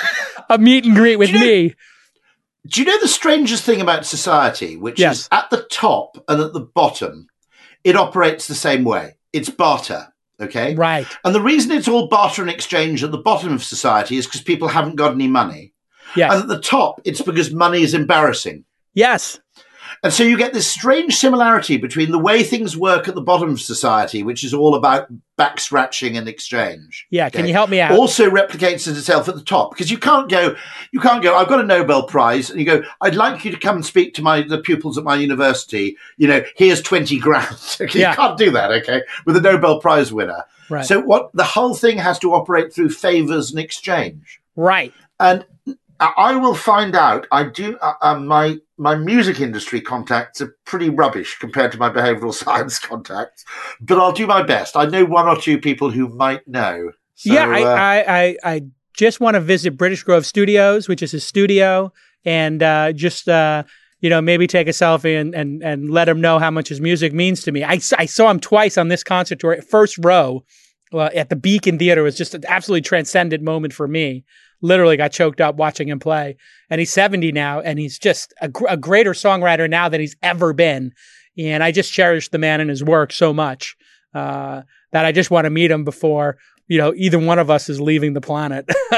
[0.49, 1.75] a meet and greet with you know- me,
[2.65, 5.19] Do you know the strangest thing about society, which Yes.
[5.21, 7.27] is at the top and at the bottom,
[7.83, 9.17] it operates the same way.
[9.33, 10.07] It's barter.
[10.41, 10.73] Okay.
[10.75, 11.05] right?
[11.23, 14.41] And the reason it's all barter and exchange at the bottom of society is because
[14.41, 15.73] people haven't got any money.
[16.15, 18.65] Yes, And at the top, it's because money is embarrassing.
[18.93, 19.39] Yes.
[20.03, 23.51] And so you get this strange similarity between the way things work at the bottom
[23.51, 25.07] of society, which is all about
[25.37, 27.07] back scratching and exchange.
[27.09, 27.37] Yeah, okay?
[27.37, 27.93] can you help me out?
[27.93, 30.57] Also replicates itself at the top because you can't go,
[30.91, 31.37] you can't go.
[31.37, 32.83] I've got a Nobel Prize, and you go.
[32.99, 35.95] I'd like you to come and speak to my the pupils at my university.
[36.17, 37.77] You know, here's twenty grand.
[37.81, 38.11] okay, yeah.
[38.11, 40.43] You can't do that, okay, with a Nobel Prize winner.
[40.69, 40.85] Right.
[40.85, 44.41] So what the whole thing has to operate through favors and exchange.
[44.57, 44.93] Right.
[45.17, 45.45] And
[45.99, 47.27] I will find out.
[47.31, 47.77] I do.
[47.77, 52.77] Uh, uh, my my music industry contacts are pretty rubbish compared to my behavioural science
[52.77, 53.45] contacts,
[53.81, 54.75] but I'll do my best.
[54.75, 56.91] I know one or two people who might know.
[57.15, 58.61] So, yeah, I, uh, I, I, I
[58.93, 61.93] just want to visit British Grove Studios, which is his studio,
[62.25, 63.63] and uh, just uh,
[64.01, 66.81] you know maybe take a selfie and, and and let him know how much his
[66.81, 67.63] music means to me.
[67.63, 70.43] I, I saw him twice on this concert tour, first row.
[70.91, 74.23] Uh, at the Beacon Theater it was just an absolutely transcendent moment for me
[74.63, 76.37] literally got choked up watching him play.
[76.71, 80.15] And he's 70 now, and he's just a, gr- a greater songwriter now than he's
[80.23, 80.93] ever been.
[81.37, 83.75] And I just cherish the man and his work so much
[84.15, 86.37] uh, that I just want to meet him before
[86.67, 88.69] you know either one of us is leaving the planet.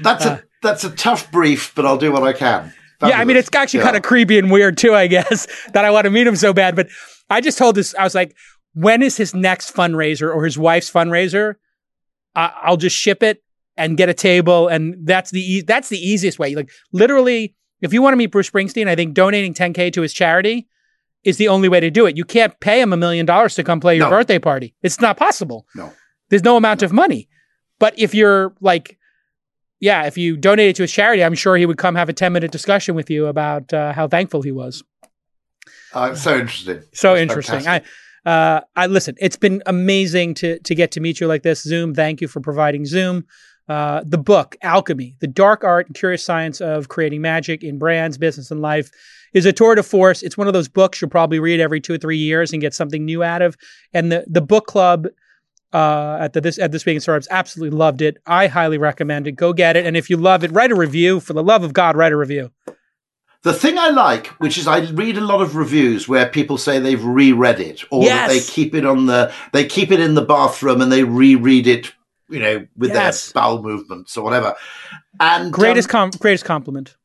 [0.00, 2.72] that's a uh, that's a tough brief, but I'll do what I can.
[3.00, 3.14] Fabulous.
[3.14, 3.86] Yeah, I mean it's actually yeah.
[3.86, 6.52] kind of creepy and weird too, I guess, that I want to meet him so
[6.52, 6.76] bad.
[6.76, 6.88] But
[7.28, 8.34] I just told this, I was like,
[8.74, 11.54] when is his next fundraiser or his wife's fundraiser?
[12.34, 13.42] I- I'll just ship it
[13.76, 14.68] and get a table.
[14.68, 16.54] And that's the e- that's the easiest way.
[16.54, 20.12] Like literally, if you want to meet Bruce Springsteen, I think donating 10k to his
[20.12, 20.68] charity
[21.24, 22.16] is the only way to do it.
[22.16, 24.10] You can't pay him a million dollars to come play your no.
[24.10, 24.74] birthday party.
[24.82, 25.66] It's not possible.
[25.74, 25.92] No,
[26.30, 27.28] there's no amount of money.
[27.78, 28.98] But if you're like,
[29.80, 32.12] yeah, if you donate it to his charity, I'm sure he would come have a
[32.12, 34.82] 10 minute discussion with you about uh, how thankful he was.
[35.92, 36.82] Uh, so interesting.
[36.92, 37.60] So That's interesting.
[37.60, 37.90] Fantastic.
[38.24, 39.14] I, uh, I listen.
[39.18, 41.62] It's been amazing to to get to meet you like this.
[41.62, 43.24] Zoom, thank you for providing Zoom.
[43.68, 48.16] Uh, the book, Alchemy, The Dark Art and Curious Science of Creating Magic in Brands,
[48.16, 48.90] Business, and Life,
[49.32, 50.22] is a tour de force.
[50.22, 52.74] It's one of those books you'll probably read every two or three years and get
[52.74, 53.56] something new out of.
[53.92, 55.08] And the, the book club
[55.72, 58.18] uh, at the this at this week in startups absolutely loved it.
[58.24, 59.32] I highly recommend it.
[59.32, 59.84] Go get it.
[59.84, 61.20] And if you love it, write a review.
[61.20, 62.50] For the love of God, write a review.
[63.42, 66.78] The thing I like, which is I read a lot of reviews where people say
[66.78, 68.28] they've reread it or yes.
[68.28, 71.66] that they keep it on the they keep it in the bathroom and they reread
[71.66, 71.92] it
[72.28, 73.32] you know, with yes.
[73.32, 74.54] their bowel movements or whatever.
[75.20, 76.96] And greatest um, com- greatest compliment.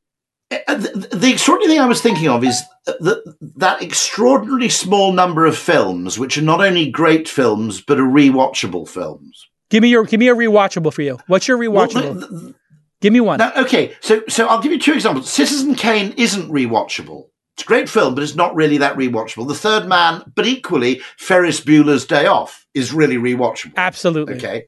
[0.51, 5.13] Eh, eh, the, the, extraordinary thing I was thinking of is that that extraordinarily small
[5.13, 9.47] number of films, which are not only great films but are rewatchable films.
[9.69, 11.19] Give me your give me a rewatchable for you.
[11.27, 12.03] What's your rewatchable?
[12.03, 12.55] Well, the,
[12.99, 13.37] give me one.
[13.37, 15.31] Now, okay, so so I'll give you two examples.
[15.31, 17.27] Citizen Kane isn't rewatchable.
[17.55, 19.47] It's a great film, but it's not really that rewatchable.
[19.47, 23.75] The Third Man, but equally Ferris Bueller's Day Off is really rewatchable.
[23.77, 24.35] Absolutely.
[24.35, 24.65] Okay.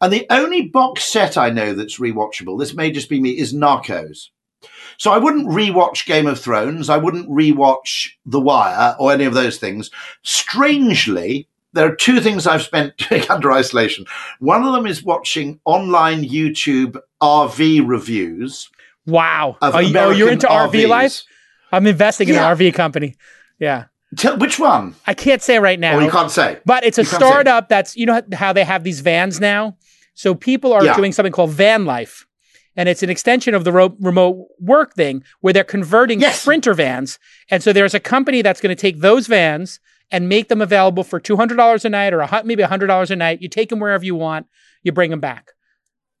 [0.00, 3.52] And the only box set I know that's rewatchable, this may just be me, is
[3.52, 4.28] Narcos.
[4.96, 6.90] So I wouldn't rewatch Game of Thrones.
[6.90, 9.90] I wouldn't rewatch The Wire or any of those things.
[10.22, 14.06] Strangely, there are two things I've spent doing under isolation.
[14.40, 18.70] One of them is watching online YouTube RV reviews.
[19.06, 19.56] Wow.
[19.62, 20.70] Are you, oh, you're into RVs.
[20.70, 21.22] RV life?
[21.70, 22.50] I'm investing in yeah.
[22.50, 23.16] an RV company.
[23.58, 23.84] Yeah.
[24.16, 24.94] Tell, which one?
[25.06, 25.98] I can't say right now.
[25.98, 26.58] Oh, you can't say.
[26.64, 29.76] But it's a startup that's, you know how they have these vans now?
[30.18, 30.96] So people are yeah.
[30.96, 32.26] doing something called van life.
[32.74, 36.40] And it's an extension of the ro- remote work thing where they're converting yes.
[36.40, 37.20] sprinter vans.
[37.52, 39.78] And so there's a company that's going to take those vans
[40.10, 43.40] and make them available for $200 a night or a, maybe $100 a night.
[43.40, 44.46] You take them wherever you want,
[44.82, 45.52] you bring them back.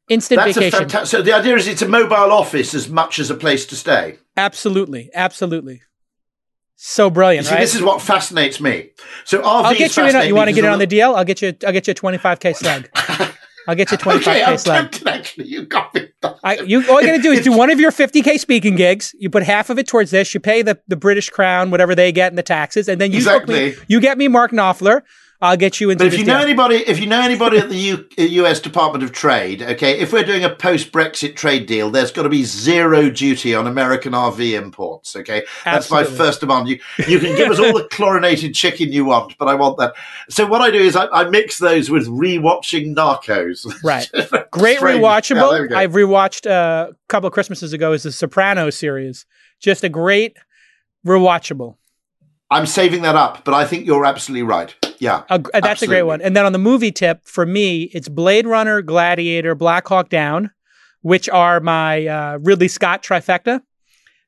[0.08, 0.88] Instant That's vacation.
[0.88, 3.74] Fanta- so the idea is it's a mobile office as much as a place to
[3.74, 4.18] stay.
[4.36, 5.10] Absolutely.
[5.12, 5.82] Absolutely.
[6.76, 7.60] So brilliant, see, right?
[7.60, 8.90] This is what fascinates me.
[9.24, 10.28] So RVs I'll get you in.
[10.28, 11.16] You want to get it on the deal?
[11.16, 11.52] I'll get you.
[11.66, 12.88] I'll get you a twenty five k slug.
[13.68, 15.46] I'll get you 25k okay, I'm tempted, actually.
[15.46, 16.08] You got me.
[16.42, 19.14] I, you, all you got to do is do one of your 50k speaking gigs.
[19.18, 20.32] You put half of it towards this.
[20.32, 23.18] You pay the, the British crown, whatever they get in the taxes, and then you
[23.18, 23.72] exactly.
[23.72, 25.02] me, you get me Mark Knopfler.
[25.40, 26.04] I'll get you into.
[26.04, 26.46] But if you know deal.
[26.48, 28.58] anybody, if you know anybody at the U, U.S.
[28.58, 32.42] Department of Trade, okay, if we're doing a post-Brexit trade deal, there's got to be
[32.42, 35.14] zero duty on American RV imports.
[35.14, 36.68] Okay, that's my first demand.
[36.68, 39.94] You you can give us all the chlorinated chicken you want, but I want that.
[40.28, 43.64] So what I do is I, I mix those with rewatching Narcos.
[43.84, 44.10] Right,
[44.50, 45.70] great rewatchable.
[45.70, 47.92] Yeah, I've rewatched uh, a couple of Christmases ago.
[47.92, 49.24] Is the Soprano series.
[49.60, 50.36] Just a great
[51.06, 51.76] rewatchable.
[52.50, 54.74] I'm saving that up, but I think you're absolutely right.
[55.00, 55.22] Yeah.
[55.30, 55.96] A, that's absolutely.
[55.96, 56.20] a great one.
[56.22, 60.50] And then on the movie tip, for me, it's Blade Runner, Gladiator, Black Hawk Down,
[61.02, 63.60] which are my uh, Ridley Scott trifecta.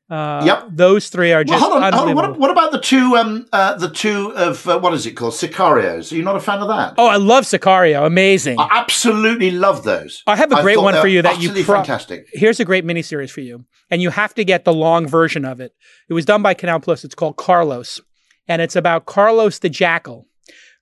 [0.08, 0.68] Uh, Yep.
[0.72, 2.08] Those three are just Well, hold on, hold on.
[2.08, 2.32] unbelievable.
[2.32, 3.14] What, what about the two?
[3.16, 5.34] Um, uh, the two of uh, what is it called?
[5.34, 6.10] Sicarios.
[6.10, 6.94] Are you not a fan of that?
[6.98, 8.04] oh, I love Sicario.
[8.04, 8.58] Amazing.
[8.58, 10.24] I absolutely love those.
[10.26, 12.26] I have a great one for you that you pro- fantastic.
[12.32, 15.60] Here's a great miniseries for you, and you have to get the long version of
[15.60, 15.74] it.
[16.08, 17.04] It was done by Canal Plus.
[17.04, 18.00] It's called Carlos,
[18.48, 20.26] and it's about Carlos the Jackal,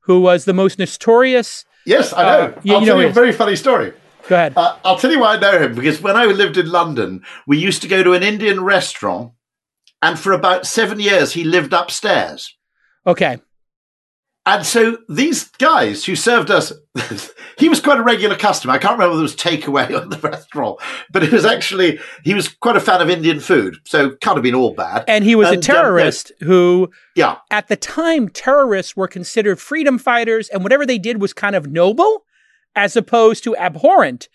[0.08, 1.64] who was the most notorious.
[1.86, 2.28] Yes, I know.
[2.28, 3.92] Uh, you- I'll you tell know you a very funny story.
[4.28, 4.54] Go ahead.
[4.56, 7.56] Uh, I'll tell you why I know him because when I lived in London, we
[7.58, 9.32] used to go to an Indian restaurant,
[10.02, 12.54] and for about seven years he lived upstairs.
[13.06, 13.38] Okay.
[14.48, 16.72] And so these guys who served us,
[17.58, 18.72] he was quite a regular customer.
[18.72, 20.78] I can't remember whether it was takeaway or the restaurant,
[21.12, 23.76] but it was actually, he was quite a fan of Indian food.
[23.84, 25.04] So can't have been all bad.
[25.06, 27.36] And he was a And, um, terrorist who, Yeah.
[27.50, 31.66] at the time, terrorists were considered freedom fighters, and whatever they did was kind of
[31.70, 32.24] noble
[32.74, 34.28] as opposed to abhorrent.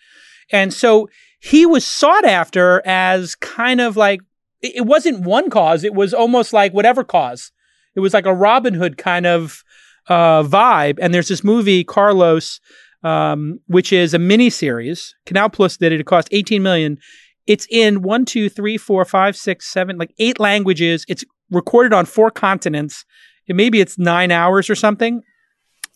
[0.52, 1.08] And so
[1.40, 4.20] he was sought after as kind of like,
[4.62, 7.50] it wasn't one cause, it was almost like whatever cause.
[7.96, 9.63] It was like a Robin Hood kind of
[10.08, 10.98] uh, vibe.
[11.00, 12.60] And there's this movie, Carlos,
[13.02, 15.14] um, which is a mini series.
[15.26, 16.00] Canal Plus did it.
[16.00, 16.98] It cost 18 million.
[17.46, 21.04] It's in one, two, three, four, five, six, seven, like eight languages.
[21.08, 23.04] It's recorded on four continents.
[23.46, 25.22] It, maybe it's nine hours or something.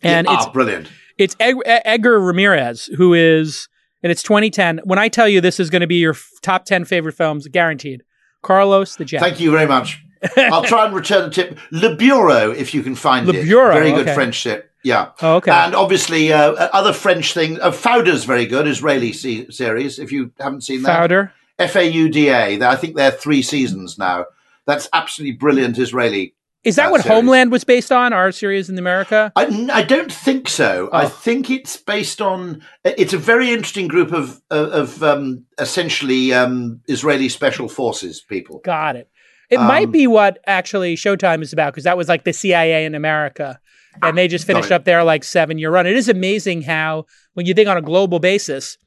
[0.02, 0.90] And ah, it's brilliant.
[1.16, 3.68] it's Ed- Edgar Ramirez who is,
[4.02, 4.80] and it's 2010.
[4.84, 7.48] When I tell you this is going to be your f- top 10 favorite films,
[7.48, 8.02] guaranteed.
[8.42, 9.20] Carlos the Jack.
[9.20, 10.00] Thank you very much.
[10.36, 11.58] I'll try and return the tip.
[11.70, 13.44] Le Bureau, if you can find Le it.
[13.44, 14.14] Bureau, Very good okay.
[14.14, 14.70] French tip.
[14.84, 15.10] Yeah.
[15.22, 15.50] Oh, okay.
[15.50, 17.58] And obviously, uh, other French things.
[17.60, 19.98] Uh, Fauda's very good, Israeli se- series.
[19.98, 21.30] If you haven't seen that, Fauda.
[21.58, 22.62] F A U D A.
[22.62, 24.26] I think they're three seasons now.
[24.66, 26.34] That's absolutely brilliant Israeli.
[26.64, 27.14] Is that that what series.
[27.16, 28.12] Homeland was based on?
[28.12, 29.32] Our series in America?
[29.36, 30.90] I, I don't think so.
[30.92, 31.08] I Oh.
[31.08, 32.62] think it's based on.
[32.84, 38.60] It's a very interesting group of of, of um, essentially um, Israeli special forces people.
[38.64, 39.08] Got it.
[39.50, 42.84] It might Um, be what actually Showtime is about because that was like the CIA
[42.84, 43.58] in America.
[44.02, 45.86] And they just finished up their like seven year run.
[45.86, 48.78] It is amazing how, when you think on a global basis,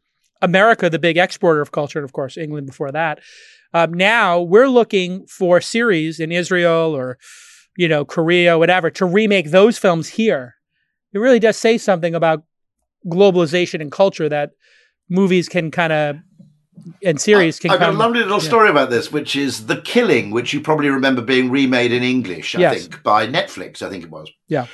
[0.42, 3.20] America, the big exporter of culture, and of course, England before that,
[3.74, 7.18] um, now we're looking for series in Israel or,
[7.78, 10.56] you know, Korea, whatever, to remake those films here.
[11.14, 12.44] It really does say something about
[13.06, 14.52] globalization and culture that
[15.10, 16.16] movies can kind of,
[17.04, 18.48] and series can I've got a lovely little yeah.
[18.48, 22.56] story about this, which is The Killing, which you probably remember being remade in English,
[22.56, 22.82] I Yes.
[22.82, 24.32] think, by Netflix, I think it was.
[24.48, 24.68] Yeah.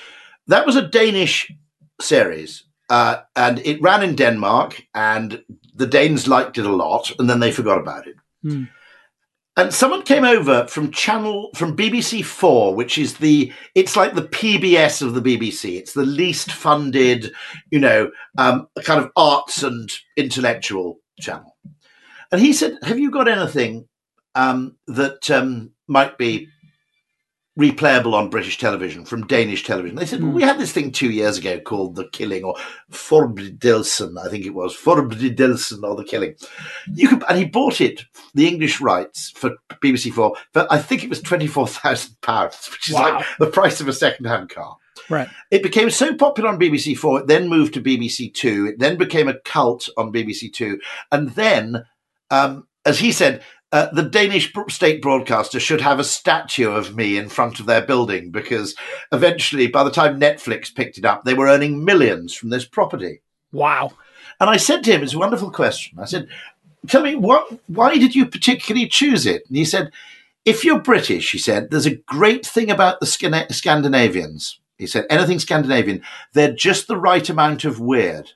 [0.47, 1.51] That was a Danish
[1.99, 5.43] series, uh, and it ran in Denmark, and
[5.75, 8.15] the Danes liked it a lot, and then they forgot about it.
[8.41, 8.65] Hmm.
[9.57, 14.21] And someone came over from channel from BBC Four, which is the it's like the
[14.21, 15.77] PBS of the BBC.
[15.77, 17.31] It's the least funded,
[17.71, 21.56] you know, um, kind of arts and intellectual channel.
[22.31, 23.87] And he said, "Have you got anything
[24.35, 26.47] um, that um, might be
[27.59, 31.09] replayable on British television from Danish television?" They said, "Well, we had this thing two
[31.11, 32.55] years ago called The Killing or
[32.91, 36.35] Forbrydelsen, I think it was Forbrydelsen or The Killing."
[36.93, 41.03] You could, and he bought it, the English rights for BBC Four, for I think
[41.03, 43.17] it was twenty four thousand pounds, which is Wow.
[43.17, 44.77] like the price of a second hand car.
[45.09, 45.29] Right.
[45.51, 48.65] It became so popular on BBC Four, it then moved to BBC Two.
[48.67, 50.79] It then became a cult on BBC Two.
[51.11, 51.85] And then,
[52.29, 57.17] um, as he said, uh, the Danish state broadcaster should have a statue of me
[57.17, 58.75] in front of their building because
[59.11, 63.21] eventually, by the time Netflix picked it up, they were earning millions from this property.
[63.51, 63.91] Wow.
[64.39, 65.99] And I said to him, it's a wonderful question.
[65.99, 66.27] I said,
[66.87, 69.43] Tell me, what, why did you particularly choose it?
[69.47, 69.91] And he said,
[70.45, 74.59] If you're British, he said, there's a great thing about the Scan- Scandinavians.
[74.77, 78.33] He said, anything Scandinavian, they're just the right amount of weird.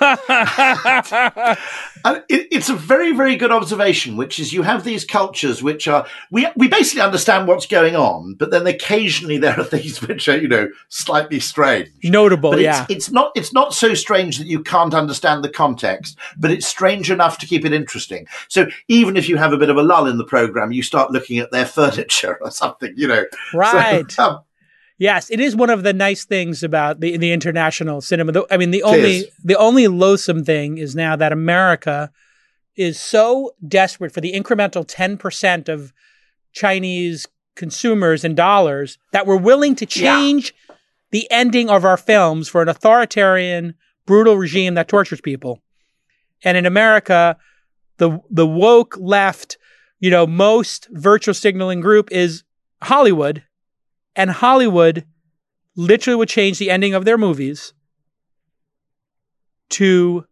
[2.04, 5.88] And it, it's a very, very good observation, which is you have these cultures which
[5.88, 10.28] are, we, we basically understand what's going on, but then occasionally there are things which
[10.28, 11.88] are, you know, slightly strange.
[12.04, 12.82] Notable, But yeah.
[12.88, 16.66] it's, it's not it's not so strange that you can't understand the context, but it's
[16.66, 18.28] strange enough to keep it interesting.
[18.46, 21.10] So even if you have a bit of a lull in the program, you start
[21.10, 23.24] looking at their furniture or something, you know.
[23.50, 24.18] So, Right.
[24.20, 24.40] um,
[24.98, 28.32] Yes, it is one of the nice things about the the international cinema.
[28.32, 32.10] The- I mean, the only the only loathsome thing is now that America
[32.76, 35.92] is so desperate for the incremental ten percent of
[36.52, 37.26] Chinese
[37.56, 40.16] consumers and dollars that we're willing to Yeah.
[40.16, 40.54] change
[41.10, 43.74] the ending of our films for an authoritarian,
[44.06, 45.62] brutal regime that tortures people.
[46.42, 47.36] And in America,
[47.98, 49.58] the the woke left,
[50.00, 52.44] you know, most virtual signaling group is
[52.82, 53.42] Hollywood
[54.16, 55.04] and Hollywood
[55.76, 57.72] literally would change the ending of their movies
[59.70, 60.24] to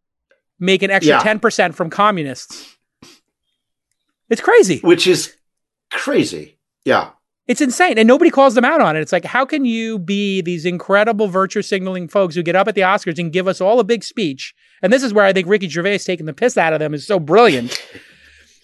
[0.59, 1.23] make an extra Yeah.
[1.23, 2.77] 10% from communists.
[4.31, 4.81] It's crazy.
[4.81, 5.37] which is
[5.91, 6.59] crazy.
[6.85, 7.11] Yeah.
[7.47, 7.99] It's insane.
[7.99, 9.01] And nobody calls them out on it.
[9.01, 12.75] It's like, how can you be these incredible virtue signaling folks who get up at
[12.75, 14.55] the Oscars and give us all a big speech?
[14.83, 17.07] And this is where I think Ricky Gervais taking the piss out of them is
[17.07, 17.79] so brilliant.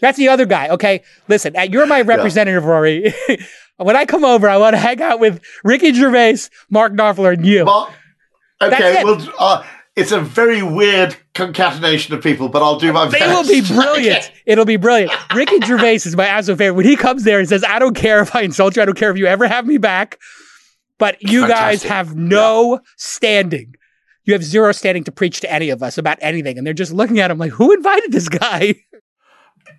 [0.00, 0.68] That's the other guy.
[0.68, 1.02] Okay.
[1.28, 2.68] Listen, uh, you're my representative, yeah.
[2.70, 3.14] Rory.
[3.86, 7.46] when I come over, I want to hang out with Ricky Gervais, Mark Knopfler, and
[7.46, 7.64] you.
[7.64, 7.92] Mark,
[8.60, 9.02] okay.
[9.04, 9.64] Well, uh,
[9.96, 13.18] it's a very weird concatenation of people, but I'll do my best.
[13.18, 14.32] They will be brilliant.
[14.46, 15.12] It'll be brilliant.
[15.34, 16.76] Ricky Gervais is my absolute favorite.
[16.76, 18.96] When he comes there and says, I don't care if I insult you, I don't
[18.96, 20.18] care if you ever have me back,
[20.98, 21.56] but you Fantastic.
[21.58, 22.78] guys have no yeah.
[22.96, 23.74] standing.
[24.24, 26.56] You have zero standing to preach to any of us about anything.
[26.56, 28.74] And they're just looking at him like, who invited this guy?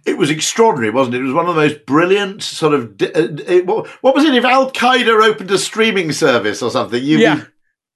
[0.05, 1.19] It was extraordinary, wasn't it?
[1.19, 3.01] It was one of the most brilliant sort of.
[3.01, 4.33] Uh, what was it?
[4.33, 7.43] If Al Qaeda opened a streaming service or something, you'd yeah.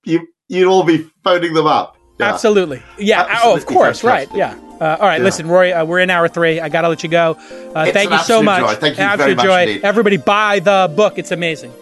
[0.04, 1.98] be, you you'd all be phoning them up.
[2.20, 2.34] Yeah.
[2.34, 2.84] Absolutely.
[2.98, 3.22] Yeah.
[3.22, 4.02] Absolutely oh, of course.
[4.02, 4.34] Fantastic.
[4.34, 4.38] Right.
[4.38, 4.60] Yeah.
[4.80, 5.18] Uh, all right.
[5.18, 5.24] Yeah.
[5.24, 6.60] Listen, Rory, uh, we're in hour three.
[6.60, 7.38] I got to let you go.
[7.74, 8.62] Uh, thank you so much.
[8.62, 8.76] Joy.
[8.76, 9.46] Thank you absolute very much.
[9.46, 9.62] Joy.
[9.62, 9.84] Indeed.
[9.84, 11.18] Everybody buy the book.
[11.18, 11.74] It's amazing.